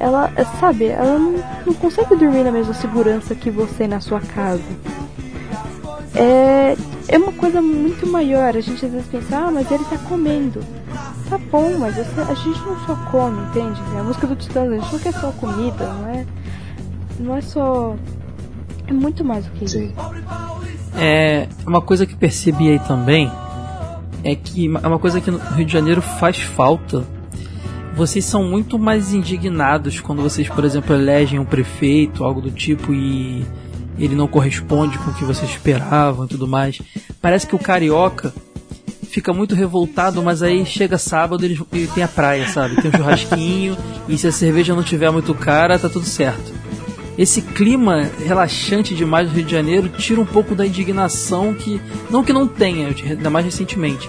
[0.00, 1.34] Ela, é, sabe, ela não,
[1.66, 4.62] não consegue dormir na mesma segurança que você na sua casa.
[6.14, 6.76] É,
[7.08, 8.56] é uma coisa muito maior.
[8.56, 10.60] A gente às vezes pensa, ah, mas ele tá comendo.
[11.28, 13.80] Tá bom, mas essa- a gente não só come, entende?
[13.96, 16.26] É a música do Titãs, a gente não quer só comida, não é?
[17.20, 17.94] Não é só.
[18.86, 19.78] É muito mais do que isso.
[19.78, 19.92] Sim.
[20.96, 23.30] É uma coisa que percebi aí também
[24.24, 27.04] é que é uma coisa que no Rio de Janeiro faz falta.
[27.98, 32.94] Vocês são muito mais indignados quando vocês, por exemplo, elegem um prefeito, algo do tipo,
[32.94, 33.44] e
[33.98, 36.80] ele não corresponde com o que vocês esperavam e tudo mais.
[37.20, 38.32] Parece que o carioca
[39.10, 41.58] fica muito revoltado, mas aí chega sábado ele
[41.92, 42.80] tem a praia, sabe?
[42.80, 43.76] Tem um churrasquinho,
[44.08, 46.56] e se a cerveja não tiver muito cara, tá tudo certo
[47.18, 51.80] esse clima relaxante demais do Rio de Janeiro tira um pouco da indignação que.
[52.08, 54.08] Não que não tenha, ainda mais recentemente.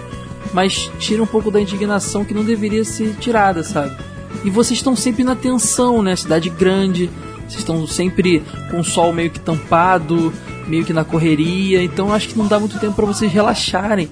[0.52, 3.96] Mas tira um pouco da indignação que não deveria ser tirada, sabe?
[4.44, 6.16] E vocês estão sempre na tensão, né?
[6.16, 7.10] Cidade grande,
[7.48, 10.32] vocês estão sempre com o sol meio que tampado,
[10.66, 14.08] meio que na correria, então acho que não dá muito tempo para vocês relaxarem.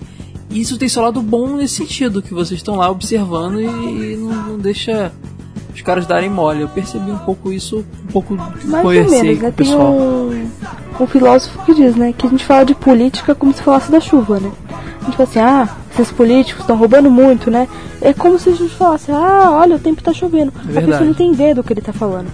[0.51, 4.49] E isso tem seu lado bom nesse sentido, que vocês estão lá observando e não,
[4.49, 5.13] não deixa
[5.79, 6.63] os caras darem mole.
[6.63, 8.35] Eu percebi um pouco isso, um pouco
[8.65, 9.49] Mais conversei ou menos, com né?
[9.49, 10.51] o Tem um,
[11.05, 12.13] um filósofo que diz, né?
[12.17, 14.51] Que a gente fala de política como se falasse da chuva, né?
[15.01, 17.67] A gente fala assim, ah, esses políticos estão roubando muito, né?
[18.01, 20.53] É como se a gente falasse, ah, olha, o tempo tá chovendo.
[20.57, 20.87] a É verdade.
[20.87, 22.29] pessoa não tem ideia do que ele tá falando.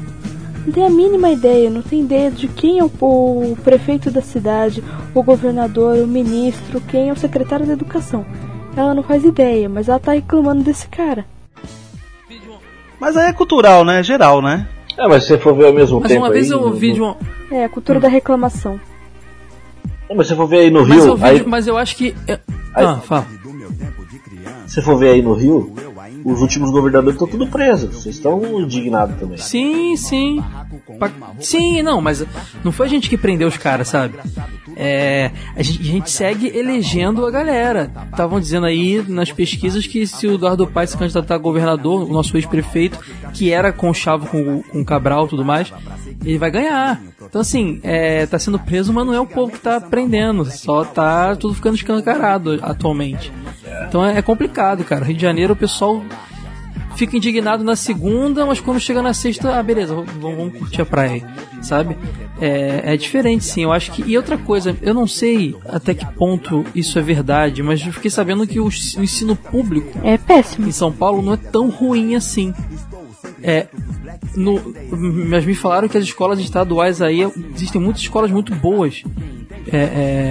[0.66, 4.22] Não tem a mínima ideia, não tem ideia de quem é o, o prefeito da
[4.22, 4.82] cidade,
[5.14, 8.24] o governador, o ministro, quem é o secretário da educação.
[8.74, 11.26] Ela não faz ideia, mas ela tá reclamando desse cara.
[13.00, 14.02] Mas aí é cultural, né?
[14.02, 14.66] Geral, né?
[14.96, 16.22] É, mas se você for ver ao mesmo Mas tempo.
[16.24, 17.14] uma vez aí, eu ouvi no- de um.
[17.50, 18.80] É, a cultura da reclamação.
[20.08, 21.06] É, mas se você for ver aí no Mas Rio.
[21.08, 22.14] eu, vi, aí, mas eu acho que.
[22.28, 22.38] é-
[22.74, 23.26] Aí- Ah, fala.
[24.66, 25.72] se você for ver aí no Rio,
[26.24, 27.94] os últimos governadores estão tudo presos.
[27.94, 29.36] Vocês estão indignados também.
[29.36, 30.42] Sim, sim.
[31.38, 32.24] Sim, não, mas
[32.64, 34.14] não foi a gente que prendeu os caras, sabe?
[34.76, 37.90] É, a, gente, a gente segue elegendo a galera.
[38.10, 42.12] Estavam dizendo aí nas pesquisas que se o Eduardo Paes se candidatar a governador, o
[42.12, 42.98] nosso ex-prefeito,
[43.32, 45.72] que era conchavo com, com o Cabral e tudo mais,
[46.24, 47.00] ele vai ganhar.
[47.22, 50.84] Então, assim, é, tá sendo preso, mas não é o povo que tá prendendo, só
[50.84, 53.32] tá tudo ficando escancarado atualmente.
[53.88, 55.04] Então é, é complicado, cara.
[55.04, 56.02] Rio de Janeiro, o pessoal
[56.96, 60.86] fica indignado na segunda, mas quando chega na sexta, ah, beleza, vamos, vamos curtir a
[60.86, 61.26] praia,
[61.62, 61.96] sabe?
[62.40, 63.62] É, é diferente, sim.
[63.62, 64.02] Eu acho que.
[64.02, 68.10] E outra coisa, eu não sei até que ponto isso é verdade, mas eu fiquei
[68.10, 70.66] sabendo que o, o ensino público É péssimo.
[70.68, 72.52] em São Paulo não é tão ruim assim.
[73.42, 73.66] É.
[74.36, 74.74] No,
[75.28, 77.20] mas me falaram que as escolas estaduais aí
[77.54, 79.02] existem muitas escolas muito boas.
[79.70, 79.76] É,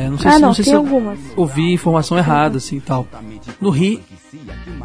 [0.06, 1.20] é, não sei Ah, se, não, sei tem se eu algumas.
[1.36, 3.08] ouvi informação errada assim e tal.
[3.62, 4.00] No Rio,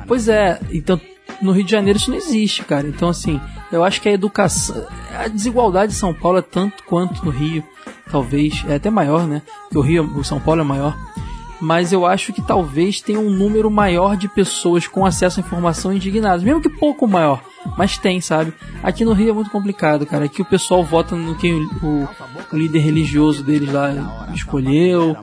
[0.06, 1.00] pois é, então
[1.40, 2.86] no Rio de Janeiro isso não existe, cara.
[2.86, 3.40] Então, assim,
[3.70, 4.86] eu acho que a educação.
[5.16, 7.64] A desigualdade em São Paulo é tanto quanto no Rio,
[8.10, 8.64] talvez.
[8.68, 9.42] É até maior, né?
[9.62, 10.96] Porque o Rio, o São Paulo é maior.
[11.60, 15.92] Mas eu acho que talvez tenha um número maior de pessoas com acesso à informação
[15.92, 17.42] indignadas, mesmo que pouco maior.
[17.76, 18.52] Mas tem, sabe?
[18.82, 20.26] Aqui no Rio é muito complicado, cara.
[20.26, 22.08] Aqui o pessoal vota no quem o,
[22.52, 25.16] o líder religioso deles lá escolheu.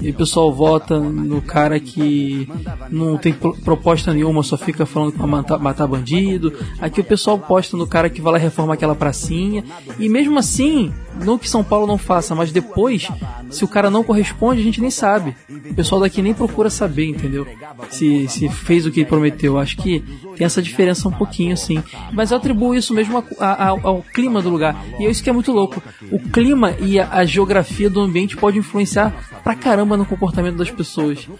[0.00, 2.48] E o pessoal vota no cara que
[2.90, 6.52] não tem pro- proposta nenhuma, só fica falando vai matar, matar bandido.
[6.80, 9.64] Aqui o pessoal posta no cara que vai lá reformar aquela pracinha.
[9.98, 10.92] E mesmo assim,
[11.24, 13.08] não que São Paulo não faça, mas depois,
[13.50, 15.34] se o cara não corresponde, a gente nem sabe.
[15.70, 17.46] O pessoal daqui nem procura saber, entendeu?
[17.90, 19.58] Se, se fez o que prometeu.
[19.58, 20.00] Acho que
[20.36, 21.82] tem essa diferença um pouquinho, assim.
[22.12, 24.76] Mas eu atribuo isso mesmo a- a- ao clima do lugar.
[24.98, 25.82] E é isso que é muito louco.
[26.10, 29.12] O clima e a, a geografia do ambiente pode influenciar
[29.42, 31.18] pra caramba no comportamento das pessoas.
[31.18, 31.30] Isso,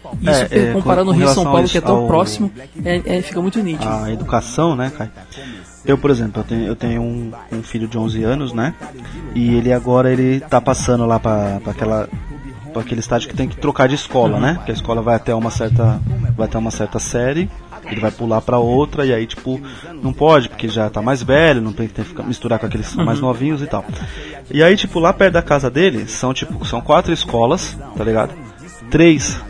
[0.51, 2.51] É, é, comparando com- o com Rio e São Paulo, que é tão ao- próximo,
[2.85, 3.89] é, é- fica muito nítido.
[3.89, 5.11] a educação, né, Kai?
[5.85, 8.75] Eu, por exemplo, eu tenho, eu tenho um, um filho de 11 anos, né?
[9.35, 12.09] E ele agora ele tá passando lá pra, pra aquela
[12.73, 14.59] pra aquele estágio que tem que trocar de escola, né?
[14.65, 16.01] Que a escola vai até uma certa
[16.37, 17.51] vai até uma certa série,
[17.85, 19.61] ele vai pular pra outra e aí tipo
[20.03, 23.21] não pode porque já tá mais velho, não tem que ficar- misturar com aqueles mais
[23.21, 23.85] novinhos e tal.
[24.51, 28.33] E aí tipo lá perto da casa dele são tipo são quatro escolas, tá ligado?
[28.91, 29.41] Três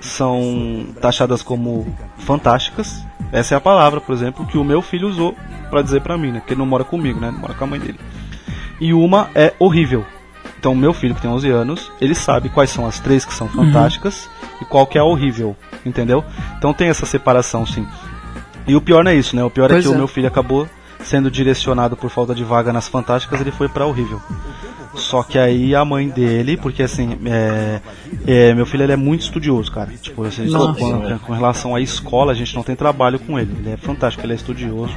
[0.00, 1.86] são taxadas como
[2.18, 3.04] fantásticas.
[3.32, 5.34] Essa é a palavra, por exemplo, que o meu filho usou
[5.68, 6.40] pra dizer pra mim, né?
[6.40, 7.28] Porque ele não mora comigo, né?
[7.28, 8.00] Ele mora com a mãe dele.
[8.80, 10.04] E uma é horrível.
[10.58, 13.48] Então, meu filho que tem 11 anos, ele sabe quais são as três que são
[13.48, 14.28] fantásticas
[14.60, 16.24] e qual que é horrível, entendeu?
[16.58, 17.86] Então tem essa separação, sim.
[18.66, 19.42] E o pior não é isso, né?
[19.42, 19.94] O pior é Pois que é.
[19.94, 20.68] o meu filho acabou
[21.02, 24.20] sendo direcionado por falta de vaga nas fantásticas, ele foi pra horrível.
[24.94, 27.80] Só que aí a mãe dele, porque assim, é,
[28.26, 29.90] é, meu filho ele é muito estudioso, cara.
[30.00, 30.78] Tipo, Nossa.
[30.78, 33.52] com, com relação à escola, a gente não tem trabalho com ele.
[33.58, 34.96] Ele é fantástico, ele é estudioso.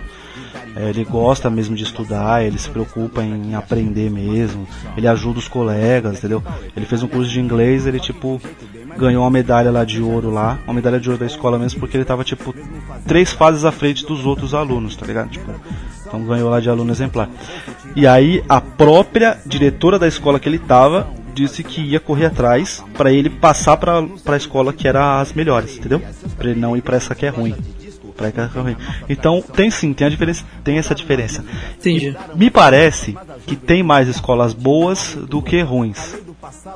[0.75, 4.67] É, ele gosta mesmo de estudar, ele se preocupa em aprender mesmo.
[4.97, 6.41] Ele ajuda os colegas, entendeu?
[6.75, 8.41] Ele fez um curso de inglês, ele tipo
[8.97, 11.97] ganhou uma medalha lá de ouro lá, uma medalha de ouro da escola mesmo, porque
[11.97, 12.53] ele tava tipo
[13.07, 15.29] três fases à frente dos outros alunos, tá ligado?
[15.29, 15.51] Tipo,
[16.05, 17.29] então ganhou lá de aluno exemplar.
[17.95, 22.83] E aí a própria diretora da escola que ele tava disse que ia correr atrás
[22.95, 26.01] pra ele passar pra, pra escola que era as melhores, entendeu?
[26.37, 27.55] Pra ele não ir pra essa que é ruim.
[28.53, 28.76] Ruim.
[29.10, 31.44] Então tem sim, tem a diferença, tem essa diferença.
[31.80, 32.15] Entendi.
[32.35, 36.15] Me parece que tem mais escolas boas do que ruins.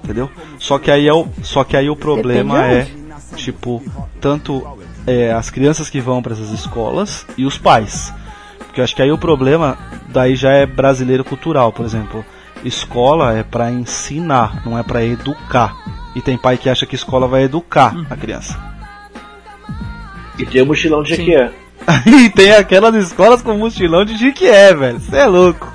[0.03, 0.29] Entendeu?
[0.59, 2.87] Só que aí é o, só que aí o problema é
[3.35, 3.83] tipo
[4.19, 4.65] tanto
[5.05, 8.13] é, as crianças que vão para essas escolas e os pais.
[8.59, 9.77] Porque eu acho que aí o problema
[10.09, 12.25] daí já é brasileiro cultural, por exemplo.
[12.63, 15.75] Escola é para ensinar, não é para educar.
[16.15, 18.76] E tem pai que acha que escola vai educar a criança.
[20.37, 21.15] E tem o mochilão de.
[21.15, 21.51] Jequié.
[22.05, 24.99] e tem aquelas escolas com mochilão de Jiquié, velho.
[24.99, 25.71] Você é louco.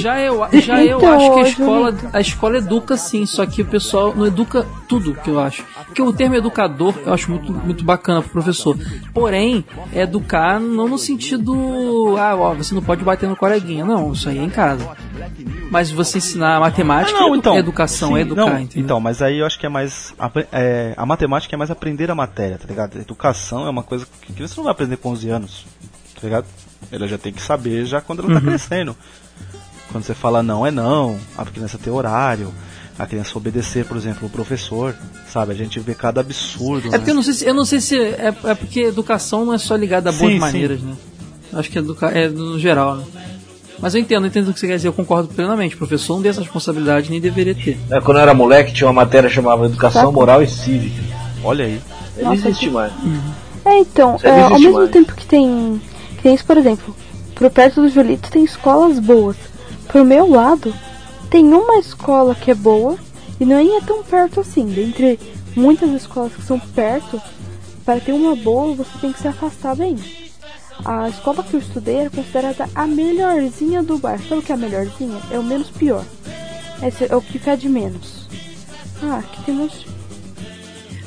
[0.00, 3.62] Já eu, já eu Então, acho que a escola, a escola educa sim, só que
[3.62, 5.64] o pessoal não educa tudo que eu acho.
[5.86, 8.76] Porque o termo educador eu acho muito, muito bacana pro professor.
[9.12, 13.84] Porém, é educar não no sentido, ah, ó, você não pode bater no coleguinha.
[13.84, 14.88] Não, isso aí é em casa.
[15.70, 18.84] Mas você ensinar matemática Ah, não, é, então, é educação, é sim, educar, não, entendeu?
[18.84, 20.14] Então, mas aí eu acho que é mais.
[20.52, 22.98] é, a matemática é mais aprender a matéria, tá ligado?
[22.98, 25.66] Educação é uma coisa que criança não vai aprender com 11 anos,
[26.14, 26.46] tá ligado?
[26.90, 28.96] Ela já tem que saber já quando ela tá crescendo.
[29.92, 32.52] Quando você fala não é não, a criança tem horário,
[32.98, 34.94] a criança obedecer, por exemplo, o professor,
[35.32, 35.52] sabe?
[35.52, 36.88] A gente vê cada absurdo.
[36.88, 36.98] É né?
[36.98, 39.58] porque eu não sei se, eu não sei se é, é porque educação não é
[39.58, 40.38] só ligada a boas Sim, sim.
[40.38, 40.94] maneiras, né?
[41.52, 43.04] Acho que educa é no geral, né?
[43.80, 45.74] Mas eu entendo, eu entendo o que você quer dizer, eu concordo plenamente.
[45.74, 47.78] O professor não tem essa responsabilidade, nem deveria ter.
[47.90, 50.12] É, Quando eu era moleque, tinha uma matéria chamada Educação Tá.
[50.12, 51.02] Moral e Cívica.
[51.42, 51.80] Olha aí.
[52.22, 52.92] Não existe que- mais.
[53.64, 54.90] É, então, Isso aí é, ao mesmo mais.
[54.90, 55.80] tempo que tem,
[56.16, 56.94] que tem isso, por exemplo,
[57.34, 59.36] pro perto do Julito tem escolas boas.
[59.90, 60.72] Pro meu lado,
[61.28, 62.96] tem uma escola que é boa
[63.40, 64.66] e nem é tão perto assim.
[64.66, 65.18] Dentre
[65.56, 67.20] muitas escolas que são perto,
[67.84, 69.96] para ter uma boa você tem que se afastar bem.
[70.84, 74.22] A escola que eu estudei era considerada a melhorzinha do bairro.
[74.28, 75.20] Sabe o que é a melhorzinha?
[75.28, 76.04] É o menos pior.
[76.82, 78.28] Esse é o que fede menos.
[79.02, 79.84] Ah, aqui tem uns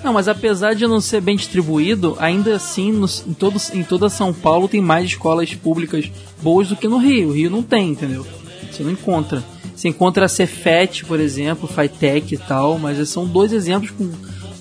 [0.03, 2.91] Não, mas apesar de não ser bem distribuído, ainda assim,
[3.25, 6.11] em, todos, em toda São Paulo tem mais escolas públicas
[6.41, 7.29] boas do que no Rio.
[7.29, 8.25] O Rio não tem, entendeu?
[8.73, 9.43] Você não encontra.
[9.75, 14.11] Você encontra a Cefet, por exemplo, Fitec e tal, mas esses são dois exemplos com,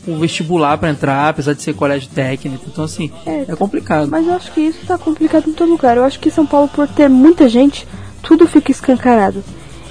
[0.04, 2.64] com vestibular para entrar, apesar de ser colégio técnico.
[2.66, 4.08] Então, assim, É, é complicado.
[4.10, 5.96] Mas eu acho que isso tá complicado em todo lugar.
[5.96, 7.86] Eu acho que São Paulo, por ter muita gente,
[8.22, 9.42] tudo fica escancarado.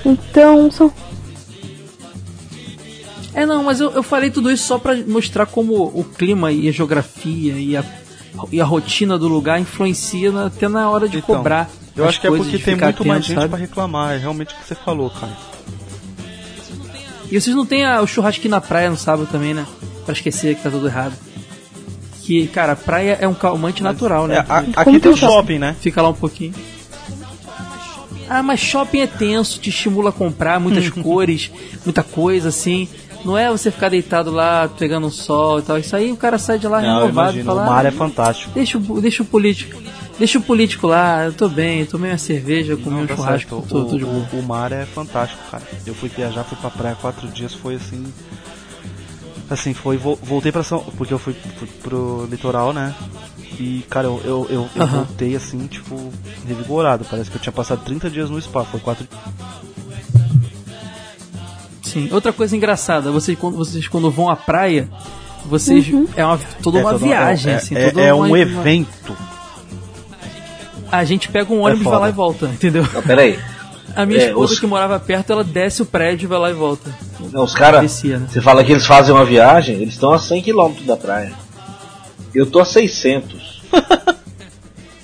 [0.06, 0.92] Então, são.
[3.34, 6.68] É, não, mas eu, eu falei tudo isso só pra mostrar como o clima e
[6.68, 7.84] a geografia e a,
[8.52, 11.70] e a rotina do lugar influencia na- até na hora de Então, cobrar.
[11.96, 13.50] Eu acho que é porque tem muito mais gente sabe?
[13.50, 15.34] pra reclamar, é realmente o que você falou, cara.
[17.32, 19.66] E vocês não tem a- o churrasquinho na praia no sábado também, né?
[20.06, 21.14] Pra esquecer que tá tudo errado.
[22.24, 24.36] Que, cara, a praia é um calmante natural, né?
[24.36, 25.76] É, a- Como aqui tem o eu shopping, né?
[25.80, 26.54] Fica lá um pouquinho.
[28.30, 31.52] Ah, mas shopping é tenso, te estimula a comprar muitas cores,
[31.86, 32.88] muita coisa assim.
[33.26, 35.78] Não é você ficar deitado lá pegando um sol e tal.
[35.78, 37.62] Isso aí o cara sai de lá Não, renovado e imagino, fala.
[37.62, 38.52] o mar "Ah, é fantástico.
[38.54, 39.82] Deixa, o- deixa o político.
[40.22, 43.86] Deixa o político lá, eu tô bem, tomei uma cerveja, comi um Tá churrasco, tô,
[43.86, 44.28] tô de O, boa.
[44.34, 45.64] o, o mar é fantástico, cara.
[45.84, 48.06] Eu fui viajar, fui pra praia quatro dias, foi assim.
[49.50, 49.98] Assim, foi.
[49.98, 50.80] vo- Voltei pra São.
[50.96, 52.94] Porque eu fui, fui pro litoral, né?
[53.60, 56.14] E, cara, eu, eu, eu, eu voltei assim, tipo,
[56.48, 57.04] revigorado.
[57.10, 58.64] Parece que eu tinha passado 30 dias no spa.
[58.64, 59.08] Foi quatro.
[61.82, 62.10] Sim.
[62.12, 64.88] Outra coisa engraçada, vocês quando, vocês quando vão à praia,
[65.48, 65.86] vocês.
[66.16, 67.76] É uma, toda é uma toda- viagem, é, assim.
[67.76, 69.18] é, é um uma- evento.
[70.92, 72.86] A gente pega um ônibus, É vai lá e volta, entendeu?
[72.94, 73.40] Não, peraí.
[73.96, 76.50] A minha É, esposa os- que morava perto, ela desce o prédio e vai lá
[76.50, 76.90] e volta.
[77.34, 78.04] Não, os caras.
[78.04, 78.26] Né?
[78.30, 81.34] Você fala que eles fazem uma viagem, eles estão a 100 km da praia.
[82.34, 83.62] Eu tô a 600.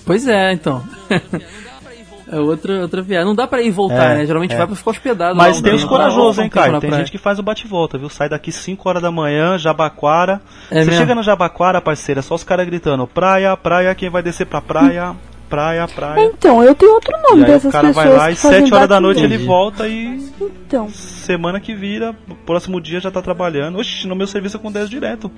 [0.06, 0.82] Pois é, então.
[2.32, 3.26] é outra, outra viagem.
[3.28, 4.26] Não dá pra ir e voltar, É, né?
[4.26, 4.58] Geralmente é.
[4.58, 5.36] vai pra ficar hospedado.
[5.36, 8.08] Mas tem os tempo, corajosos, hein, na Tem gente que faz o bate-volta, viu?
[8.08, 10.40] Sai daqui 5 horas da manhã, Jabaquara.
[10.72, 11.02] É Você mesmo?
[11.02, 14.62] chega no Jabaquara, parceira, é só os caras gritando: praia, praia, quem vai descer pra
[14.62, 15.14] praia,
[15.50, 16.26] praia, praia.
[16.26, 18.60] Então, eu tenho outro nome E aí o dessas cara pessoas vai lá e fazem
[18.62, 22.16] 7 horas da noite ele volta e Então, semana que vira,
[22.46, 23.80] próximo dia já tá trabalhando.
[23.80, 25.32] Oxi, no meu serviço eu com 10 direto.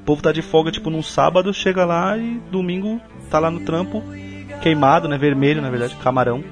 [0.00, 3.00] O povo tá de folga, tipo, num sábado, chega lá e domingo
[3.30, 4.02] tá lá no trampo,
[4.60, 5.16] queimado, né?
[5.16, 6.42] Vermelho, na verdade, camarão.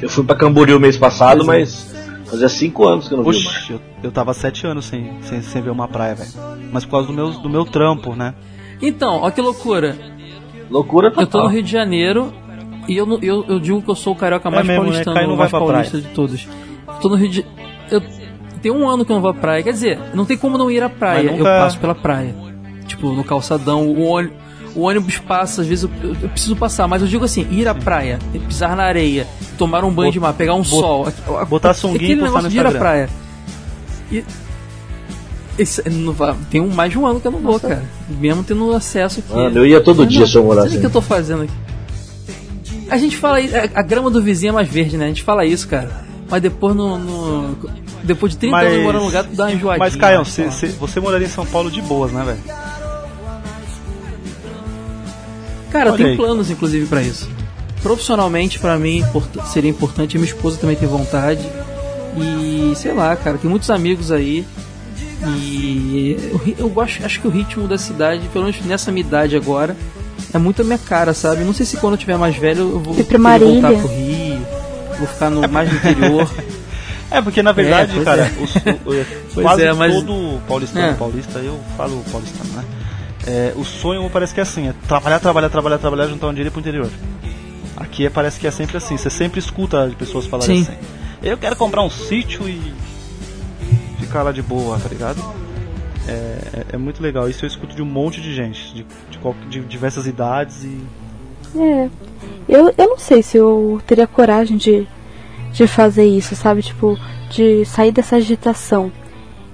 [0.00, 1.94] Eu fui pra Camboriú mês passado, mas
[2.26, 3.52] fazia 5 anos que eu não vi o mar.
[3.52, 6.30] Oxi, eu, eu tava 7 anos sem, sem, sem ver uma praia, velho.
[6.72, 8.34] Mas por causa do meu, do meu trampo, né?
[8.82, 9.96] Então, ó que loucura.
[10.70, 11.46] Loucura Eu tô no total.
[11.48, 12.32] Rio de Janeiro
[12.88, 14.88] e eu, não- eu, eu digo que eu sou o carioca mais mesmo, né?
[15.04, 16.48] paulistano, o mais vai pra paulista de todos.
[17.00, 17.46] Tô no Rio de
[17.90, 18.02] eu
[18.62, 19.62] tem um ano que eu não vou à praia.
[19.62, 21.22] Quer dizer, não tem como não ir à praia.
[21.24, 22.34] Mas Eu nunca- passo pela praia.
[22.86, 24.36] Tipo, no calçadão, o ônibus,
[24.76, 27.66] o ônibus passa, às vezes eu, eu- eu preciso passar, mas eu digo assim, ir
[27.68, 29.26] à praia, pisar na areia,
[29.58, 32.42] tomar um banho Bot- de mar, pegar um sol, a- a- botar sunguinha e postar
[32.42, 32.80] no de ir à Instagram.
[32.80, 33.08] praia.
[34.12, 34.24] E,
[35.58, 37.82] esse- não vai- tem um, mais de um ano que eu não vou, cara.
[38.08, 39.32] Mesmo tendo acesso aqui.
[39.34, 41.52] Mano, eu ia todo dia se eu morasse Sabe o que eu tô fazendo aqui?
[42.90, 45.06] A gente fala isso, a, a grama do vizinho é mais verde, né?
[45.06, 46.04] A gente fala isso, cara.
[46.30, 46.98] Mas depois no.
[46.98, 47.56] no-
[48.04, 49.78] depois de 30 anos morando no lugar, tu dá uma enjoadinha.
[49.78, 50.24] Mas, Caio, né?
[50.24, 52.38] cê- cê- você moraria em São Paulo de boas, né, velho?
[55.70, 56.16] Cara, eu Olha tenho aí.
[56.16, 57.28] planos, inclusive, pra isso.
[57.82, 60.18] Profissionalmente, pra mim, import- seria importante.
[60.18, 61.46] Minha esposa também tem vontade.
[62.16, 64.44] E, sei lá, cara, tem muitos amigos aí.
[65.26, 69.36] E eu, eu gosto, acho que o ritmo da cidade, pelo menos nessa minha idade
[69.36, 69.76] agora,
[70.32, 71.44] é muito a minha cara, sabe?
[71.44, 73.60] Não sei se quando eu tiver mais velho eu vou voltar Marília.
[73.78, 74.46] pro Rio,
[74.98, 76.28] vou ficar no, mais no interior.
[77.14, 78.42] É, porque na verdade, pois cara, é.
[78.42, 80.94] os- o- o- Pois quase é, mas- todo paulistano, É.
[80.94, 82.64] paulista, eu falo paulistano, né?
[83.26, 86.48] É, o sonho parece que é assim, é trabalhar, trabalhar, trabalhar, trabalhar, juntar um dinheiro
[86.48, 86.88] ir pro interior.
[87.76, 90.70] Aqui é, parece que é sempre assim, você sempre escuta as pessoas falarem Sim.
[90.72, 90.78] assim.
[91.22, 92.72] Eu quero comprar um sítio e
[94.12, 95.18] ficar lá de boa, tá ligado?
[96.06, 99.18] É, é- é muito legal, isso eu escuto de um monte de gente, de, de,
[99.48, 100.78] de diversas idades e
[101.58, 101.88] é.
[102.48, 104.86] Eu, eu não sei se eu teria coragem de,
[105.52, 106.62] de fazer isso, sabe?
[106.62, 106.98] Tipo,
[107.30, 108.90] de sair dessa agitação.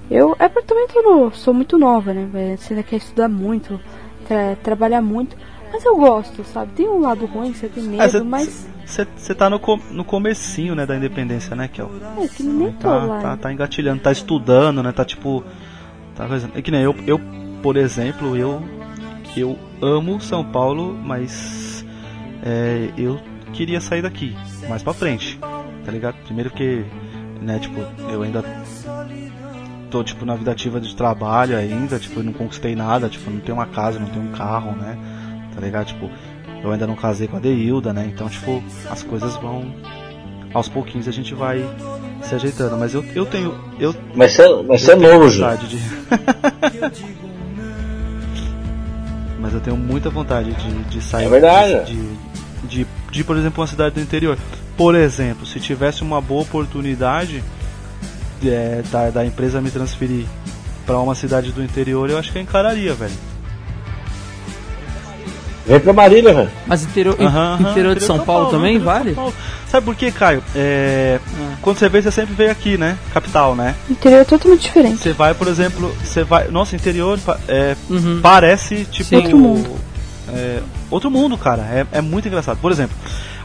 [0.09, 2.57] Eu, é porque também tô no- sou muito nova, né?
[2.57, 3.79] Você ainda quer estudar muito,
[4.27, 5.35] tra- trabalhar muito.
[5.71, 6.71] Mas eu gosto, sabe?
[6.75, 8.67] Tem um lado ruim, você tem medo, É, cê- mas
[9.15, 11.91] Você tá no, co- no comecinho, né, da independência, né, Kel?
[12.17, 13.19] é que nem Tá, lá.
[13.19, 15.43] tá, tá engatilhando, tá estudando, né, tá tipo...
[16.15, 16.27] Tá.
[16.55, 17.19] É que nem eu, eu,
[17.61, 18.61] por exemplo, eu,
[19.37, 21.85] eu amo São Paulo, mas
[22.43, 23.19] é, eu
[23.53, 24.35] queria sair daqui,
[24.67, 25.39] mais pra frente,
[25.85, 26.15] tá ligado?
[26.25, 26.83] Primeiro que,
[27.41, 27.79] né, tipo,
[28.11, 28.43] eu ainda
[29.91, 33.57] tô, tipo, na vida ativa de trabalho ainda, tipo, não conquistei nada, tipo, não tenho
[33.57, 34.97] uma casa, não tenho um carro, né,
[35.55, 35.87] tá ligado?
[35.87, 36.09] Tipo,
[36.63, 39.73] eu ainda não casei com a Deilda, né, então, tipo, as coisas vão...
[40.53, 41.63] Aos pouquinhos a gente vai
[42.23, 43.53] se ajeitando, mas eu, eu tenho...
[43.79, 45.39] Eu, Mas você é, mas você é novo, de...
[49.39, 51.25] Mas eu tenho muita vontade de, de sair.
[51.25, 51.85] É verdade.
[51.85, 52.01] De,
[52.67, 54.37] de, de, de, por exemplo, uma cidade do interior.
[54.75, 57.43] Por exemplo, se tivesse uma boa oportunidade
[58.41, 60.25] de, é, da, da empresa me transferir
[60.85, 63.13] para uma cidade do interior, eu acho que eu encararia, velho.
[65.65, 66.49] Vem pra Marília, velho.
[66.65, 69.13] Mas interior, aham, interior de São Paulo, também interior de vale?
[69.15, 69.33] São Paulo.
[69.69, 70.41] Sabe por quê, Caio?
[70.55, 71.19] é,
[71.61, 72.97] quando você vê, você sempre veio aqui, né?
[73.13, 73.75] Capital, né?
[73.89, 74.97] Interior é totalmente diferente.
[74.97, 76.47] Você vai, por exemplo, você vai.
[76.47, 78.19] Nossa, interior é, Uhum.
[78.21, 79.09] parece tipo.
[79.09, 79.15] Sim.
[79.17, 79.69] Outro mundo.
[80.33, 80.59] é,
[80.89, 81.61] outro mundo, cara.
[81.63, 82.57] É, é muito engraçado.
[82.59, 82.95] Por exemplo,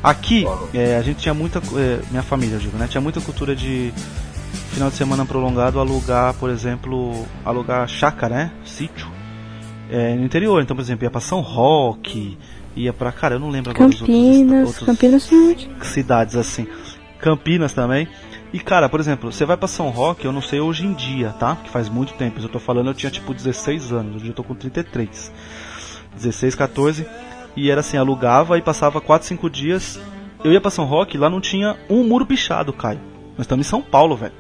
[0.03, 1.59] aqui é, a gente tinha muita.
[1.77, 2.87] é, minha família, eu digo, né?
[2.89, 3.93] Tinha muita cultura de
[4.73, 8.51] final de semana prolongado alugar, por exemplo, alugar chácara, né?
[8.65, 9.07] Sítio.
[9.95, 10.61] É, no interior.
[10.61, 12.37] Então, por exemplo, ia pra São Roque,
[12.75, 13.13] ia pra.
[13.13, 14.67] Cara, eu não lembro agora Campinas.
[14.67, 15.31] outros Campinas
[15.83, 16.67] cidades assim.
[17.21, 18.09] Campinas também.
[18.53, 21.31] E cara, por exemplo, você vai pra São Roque, eu não sei hoje em dia,
[21.31, 21.55] tá?
[21.63, 22.41] Que faz muito tempo.
[22.41, 25.33] Eu tô falando, eu tinha tipo 16 anos, hoje eu tô com 33.
[26.17, 27.07] 16, 14.
[27.57, 30.01] E era assim, alugava e passava 4, 5 dias.
[30.43, 33.01] Eu ia pra São Roque, lá não tinha um muro pichado, Caio.
[33.39, 34.35] Nós estamos em São Paulo, velho.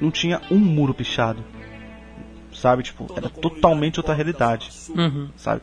[0.00, 1.44] Não tinha um muro pichado.
[2.64, 5.28] Sabe, tipo, era totalmente outra realidade, Uhum.
[5.36, 5.60] sabe?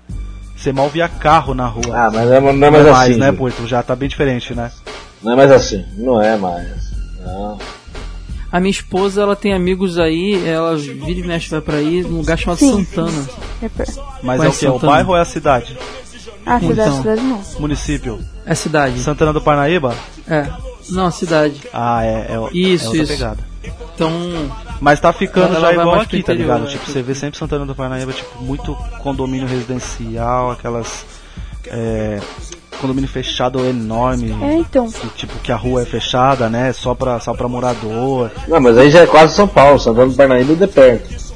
[0.56, 1.82] Você mal via carro na rua.
[1.98, 2.92] Ah, mas é, não é não mais é assim.
[2.92, 3.40] mais, né, Júlio.
[3.40, 3.68] Porto?
[3.68, 4.72] Já tá bem diferente, né?
[5.24, 5.84] Não é mais assim.
[5.98, 6.92] Não é mais.
[7.26, 7.58] Não.
[8.52, 12.18] A minha esposa, ela tem amigos aí, ela vira e mexe vai pra aí, num
[12.18, 12.86] lugar chamado Sim.
[12.86, 13.28] Santana.
[13.64, 13.70] É.
[14.22, 14.66] Mas Qual é é o que?
[14.68, 15.76] É o bairro ou é a cidade?
[16.46, 16.98] Ah, cidade, Então.
[17.02, 17.42] cidade não.
[17.60, 18.20] Município?
[18.46, 19.00] É cidade.
[19.00, 19.96] Santana do Parnaíba?
[20.28, 20.46] É.
[20.90, 21.62] Não, cidade.
[21.74, 23.14] Ah, é, é, Isso, é isso.
[23.14, 23.40] pegada.
[23.94, 24.12] Então,
[24.80, 26.62] Mas tá ficando já igual pro aqui, tá interior, ligado?
[26.64, 26.68] né?
[26.70, 31.06] Tipo, você vê sempre Santana do Parnaíba, tipo, muito condomínio residencial, aquelas.
[31.68, 32.20] É,
[32.80, 34.36] condomínio fechado enorme.
[34.42, 34.90] É, então.
[34.92, 36.74] Que, tipo, que a rua é fechada, né?
[36.74, 38.32] Só pra, só pra morador.
[38.48, 39.80] Não, mas aí já é quase São Paulo.
[39.80, 41.32] Santana do Parnaíba é de perto.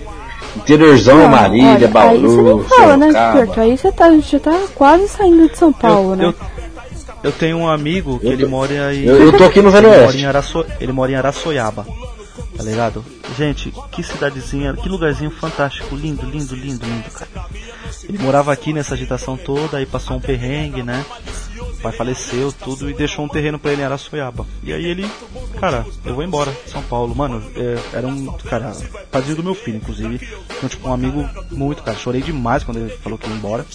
[0.57, 3.31] Interiorzão é Marília, olha, Aí você Bauru, não fala, né.
[3.33, 3.59] Porto?
[3.59, 6.25] Aí você tá, a gente já tá quase saindo de São Paulo, eu, né?
[6.25, 6.35] eu,
[7.25, 9.03] eu tenho um amigo que Eu ele mora em.
[9.05, 10.21] Eu, eu tô aqui no Velho Ele mora, Oeste.
[10.21, 10.65] em Araço...
[10.79, 11.85] ele mora em Araçoiaba,
[12.55, 13.03] tá ligado?
[13.35, 17.47] Gente, que cidadezinha, que lugarzinho fantástico, lindo, lindo, lindo, lindo, cara.
[18.07, 21.03] Ele morava aqui nessa agitação toda, aí passou um perrengue, né?
[21.75, 24.45] Pai faleceu, tudo, e deixou um terreno pra ele em Araçoiaba.
[24.63, 25.09] E aí ele,
[25.59, 27.15] cara, eu vou embora, São Paulo.
[27.15, 28.71] Mano, é, era um, cara,
[29.11, 30.19] padrinho do meu filho, inclusive.
[30.57, 31.97] Então, tipo, um amigo muito, cara.
[31.97, 33.65] Chorei demais quando ele falou que ia embora.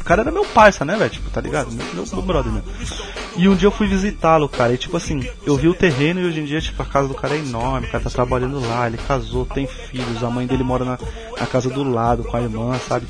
[0.00, 1.10] O cara era meu parça, né, velho?
[1.10, 1.70] Tipo, tá ligado?
[1.72, 2.62] Meu, meu, meu brother, né?
[3.36, 6.24] E um dia eu fui visitá-lo, cara, e tipo assim, eu vi o terreno e
[6.24, 8.88] hoje em dia, tipo, a casa do cara é enorme, o cara tá trabalhando lá,
[8.88, 10.98] ele casou, tem filhos, a mãe dele mora na,
[11.38, 13.06] na casa do lado com a irmã, sabe?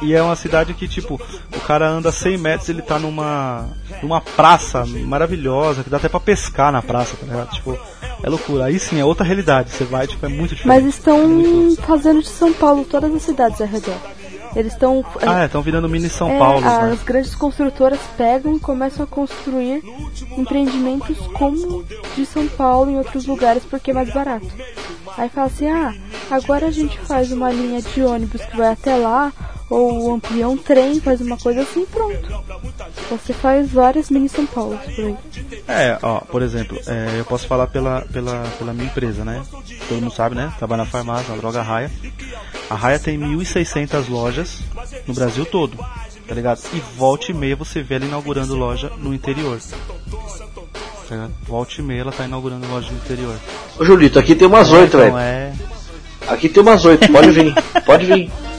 [0.00, 1.20] E é uma cidade que, tipo,
[1.54, 3.63] o cara anda 100 metros ele tá numa,
[4.02, 7.50] numa praça maravilhosa, que dá até pra pescar na praça, tá ligado?
[7.50, 7.78] Tipo,
[8.22, 8.64] é loucura.
[8.66, 10.82] Aí sim, é outra realidade, você vai, tipo, é muito diferente.
[10.84, 13.96] Mas estão É muito- fazendo de São Paulo todas as cidades ao redor.
[14.56, 15.04] Eles estão.
[15.20, 16.98] Ah, é, estão virando mini São é, Paulo, as né?
[17.04, 19.82] grandes construtoras pegam e começam a construir
[20.38, 21.84] empreendimentos como
[22.16, 24.46] de São Paulo em outros lugares porque é mais barato.
[25.16, 25.92] Aí fala assim, ah,
[26.30, 29.32] agora a gente faz uma linha de ônibus que vai até lá,
[29.70, 32.44] ou amplia um trem, faz uma coisa assim e pronto.
[33.10, 35.16] Você faz várias mini São Paulos por aí.
[35.66, 39.42] É, ó, por exemplo, é, eu posso falar pela, pela, pela minha empresa, né?
[39.88, 40.52] Todo mundo sabe, né?
[40.58, 41.90] Trabalho na farmácia, na droga Raia.
[42.68, 44.60] A Raia tem 1.600 lojas
[45.06, 46.60] no Brasil todo, tá ligado?
[46.72, 49.58] E volta e meia você vê ela inaugurando loja no interior.
[51.08, 51.32] Tá ligado?
[51.46, 53.36] Volta e meia ela tá inaugurando loja no interior.
[53.78, 55.18] Ô Julito, aqui tem umas oito, Então velho.
[55.18, 55.52] é.
[56.28, 57.10] Aqui tem umas oito.
[57.12, 57.54] Pode vir.
[57.84, 58.30] Pode vir.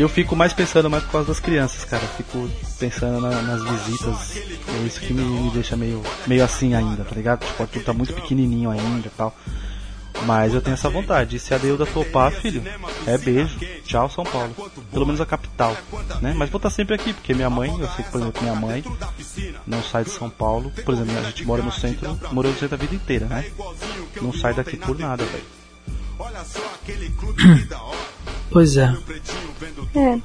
[0.00, 2.02] Eu fico mais pensando mais por causa das crianças, cara.
[2.16, 2.48] Fico
[2.78, 4.36] pensando na- nas visitas.
[4.36, 7.44] É isso que me, me deixa meio, meio assim ainda, tá ligado?
[7.46, 9.36] Tipo, tudo tá muito pequenininho ainda e tal.
[10.24, 11.36] Mas eu tenho essa vontade.
[11.36, 12.62] E se a Deuda topar, filho,
[13.06, 13.58] é beijo.
[13.84, 14.54] Tchau, São Paulo.
[14.90, 15.76] Pelo menos a capital,
[16.22, 16.34] né?
[16.36, 18.82] Mas vou estar sempre aqui, porque minha mãe, eu sei que, por exemplo, minha mãe
[19.66, 20.70] não sai de São Paulo.
[20.84, 23.44] Por exemplo, a gente mora no centro, morou no centro a vida inteira, né?
[24.22, 25.44] Não sai daqui por nada, velho.
[28.50, 28.94] pois é.
[29.94, 30.18] É.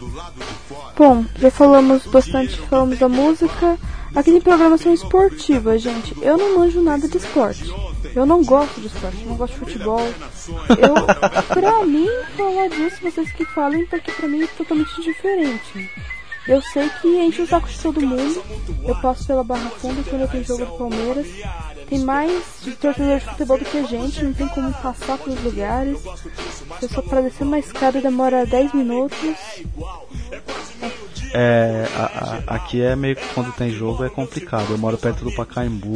[0.98, 3.78] Bom, já falamos bastante, falamos da música.
[4.16, 6.16] Aqui tem programação esportiva, gente.
[6.22, 7.70] Eu não manjo nada de esporte.
[8.16, 10.00] Eu não gosto de esporte, eu não gosto de futebol.
[10.00, 15.90] Eu, pra mim, falar disso, vocês que falem, porque pra mim é totalmente diferente.
[16.48, 18.42] Eu sei que enche o saco de todo mundo.
[18.88, 21.28] Eu passo pela Barra Funda quando tem jogo do Palmeiras.
[21.90, 22.44] Tem mais
[22.82, 26.00] torcedor de futebol do que a gente, não tem como passar pelos lugares.
[26.82, 29.36] Eu só pra descer uma escada demora 10 minutos.
[31.34, 34.68] É, a- a- aqui é meio que quando tem jogo é complicado.
[34.72, 35.94] Eu moro perto do Pacaembu.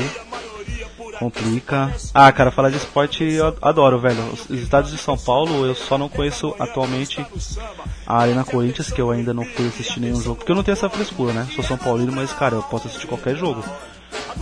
[1.18, 1.94] Complica.
[2.14, 4.24] Ah, cara, falar de esporte eu adoro, velho.
[4.32, 7.26] Os os estádios de São Paulo eu só não conheço atualmente
[8.08, 10.38] a Arena Corinthians, que eu ainda não fui assistir nenhum jogo.
[10.38, 11.46] Porque eu não tenho essa frescura, né?
[11.54, 13.64] Sou São Paulino, mas, cara, eu posso assistir qualquer jogo.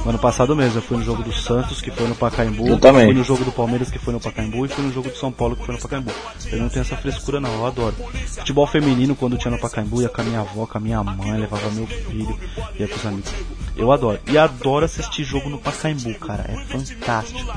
[0.03, 2.68] No ano passado mesmo, eu fui no jogo do Santos, que foi no Pacaembu.
[2.68, 3.06] Eu também.
[3.06, 4.65] Fui no jogo do Palmeiras, que foi no Pacaembu.
[4.65, 6.11] E fui no jogo do São Paulo, que foi no Pacaembu.
[6.52, 7.53] Eu não tenho essa frescura, não.
[7.53, 7.95] Eu adoro.
[8.27, 11.39] Futebol feminino, quando tinha no Pacaembu, ia com a minha avó, com a minha mãe,
[11.39, 12.39] levava meu filho,
[12.80, 13.31] ia com os amigos.
[13.76, 14.19] Eu adoro.
[14.27, 16.45] E adoro assistir jogo no Pacaembu, cara.
[16.48, 17.53] É fantástico.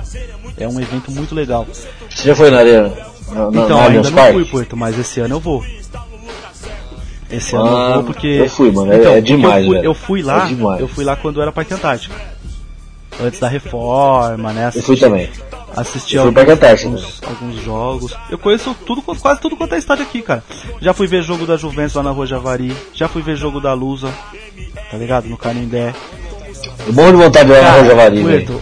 [0.56, 1.66] É um evento muito legal.
[1.66, 2.88] Você já foi na arena?
[3.28, 5.64] Na, na, Então, na ainda não fui, Puerto, mas esse ano eu vou.
[7.30, 8.26] Esse ano eu vou porque.
[8.26, 9.84] eu fui, mano, é- Então, é demais, Eu fui, velho.
[9.86, 10.48] eu fui lá,
[10.78, 12.14] É eu fui lá quando era Parque Antártico.
[13.22, 14.70] Antes da reforma, né?
[14.74, 15.28] Eu fui também.
[15.76, 18.16] Assisti Eu fui alguns, alguns, alguns jogos.
[18.28, 20.42] Eu conheço tudo, quase tudo quanto é estádio aqui, cara.
[20.80, 22.74] Já fui ver jogo da Juventus lá na Rua Javari.
[22.92, 24.08] Já fui ver jogo da Lusa,
[24.90, 25.28] tá ligado?
[25.28, 25.94] No Canindé.
[26.86, 28.60] Eu morro de vontade de lá na Rua Javari, velho.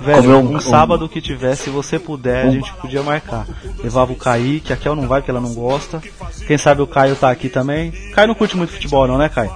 [0.00, 3.46] Velho, um, um- sábado que tiver, se você puder, a gente podia marcar.
[3.82, 6.02] Levava o Kaique, a Kel não vai porque ela não gosta.
[6.46, 7.90] Quem sabe o Caio tá aqui também.
[8.14, 9.50] Caio não curte muito futebol não, né, Caio?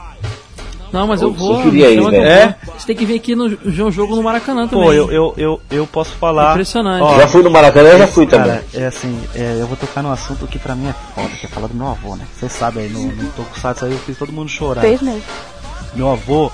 [0.93, 1.61] Não, mas eu Eu vou.
[1.61, 2.55] queria ir, velho.
[2.67, 2.75] vou.
[2.79, 4.85] Você tem que vir aqui no no jogo no Maracanã também.
[4.87, 6.53] Pô, eu, eu, eu, eu posso falar.
[6.53, 7.03] Impressionante.
[7.03, 8.47] Ó, Já fui no Maracanã, eu já fui também.
[8.53, 11.47] Cara, é assim, é, eu vou tocar num assunto que pra mim é foda, que
[11.47, 12.25] é falar do meu avô, né?
[12.39, 14.83] Vocês sabem aí, no, no Tokusatsu aí eu fiz todo mundo chorar.
[14.83, 15.23] Fez mesmo.
[15.97, 16.53] Meu avô,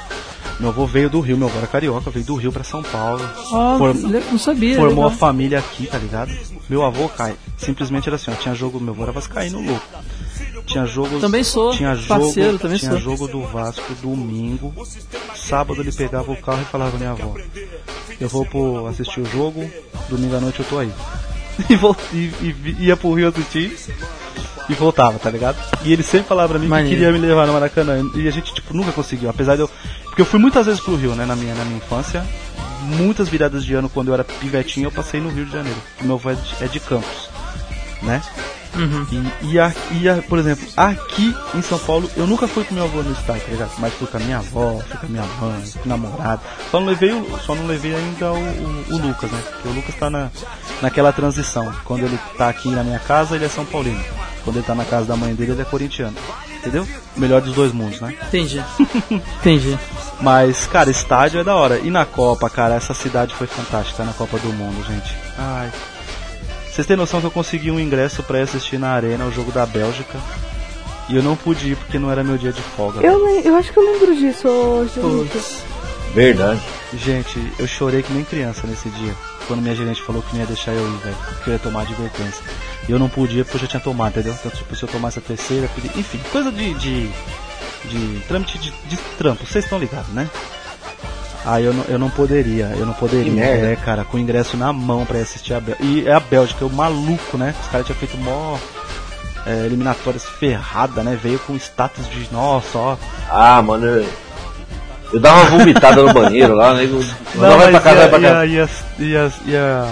[0.60, 3.22] meu avô veio do Rio, meu avô era carioca, veio do Rio pra São Paulo.
[3.52, 3.98] Ah, Form-
[4.30, 4.76] não sabia.
[4.76, 5.18] formou a legal.
[5.18, 6.30] família aqui, tá ligado?
[6.68, 9.82] Meu avô, Kai, simplesmente era assim, ó, tinha jogo, meu avô era vascaíno louco.
[10.66, 13.00] Tinha jogo, Também sou, tinha jogo, parceiro, também tinha sou.
[13.00, 14.72] jogo do Vasco domingo.
[15.34, 17.34] Sábado ele pegava o carro e falava pra minha avó:
[18.20, 19.68] "Eu vou pro assistir o jogo,
[20.08, 20.90] domingo à noite eu tô aí".
[22.12, 23.76] E, e- e ia pro Rio assistir
[24.68, 25.56] e voltava, tá ligado?
[25.84, 26.90] E ele sempre falava pra mim Maneiro.
[26.90, 28.02] que queria me levar no Maracanã.
[28.14, 29.28] E a gente, tipo, nunca conseguiu.
[29.28, 29.70] Apesar de eu.
[30.10, 32.24] Porque eu fui muitas vezes pro Rio, né, na minha, na minha infância.
[32.82, 35.78] Muitas viradas de ano, quando eu era pivetinho, eu passei no Rio de Janeiro.
[36.02, 37.30] Meu avô é de, é de Campos,
[38.02, 38.20] né?
[38.74, 39.06] Uhum.
[39.42, 42.74] E, e, a, e a- por exemplo, aqui em São Paulo, eu nunca fui com
[42.74, 43.70] meu avô no estádio, tá ligado?
[43.78, 46.40] Mas fui com a minha avó, fui com a minha mãe, fui com o namorado.
[46.70, 49.42] Só não levei, o- só não levei ainda o, o- o Lucas, né?
[49.50, 50.28] Porque o Lucas tá na,
[50.80, 51.72] naquela transição.
[51.84, 54.02] Quando ele tá aqui na minha casa, ele é São Paulino.
[54.44, 56.16] Quando ele tá na casa da mãe dele, ele é corintiano.
[56.58, 56.86] Entendeu?
[57.16, 58.14] Melhor dos dois mundos, né?
[58.28, 58.62] Entendi.
[59.10, 59.78] Entendi.
[60.20, 61.78] Mas, cara, estádio é da hora.
[61.78, 65.14] E na Copa, cara, essa cidade foi fantástica na Copa do Mundo, gente.
[65.38, 65.70] Ai.
[66.70, 69.50] Vocês têm noção que eu consegui um ingresso pra ir assistir na arena o jogo
[69.52, 70.18] da Bélgica?
[71.08, 73.00] E eu não pude ir porque não era meu dia de folga.
[73.04, 74.48] Eu, lem- eu acho que eu lembro disso,
[74.94, 75.28] Julito.
[75.32, 75.62] Putz.
[76.14, 76.60] Verdade.
[76.94, 79.14] Gente, eu chorei que nem criança nesse dia.
[79.46, 81.16] Quando minha gerente falou que não ia deixar eu ir, velho.
[81.42, 82.42] Que eu ia tomar advertência.
[82.88, 84.32] E eu não podia porque eu já tinha tomado, entendeu?
[84.38, 85.90] Então, tipo, se eu tomasse a terceira, eu podia...
[85.96, 86.74] enfim, coisa de.
[86.74, 87.10] de.
[87.88, 90.28] de trâmite de, de trampo, vocês estão ligados, né?
[91.44, 93.66] Aí eu não, eu não poderia, eu não poderia, Que merda.
[93.68, 95.84] é, cara, com o ingresso na mão pra ir assistir a Bélgica.
[95.84, 97.54] E é a Bélgica, o maluco, né?
[97.62, 98.58] Os caras tinham feito mó
[99.46, 101.18] é, eliminatórias ferrada, né?
[101.20, 102.96] Veio com status de, nossa, ó,
[103.30, 104.06] Ah, mano, eu,
[105.14, 106.84] eu dava uma vomitada no banheiro lá, né?
[106.84, 107.02] Eu,
[107.36, 108.46] Não, vai pra casa, ia, vai pra casa.
[108.46, 108.68] ia,
[108.98, 109.86] ia, ia, ia,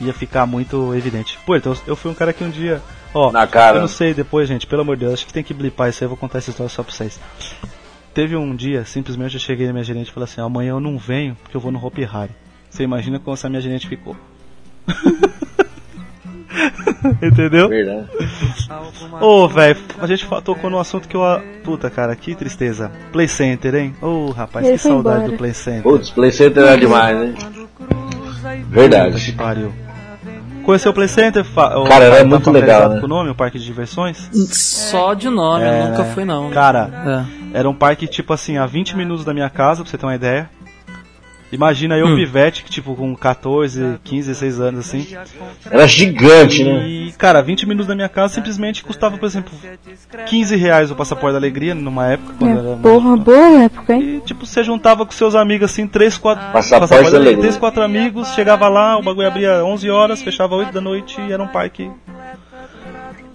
[0.00, 1.38] ia ficar muito evidente.
[1.46, 2.82] Pô, então eu fui um cara que um dia.
[3.14, 3.76] Ó, Na cara.
[3.76, 6.02] eu não sei depois, gente, pelo amor de Deus, acho que tem que blipar isso
[6.02, 7.18] aí, eu vou contar essa história só pra vocês.
[8.18, 10.98] Teve um dia, simplesmente eu cheguei na minha gerente e falei assim: amanhã eu não
[10.98, 12.32] venho porque eu vou no Hopi Hari.
[12.68, 14.16] Você imagina como essa minha gerente ficou.
[17.22, 17.68] Entendeu?
[17.68, 18.08] Verdade.
[19.20, 21.22] Ô, velho, a gente tocou num assunto que eu.
[21.24, 22.90] a- Puta, cara, que tristeza.
[23.12, 23.94] Play Center, hein?
[24.02, 25.30] Ô, rapaz, Ele que saudade embora.
[25.32, 25.82] do Play Center.
[25.84, 27.34] Putz, Play Center era demais, né?
[27.38, 29.32] Puta que Verdade.
[29.32, 29.72] pariu.
[30.68, 31.46] Conheceu o Play Center?
[31.46, 33.00] O- Cara, era muito legal, né?
[33.00, 34.28] com o nome, o parque de diversões?
[34.52, 36.50] Só de nome, É, eu nunca fui não.
[36.50, 37.24] Cara,
[37.54, 37.58] É.
[37.60, 40.14] era um parque tipo assim, a 20 minutos da minha casa, pra você ter uma
[40.14, 40.50] ideia.
[41.50, 42.16] Imagina eu, Hum.
[42.16, 45.06] pivete, que tipo com 14, 15, 16 anos assim.
[45.70, 46.86] Era gigante, né?
[46.86, 49.52] E, cara, 20 minutos da minha casa simplesmente custava, por exemplo,
[50.26, 52.34] 15 reais o passaporte da alegria numa época.
[52.38, 54.16] Quando era É, porra, boa época, hein?
[54.16, 57.38] E, tipo, você juntava com seus amigos assim, três, quatro, Passaporte da alegria.
[57.38, 61.32] três, quatro amigos, chegava lá, o bagulho abria 11 horas, fechava 8 da noite e
[61.32, 61.90] era um parque.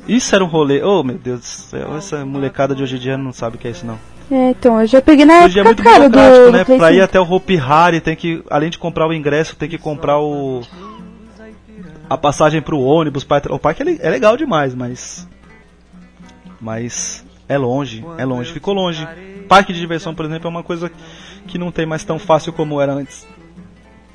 [0.08, 0.84] Isso era um rolê.
[0.84, 3.68] Oh, meu Deus do céu, essa molecada de hoje em dia não sabe o que
[3.68, 3.98] é isso não.
[4.32, 6.64] É, então, eu já peguei na Hoje é época, muito cara, do, né?
[6.64, 9.70] do Pra ir até o Hopi Hari, tem que, além de comprar o ingresso, tem
[9.70, 10.62] que comprar o
[12.10, 13.42] a passagem pro ônibus, pra...
[13.50, 15.28] o parque é é legal demais, mas
[16.60, 19.08] mas é longe, é longe, ficou longe.
[19.48, 20.92] Parque de diversão, por exemplo, é uma coisa
[21.48, 23.28] que não tem mais tão fácil como era antes.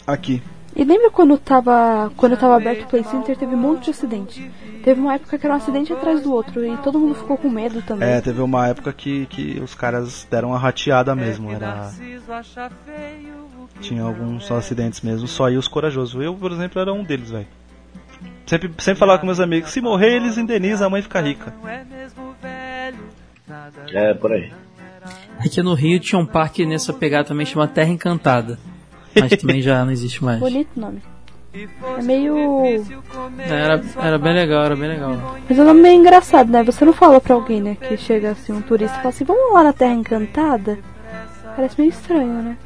[0.07, 0.43] Aqui.
[0.79, 4.49] E lembra quando tava, quando tava aberto o Play Center, teve um monte de acidente.
[4.85, 7.51] Teve uma época que era um acidente atrás do outro e todo mundo ficou com
[7.51, 8.09] medo também.
[8.09, 11.91] É, teve uma época que, que os caras deram uma rateada mesmo, era
[13.81, 16.23] tinha alguns acidentes mesmo, só ia os corajosos.
[16.23, 17.47] Eu, por exemplo, era um deles, velho.
[18.47, 21.53] Sempre, sempre falava com meus amigos, se morrer eles indenizam, a mãe fica rica.
[23.93, 24.53] É, por aí.
[25.41, 28.59] Aqui no Rio tinha um parque nessa pegada também chamado Terra Encantada.
[29.21, 30.39] Mas também já não existe mais.
[30.41, 31.01] Bonito nome.
[31.55, 32.63] É meio.
[33.39, 35.39] Era, era bem legal, era bem legal.
[35.49, 36.63] Mas é um nome meio engraçado, né?
[36.63, 37.75] Você não fala pra alguém, né?
[37.77, 40.79] Que chega assim, um turista e fala assim, vamos lá na Terra Encantada?
[41.57, 42.57] Parece meio estranho, né?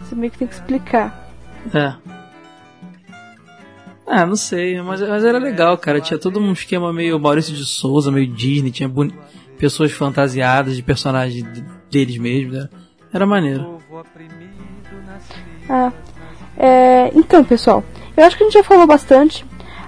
[0.00, 1.30] Você meio que tem que explicar.
[1.72, 1.94] É.
[4.06, 6.00] Ah, não sei, mas, mas era legal, cara.
[6.00, 9.14] Tinha todo um esquema meio Maurício de Souza, meio Disney, tinha boni-
[9.58, 12.56] pessoas fantasiadas de personagens de- deles mesmos.
[12.56, 12.70] Era,
[13.14, 13.78] era maneiro.
[15.68, 15.92] Ah,
[16.56, 17.82] é, então, pessoal,
[18.16, 19.44] eu acho que a gente já falou bastante.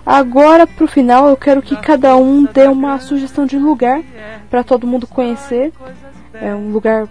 [0.07, 4.03] Agora, pro final, eu quero que cada um dê uma sugestão de lugar
[4.51, 5.73] para todo mundo conhecer.
[6.35, 7.09] É um lugar,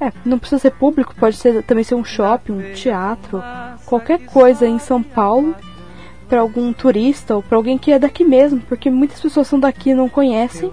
[0.00, 3.42] é, não precisa ser público, pode ser também ser um shopping, um teatro,
[3.86, 5.54] qualquer coisa em São Paulo
[6.28, 9.90] para algum turista ou para alguém que é daqui mesmo, porque muitas pessoas são daqui
[9.90, 10.70] e não conhecem.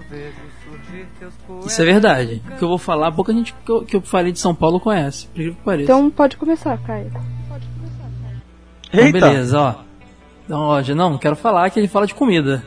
[1.66, 2.42] Isso é verdade.
[2.50, 4.78] O que eu vou falar, pouca gente que eu, que eu falei de São Paulo
[4.80, 5.26] conhece.
[5.26, 5.84] por incrível que pareça.
[5.84, 7.10] Então pode começar, Caio.
[8.92, 9.20] Então, Eita!
[9.20, 9.74] beleza, ó.
[10.44, 12.64] Então, ó, não, não quero falar que ele fala de comida.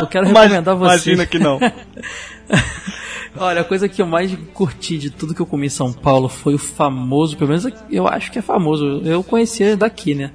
[0.00, 1.12] Eu quero recomendar a você.
[1.12, 1.58] Imagina que não.
[3.38, 6.28] Olha, a coisa que eu mais curti de tudo que eu comi em São Paulo
[6.28, 10.30] foi o famoso, pelo menos eu acho que é famoso, eu conhecia daqui, né?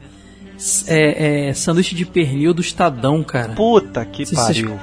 [0.86, 3.53] É, é sanduíche de pernil do Estadão, cara.
[3.53, 4.80] Puta que Se vocês- pariu.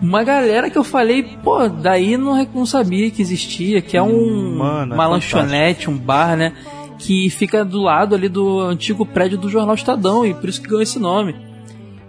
[0.00, 4.56] Uma galera que eu falei, pô, daí não, não sabia que existia, que é um
[4.56, 5.36] Mano, é uma fantástico.
[5.36, 6.52] lanchonete, um bar, né?
[6.98, 10.68] Que fica do lado ali do antigo prédio do jornal Estadão, e por isso que
[10.68, 11.34] ganhou esse nome.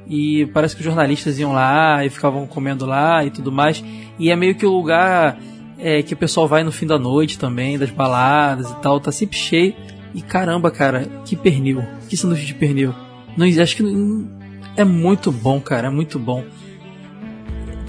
[0.07, 3.83] E parece que os jornalistas iam lá e ficavam comendo lá e tudo mais.
[4.19, 5.37] E é meio que o lugar
[5.79, 9.11] é, que o pessoal vai no fim da noite também, das baladas e tal, tá
[9.11, 9.73] sempre cheio.
[10.13, 12.93] E caramba, cara, que pernil, que sanduíche de pernil.
[13.37, 14.27] Não, acho que não-
[14.75, 16.43] é muito bom, cara, é muito bom.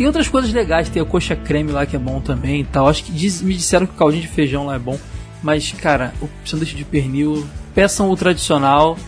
[0.03, 2.89] Tem outras coisas legais, tem a coxa creme lá que é bom também e tal.
[2.89, 4.99] Acho que diz- me disseram que o caldinho de feijão lá é bom.
[5.41, 8.99] Mas, cara, o sanduíche de pernil, peçam o tradicional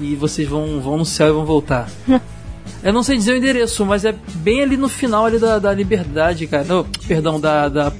[0.00, 1.88] e vocês vão, vão no céu e vão voltar.
[2.82, 5.72] Eu não sei dizer o endereço, mas é bem ali no final ali da, da
[5.72, 6.64] Liberdade, cara.
[6.64, 7.92] Não, perdão, da, da,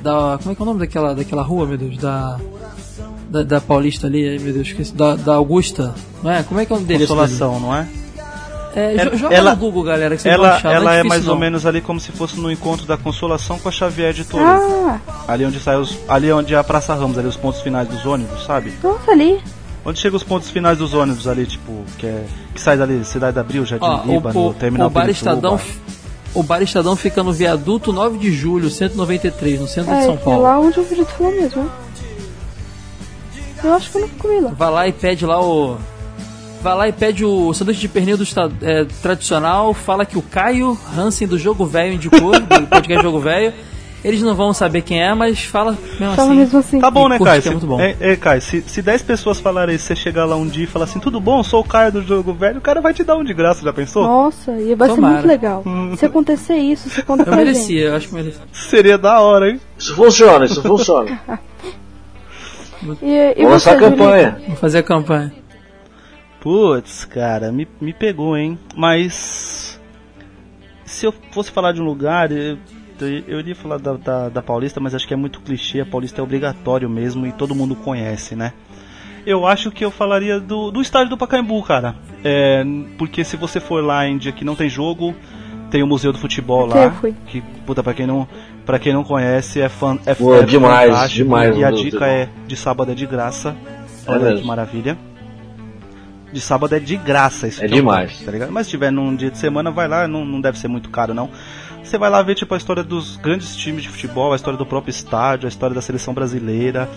[0.00, 1.98] da- Como é que é o nome daquela, daquela rua, meu Deus?
[1.98, 2.40] Da.
[3.28, 4.94] Da, da Paulista ali, meu Deus, esqueci.
[4.94, 6.42] Da, da Augusta, não é?
[6.44, 7.12] Como é que é o endereço?
[7.14, 7.20] dele?
[7.28, 7.86] Consolação, não é?
[8.76, 10.68] É, Ela- jo- joga ela- no Google, galera, que vocês vão Ela, achar.
[10.70, 11.40] não ela é difícil, mais ou não.
[11.40, 14.44] menos ali como se fosse no encontro da Consolação com a Xavier de Touro.
[14.44, 14.98] Ah,
[15.28, 15.96] Ali onde sai os.
[16.08, 18.72] Ali onde é a Praça Ramos, ali os pontos finais dos ônibus, sabe?
[18.82, 19.40] nossa, ali.
[19.86, 22.24] Onde chega os pontos finais dos ônibus ali, tipo, que é.
[22.54, 25.08] Que sai dali, Cidade da Abril, Jardim Ó, Líbano, o, o, Terminal o Bar.
[25.08, 25.60] Estadão
[26.34, 30.14] o Bar Estadão fica no viaduto 9 de julho, 193, no centro de É, São
[30.14, 30.42] é Paulo.
[30.42, 31.70] lá onde o Felipe falou mesmo, né?
[33.62, 34.50] Eu acho que eu nunca comi lá.
[34.50, 35.76] Vai lá e pede lá o.
[36.64, 38.24] Vai lá e pede o sanduíche de pernil do
[38.62, 39.74] é, tradicional.
[39.74, 43.52] Fala que o Caio Hansen do Jogo Velho indicou, do podcast Jogo Velho.
[44.02, 46.34] Eles não vão saber quem é, mas fala mesmo Fala assim.
[46.38, 46.80] mesmo assim.
[46.80, 47.42] Tá bom, E né, Caio?
[47.44, 47.78] é muito bom.
[47.78, 50.66] é, é, Caio, se, se 10 pessoas falarem isso, você chegar lá um dia e
[50.66, 53.16] falar assim, tudo bom, sou o Caio do jogo velho, o cara vai te dar
[53.16, 54.02] um de graça, já pensou?
[54.04, 55.14] Nossa, e vai ser Tomara.
[55.16, 55.62] muito legal.
[55.98, 57.46] Se acontecer isso, você conta Eu pra gente.
[57.46, 58.40] merecia, eu acho que merecia.
[58.52, 59.60] Seria da hora, hein?
[59.78, 61.20] Isso funciona, isso funciona.
[63.02, 64.38] E, e Vamos você, a campanha.
[64.46, 65.32] Vou fazer a campanha.
[66.44, 68.58] Putz, cara, me, me pegou, hein?
[68.76, 69.80] Mas.
[70.84, 72.58] Se eu fosse falar de um lugar, eu,
[73.26, 75.80] eu iria falar da, da, da Paulista, mas acho que é muito clichê.
[75.80, 78.52] A Paulista é obrigatório mesmo e todo mundo conhece, né?
[79.24, 81.96] Eu acho que eu falaria do, do estádio do Pacaembu, cara.
[82.22, 82.62] É,
[82.98, 85.14] porque se você for lá em dia que não tem jogo,
[85.70, 86.84] tem o Museu do Futebol Até lá.
[86.84, 87.14] eu fui.
[87.26, 88.28] Que, puta, pra quem não,
[88.66, 91.24] pra quem não conhece, é, fan, é, Pô, é demais, fantástico.
[91.24, 93.56] demais E a dica é: de sábado é de graça.
[94.06, 94.40] É Olha mesmo.
[94.42, 94.98] que maravilha.
[96.34, 98.18] De sábado é de graça isso É demais.
[98.18, 98.50] tá ligado?
[98.50, 101.14] Mas se tiver num dia de semana, vai lá, não, não deve ser muito caro
[101.14, 101.30] não.
[101.80, 104.66] Você vai lá ver tipo a história dos grandes times de futebol, a história do
[104.66, 106.88] próprio estádio, a história da seleção brasileira.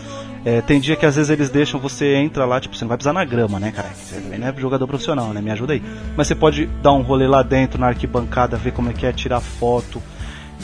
[0.44, 2.98] É, tem dia que às vezes eles deixam você entra lá, tipo, você não vai
[2.98, 3.90] pisar na grama, né, cara?
[3.90, 5.42] Você não é jogador profissional, né?
[5.42, 5.84] Me ajuda aí.
[6.16, 9.12] Mas você pode dar um rolê lá dentro na arquibancada, ver como é que é,
[9.12, 10.02] tirar foto.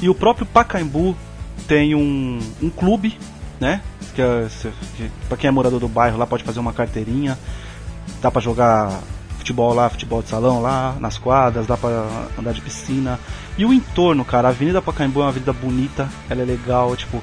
[0.01, 1.15] E o próprio Pacaembu
[1.67, 3.15] tem um, um clube,
[3.59, 3.81] né?
[4.15, 4.47] Que, é,
[4.97, 7.37] que pra quem é morador do bairro lá pode fazer uma carteirinha.
[8.21, 9.01] Dá pra jogar
[9.37, 11.89] futebol lá, futebol de salão lá, nas quadras, dá pra
[12.39, 13.19] andar de piscina.
[13.57, 17.21] E o entorno, cara, a Avenida Pacaembu é uma avenida bonita, ela é legal, tipo,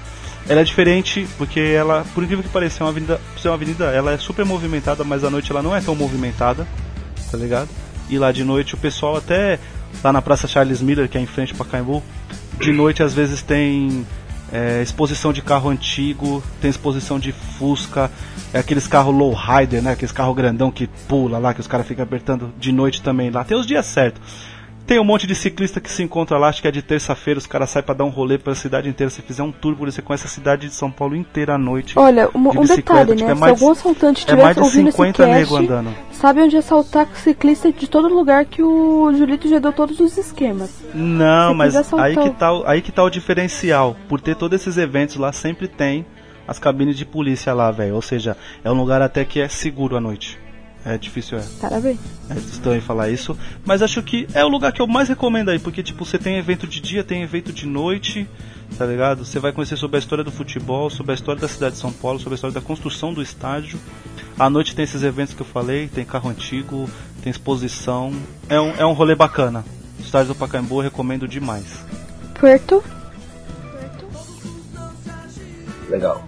[0.48, 3.86] ela é diferente porque ela, por incrível que pareça, é uma avenida, ser uma avenida,
[3.86, 6.66] ela é super movimentada, mas à noite ela não é tão movimentada,
[7.30, 7.68] tá ligado?
[8.08, 9.58] E lá de noite o pessoal até
[10.04, 12.02] lá na Praça Charles Miller, que é em frente ao Pacaembu,
[12.58, 14.06] de noite às vezes tem
[14.52, 18.10] é, exposição de carro antigo, tem exposição de Fusca,
[18.52, 19.92] é aqueles carros low rider, né?
[19.92, 23.44] Aqueles carro grandão que pula lá, que os caras ficam apertando de noite também lá.
[23.44, 24.20] Tem os dias certos.
[24.86, 27.46] Tem um monte de ciclista que se encontra lá, acho que é de terça-feira, os
[27.46, 29.08] caras saem pra dar um rolê pela cidade inteira.
[29.08, 31.96] Se fizer um tour você conhece a cidade de São Paulo inteira à noite.
[31.96, 33.30] Olha, um, de um detalhe, tipo, né?
[33.30, 35.94] é mais- Se algum assaltante é mais de ouvindo 50 esse cast, andando.
[36.10, 40.70] sabe onde assaltar ciclista de todo lugar que o Julito já deu todos os esquemas.
[40.92, 43.96] Não, Se mas assaltar aí que, tá, aí que tá o diferencial.
[44.08, 46.04] Por ter todos esses eventos lá, sempre tem
[46.48, 47.94] as cabines de polícia lá, velho.
[47.94, 50.36] Ou seja, é um lugar até que é seguro à noite.
[50.84, 51.44] É difícil, é.
[51.60, 51.98] Parabéns.
[52.30, 55.58] É estranho falar isso, mas acho que é o lugar que eu mais recomendo aí,
[55.58, 58.26] porque tipo, você tem evento de dia, tem evento de noite,
[58.78, 59.24] tá ligado?
[59.24, 61.92] Você vai conhecer sobre a história do futebol, sobre a história da cidade de São
[61.92, 63.78] Paulo, sobre a história da construção do estádio.
[64.38, 66.88] À noite tem esses eventos que eu falei, tem carro antigo,
[67.22, 68.12] tem exposição.
[68.48, 69.64] É um, é um rolê bacana.
[69.98, 71.84] O estádio do Pacaembu eu recomendo demais.
[72.34, 72.82] Puerto?
[75.90, 76.26] Legal.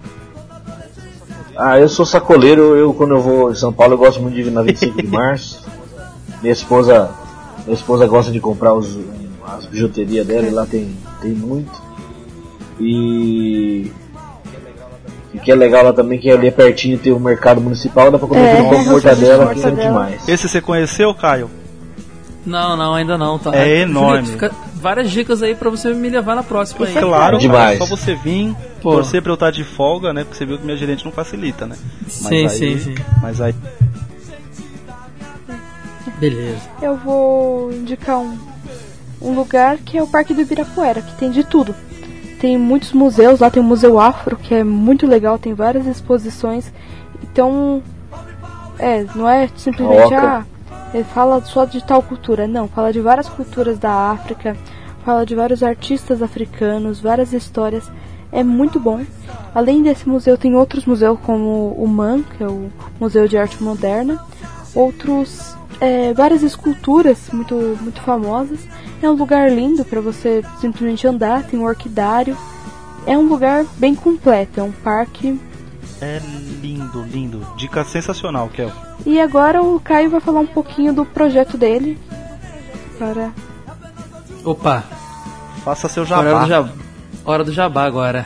[1.55, 4.41] Ah, eu sou sacoleiro, eu quando eu vou em São Paulo eu gosto muito de
[4.41, 5.61] ir na 25 de março.
[6.41, 7.11] Minha esposa,
[7.65, 8.97] minha esposa gosta de comprar os,
[9.47, 11.71] as bijuterias dela e lá tem, tem muito.
[12.79, 13.91] E
[15.33, 18.17] o que é legal lá também que ali é pertinho tem o mercado municipal, dá
[18.19, 20.27] pra comer É, pão com mortadela, que é demais.
[20.27, 21.49] Esse você conheceu, Caio?
[22.45, 23.55] Não, não, ainda não, tá?
[23.55, 24.27] É enorme.
[24.27, 26.89] Fica várias dicas aí pra você me levar na próxima aí.
[26.91, 27.61] Isso é Claro, Demais.
[27.63, 28.91] cara, é só você vir, Pô.
[28.91, 30.23] torcer pra eu estar de folga, né?
[30.23, 31.77] Porque você viu que minha gerente não facilita, né?
[32.07, 32.95] Sim, aí, sim, sim.
[33.21, 33.55] Mas aí
[36.19, 36.61] Beleza.
[36.81, 38.37] Eu vou indicar um,
[39.21, 41.75] um lugar que é o Parque do Ibirapuera, que tem de tudo.
[42.39, 46.71] Tem muitos museus, lá tem o Museu Afro, que é muito legal, tem várias exposições.
[47.23, 47.81] Então,
[48.77, 50.21] é, não é simplesmente, Oca.
[50.21, 50.45] ah,
[51.01, 52.45] fala só de tal cultura.
[52.45, 54.57] Não, fala de várias culturas da África,
[55.05, 57.89] fala de vários artistas africanos, várias histórias.
[58.31, 59.05] É muito bom.
[59.55, 63.63] Além desse museu, tem outros museus como o MAN, que é o Museu de Arte
[63.63, 64.19] Moderna.
[64.75, 68.59] Outros, é, várias esculturas muito, muito famosas.
[69.01, 72.35] É um lugar lindo para você simplesmente andar, tem um orquidário.
[73.05, 75.39] É um lugar bem completo, é um parque.
[76.03, 76.21] É
[76.61, 77.47] lindo, lindo.
[77.55, 78.71] Dica sensacional, Kel.
[79.05, 81.97] E agora o Caio vai falar um pouquinho do projeto dele.
[82.99, 83.31] Para
[84.43, 84.83] Opa,
[85.63, 86.43] Faça seu hora jabá.
[86.43, 86.69] do, jabá.
[87.23, 88.25] hora do jabá agora.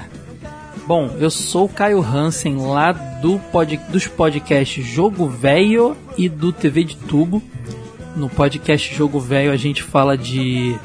[0.87, 6.51] Bom, eu sou o Caio Hansen, lá do pod, dos podcasts Jogo Velho e do
[6.51, 7.41] TV de Tubo.
[8.15, 10.75] No podcast Jogo Velho a gente fala de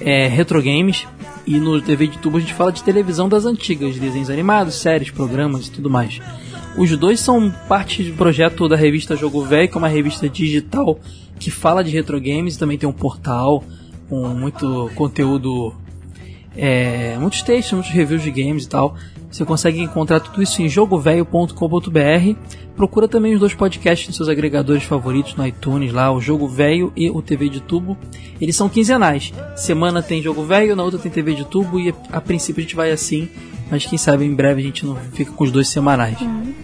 [0.00, 1.06] é, retro games
[1.46, 5.10] e no TV de Tubo a gente fala de televisão das antigas, desenhos animados, séries,
[5.10, 6.20] programas e tudo mais.
[6.76, 10.98] Os dois são parte do projeto da revista Jogo Velho, que é uma revista digital
[11.38, 13.62] que fala de retro games, também tem um portal
[14.08, 15.74] com muito conteúdo
[16.56, 18.96] é, muitos textos, muitos reviews de games e tal.
[19.30, 22.38] Você consegue encontrar tudo isso em jogovelho.com.br.
[22.76, 26.92] Procura também os dois podcasts nos seus agregadores favoritos no iTunes, lá, o Jogo Velho
[26.96, 27.96] e o TV de Tubo.
[28.40, 29.32] Eles são quinzenais.
[29.56, 32.76] Semana tem Jogo Velho, na outra tem TV de Tubo e a princípio a gente
[32.76, 33.28] vai assim,
[33.70, 36.18] mas quem sabe em breve a gente não fica com os dois semanais.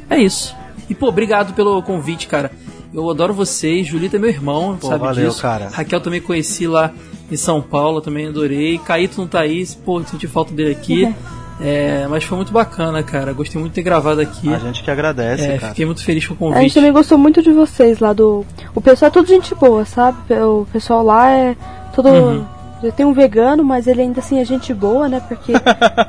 [0.09, 0.55] É isso.
[0.89, 2.53] E pô, obrigado pelo convite, cara.
[2.93, 5.41] Eu adoro vocês, Julita é meu irmão, Pô, sabe valeu, disso.
[5.41, 5.71] cara.
[5.71, 6.93] Raquel também conheci lá
[7.31, 8.79] em São Paulo, também adorei.
[8.79, 11.13] Caíto não tá aí, pô, senti falta dele aqui.
[11.63, 13.33] É, mas foi muito bacana, cara.
[13.33, 14.53] Gostei muito de ter gravado aqui.
[14.53, 15.69] A gente que agradece, É, cara.
[15.69, 16.75] fiquei muito feliz com o A gente convite.
[16.75, 18.45] também gostou muito de vocês lá do.
[18.75, 20.19] O pessoal é tudo gente boa, sabe?
[20.35, 21.57] O pessoal lá é
[21.95, 22.09] todo.
[22.09, 22.45] Uhum.
[22.83, 25.23] Já tem um vegano, mas ele ainda assim é gente boa, né?
[25.29, 25.53] Porque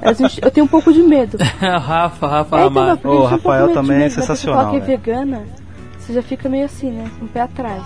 [0.02, 1.38] a gente- eu tenho um pouco de medo.
[1.62, 4.72] Rafa, Rafa, É, então, um Rafael de também é medo, mas se você sensacional, falar
[4.72, 4.98] que é velho.
[4.98, 5.42] vegana,
[6.00, 7.12] você já fica meio assim, né?
[7.20, 7.84] Com o pé atrás.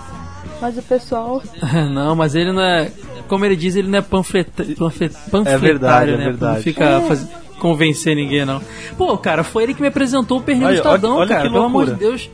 [0.62, 1.44] Mas o pessoal.
[1.94, 2.90] Não, mas ele não é.
[3.28, 6.24] Como ele diz, ele não é panfleta, panflet, panfletário, verdade, é né?
[6.24, 6.56] verdade.
[6.56, 7.28] Não fica faz-
[7.60, 8.62] convencer ninguém, não.
[8.98, 11.42] Pô, cara, foi ele que me apresentou o pernil do Estadão, olha- olha cara.
[11.50, 11.94] Pelo amor de.
[11.96, 12.30] Deus.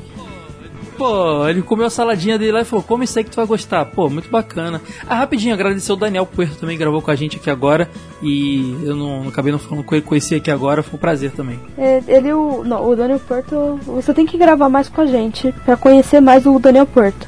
[0.97, 3.47] Pô, ele comeu a saladinha dele lá e falou: Come isso aí que tu vai
[3.47, 3.83] gostar.
[3.85, 4.79] Pô, muito bacana.
[5.09, 7.89] Ah, rapidinho, agradecer o Daniel Puerto também, gravou com a gente aqui agora.
[8.21, 11.31] E eu não, não acabei não falando com ele, conheci aqui agora, foi um prazer
[11.31, 11.59] também.
[11.79, 12.63] é, Ele e o.
[12.63, 13.79] Não, o Daniel Porto.
[13.87, 17.27] Você tem que gravar mais com a gente pra conhecer mais o Daniel Porto.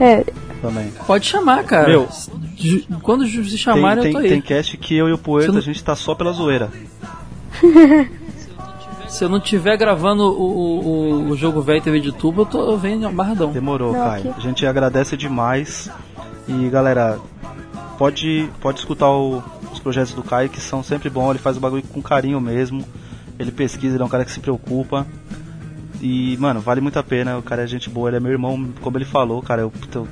[0.00, 0.24] É,
[0.62, 0.90] Também.
[1.06, 1.88] Pode chamar, cara.
[1.88, 2.08] Meu,
[2.56, 4.28] Ju- Quando se Tem, chamarem, tem, eu tô aí.
[4.30, 6.70] tem cast que eu e o Poeta não- a gente tá só pela zoeira.
[9.08, 12.70] Se eu não tiver gravando o, o, o- jogo velho TV de tubo, eu, tô,
[12.72, 13.52] eu venho amarradão.
[13.52, 14.34] Demorou, Não, Caio.
[14.36, 15.88] A gente agradece demais.
[16.48, 17.18] E galera,
[17.98, 19.42] pode, pode escutar o-
[19.72, 21.30] os projetos do Caio que são sempre bons.
[21.30, 22.84] Ele faz o bagulho com carinho mesmo.
[23.38, 25.06] Ele pesquisa, ele é um cara que se preocupa.
[26.02, 27.38] E, mano, vale muito a pena.
[27.38, 29.62] O cara é gente boa, ele é meu irmão, como ele falou, cara.
[29.62, 30.08] Eu, eu,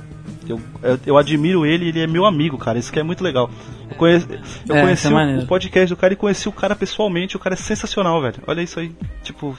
[0.51, 2.77] eu, eu, eu admiro ele ele é meu amigo, cara.
[2.79, 3.49] Isso que é muito legal.
[3.89, 4.27] Eu, conheci,
[4.67, 5.41] eu É, conheci é o- maneiro.
[5.43, 7.35] o podcast do cara e conheci o cara pessoalmente.
[7.35, 8.35] O cara é sensacional, velho.
[8.47, 8.91] Olha isso aí.
[9.23, 9.57] Tipo,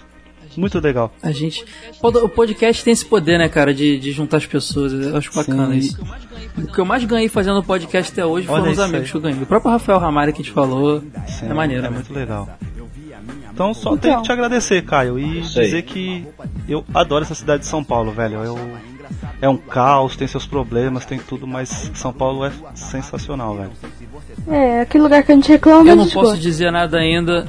[0.56, 1.12] muito legal.
[1.22, 1.64] A gente.
[2.02, 4.92] O podcast tem esse poder, né, cara, de, de juntar as pessoas.
[4.92, 5.78] Eu acho bacana Sim.
[5.78, 6.00] isso.
[6.56, 9.10] O que eu mais ganhei fazendo o podcast até hoje Olha foram os amigos aí.
[9.10, 9.42] que eu ganhei.
[9.42, 11.02] O próprio Rafael Ramalho que a gente falou.
[11.28, 11.94] Sim, é maneiro, É né?
[11.94, 12.48] muito legal.
[13.52, 14.22] Então só tenho Então.
[14.22, 16.26] que te agradecer, Caio, e dizer que
[16.68, 18.42] eu adoro essa cidade de São Paulo, velho.
[18.44, 18.58] Eu,
[19.40, 23.70] é um caos, tem seus problemas, tem tudo, mas São Paulo é sensacional, velho.
[24.48, 26.40] é aquele lugar que a gente reclama, Eu não gente posso gosta.
[26.42, 27.46] dizer nada ainda.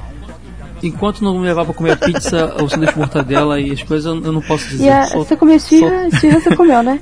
[0.83, 4.31] enquanto não me levar pra comer pizza, o sanduíche de mortadela e as coisas, eu
[4.31, 4.85] não posso dizer.
[4.85, 6.99] E a, Sou- você comeu esfirra, esfirra você comeu, né?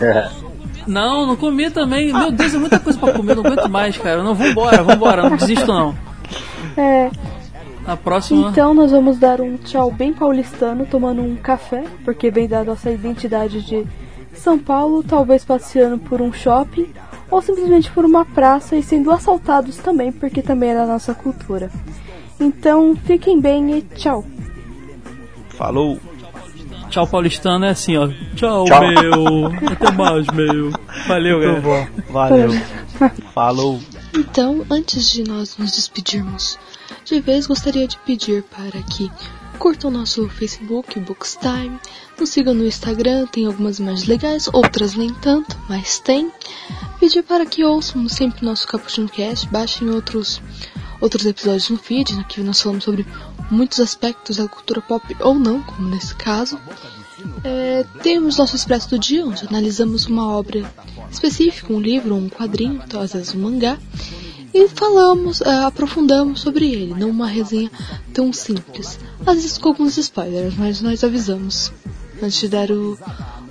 [0.86, 2.12] Não, não comi também.
[2.12, 4.22] Meu Deus, é muita coisa pra comer, não aguento mais, cara.
[4.22, 5.94] Não, vambora, vambora, não desisto não.
[6.76, 7.10] É,
[7.86, 8.50] A próxima.
[8.50, 12.90] então nós vamos dar um tchau bem paulistano, tomando um café, porque vem da nossa
[12.90, 13.86] identidade de
[14.34, 16.88] São Paulo, talvez passeando por um shopping,
[17.30, 21.70] ou simplesmente por uma praça e sendo assaltados também, porque também é da nossa cultura.
[22.40, 24.24] Então, fiquem bem e tchau.
[25.50, 25.98] Falou.
[26.90, 28.08] Tchau paulistano é assim, ó.
[28.34, 28.80] Tchau, Tchau.
[28.80, 29.46] meu.
[29.70, 30.70] Até mais, meu.
[31.06, 31.90] Valeu, Muito galera.
[32.06, 32.12] bom.
[32.12, 32.50] Valeu.
[33.32, 33.80] Falou.
[34.14, 36.58] Então, antes de nós nos despedirmos
[37.06, 39.10] de vez, gostaria de pedir para que
[39.60, 41.78] curtam nosso Facebook, Bookstime,
[42.18, 46.32] nos sigam no Instagram, tem algumas imagens legais, outras nem tanto, mas tem.
[46.98, 50.42] Pedir para que ouçam sempre nosso Cappuccino Cast, baixem outros,
[51.00, 53.06] outros episódios no feed, aqui nós falamos sobre
[53.50, 56.58] muitos aspectos da cultura pop ou não, como nesse caso.
[57.44, 60.68] É, temos nosso Expresso do Dia, onde analisamos uma obra
[61.10, 63.78] específica, um livro, um quadrinho, então, às vezes um mangá,
[64.64, 67.70] e falamos, é, aprofundamos sobre ele, não uma resenha
[68.12, 68.98] tão simples.
[69.26, 71.72] Às vezes com alguns spoilers, mas nós avisamos
[72.22, 72.98] antes de dar o-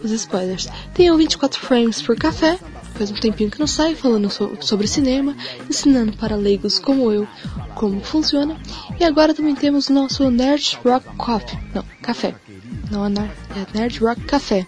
[0.04, 0.68] os spoilers.
[0.94, 2.58] Tem o 24 frames por café,
[2.96, 5.36] faz um tempinho que não sai, falando so- sobre cinema,
[5.70, 7.28] ensinando para leigos como eu
[7.76, 8.58] como funciona.
[9.00, 12.34] E agora também temos nosso Nerd Rock Coffee, não, café,
[12.90, 13.32] não é Nerd,
[13.76, 14.66] é Nerd Rock Café,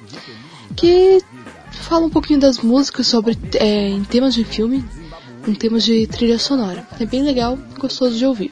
[0.76, 1.22] que
[1.72, 4.84] fala um pouquinho das músicas sobre é, em temas de filme,
[5.48, 6.86] em temas de trilha sonora.
[7.00, 8.52] É bem legal, gostoso de ouvir.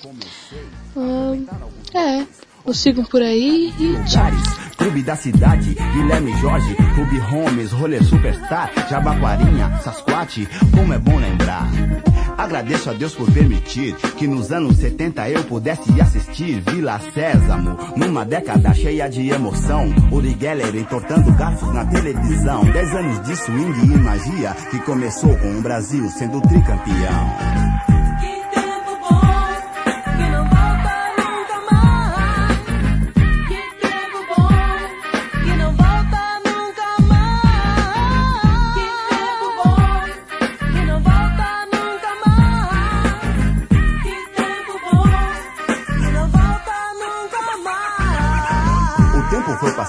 [0.96, 1.46] Ahn,
[1.94, 2.26] é,
[2.66, 4.65] nos sigam por aí e tchau.
[4.86, 11.68] Clube da Cidade, Guilherme Jorge, Clube Holmes, Rolê Superstar, Jabaquarinha, Sasquatch, como é bom lembrar.
[12.38, 18.24] Agradeço a Deus por permitir que nos anos 70 eu pudesse assistir Vila Sésamo, numa
[18.24, 19.92] década cheia de emoção.
[20.12, 22.64] Uri Geller entortando garfos na televisão.
[22.66, 27.85] Dez anos de swing e magia que começou com o Brasil sendo tricampeão.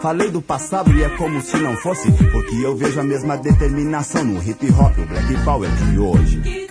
[0.00, 4.24] Falei do passado e é como se não fosse, porque eu vejo a mesma determinação
[4.24, 6.66] no hip hop, o black power de hoje.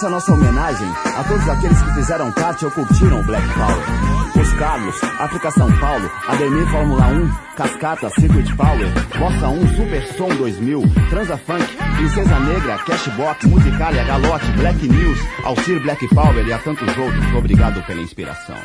[0.00, 4.40] Essa é nossa homenagem a todos aqueles que fizeram parte ou curtiram Black Power.
[4.40, 10.28] Os Carlos, África São Paulo, Ademir Fórmula 1, Cascata, Circuit Power, Bossa 1, Super Som
[10.36, 16.58] 2000, Transa Funk, Princesa Negra, Cashbox, Musicalia, Galote, Black News, Alcir Black Power e a
[16.60, 17.34] tantos outros.
[17.34, 18.56] Obrigado pela inspiração.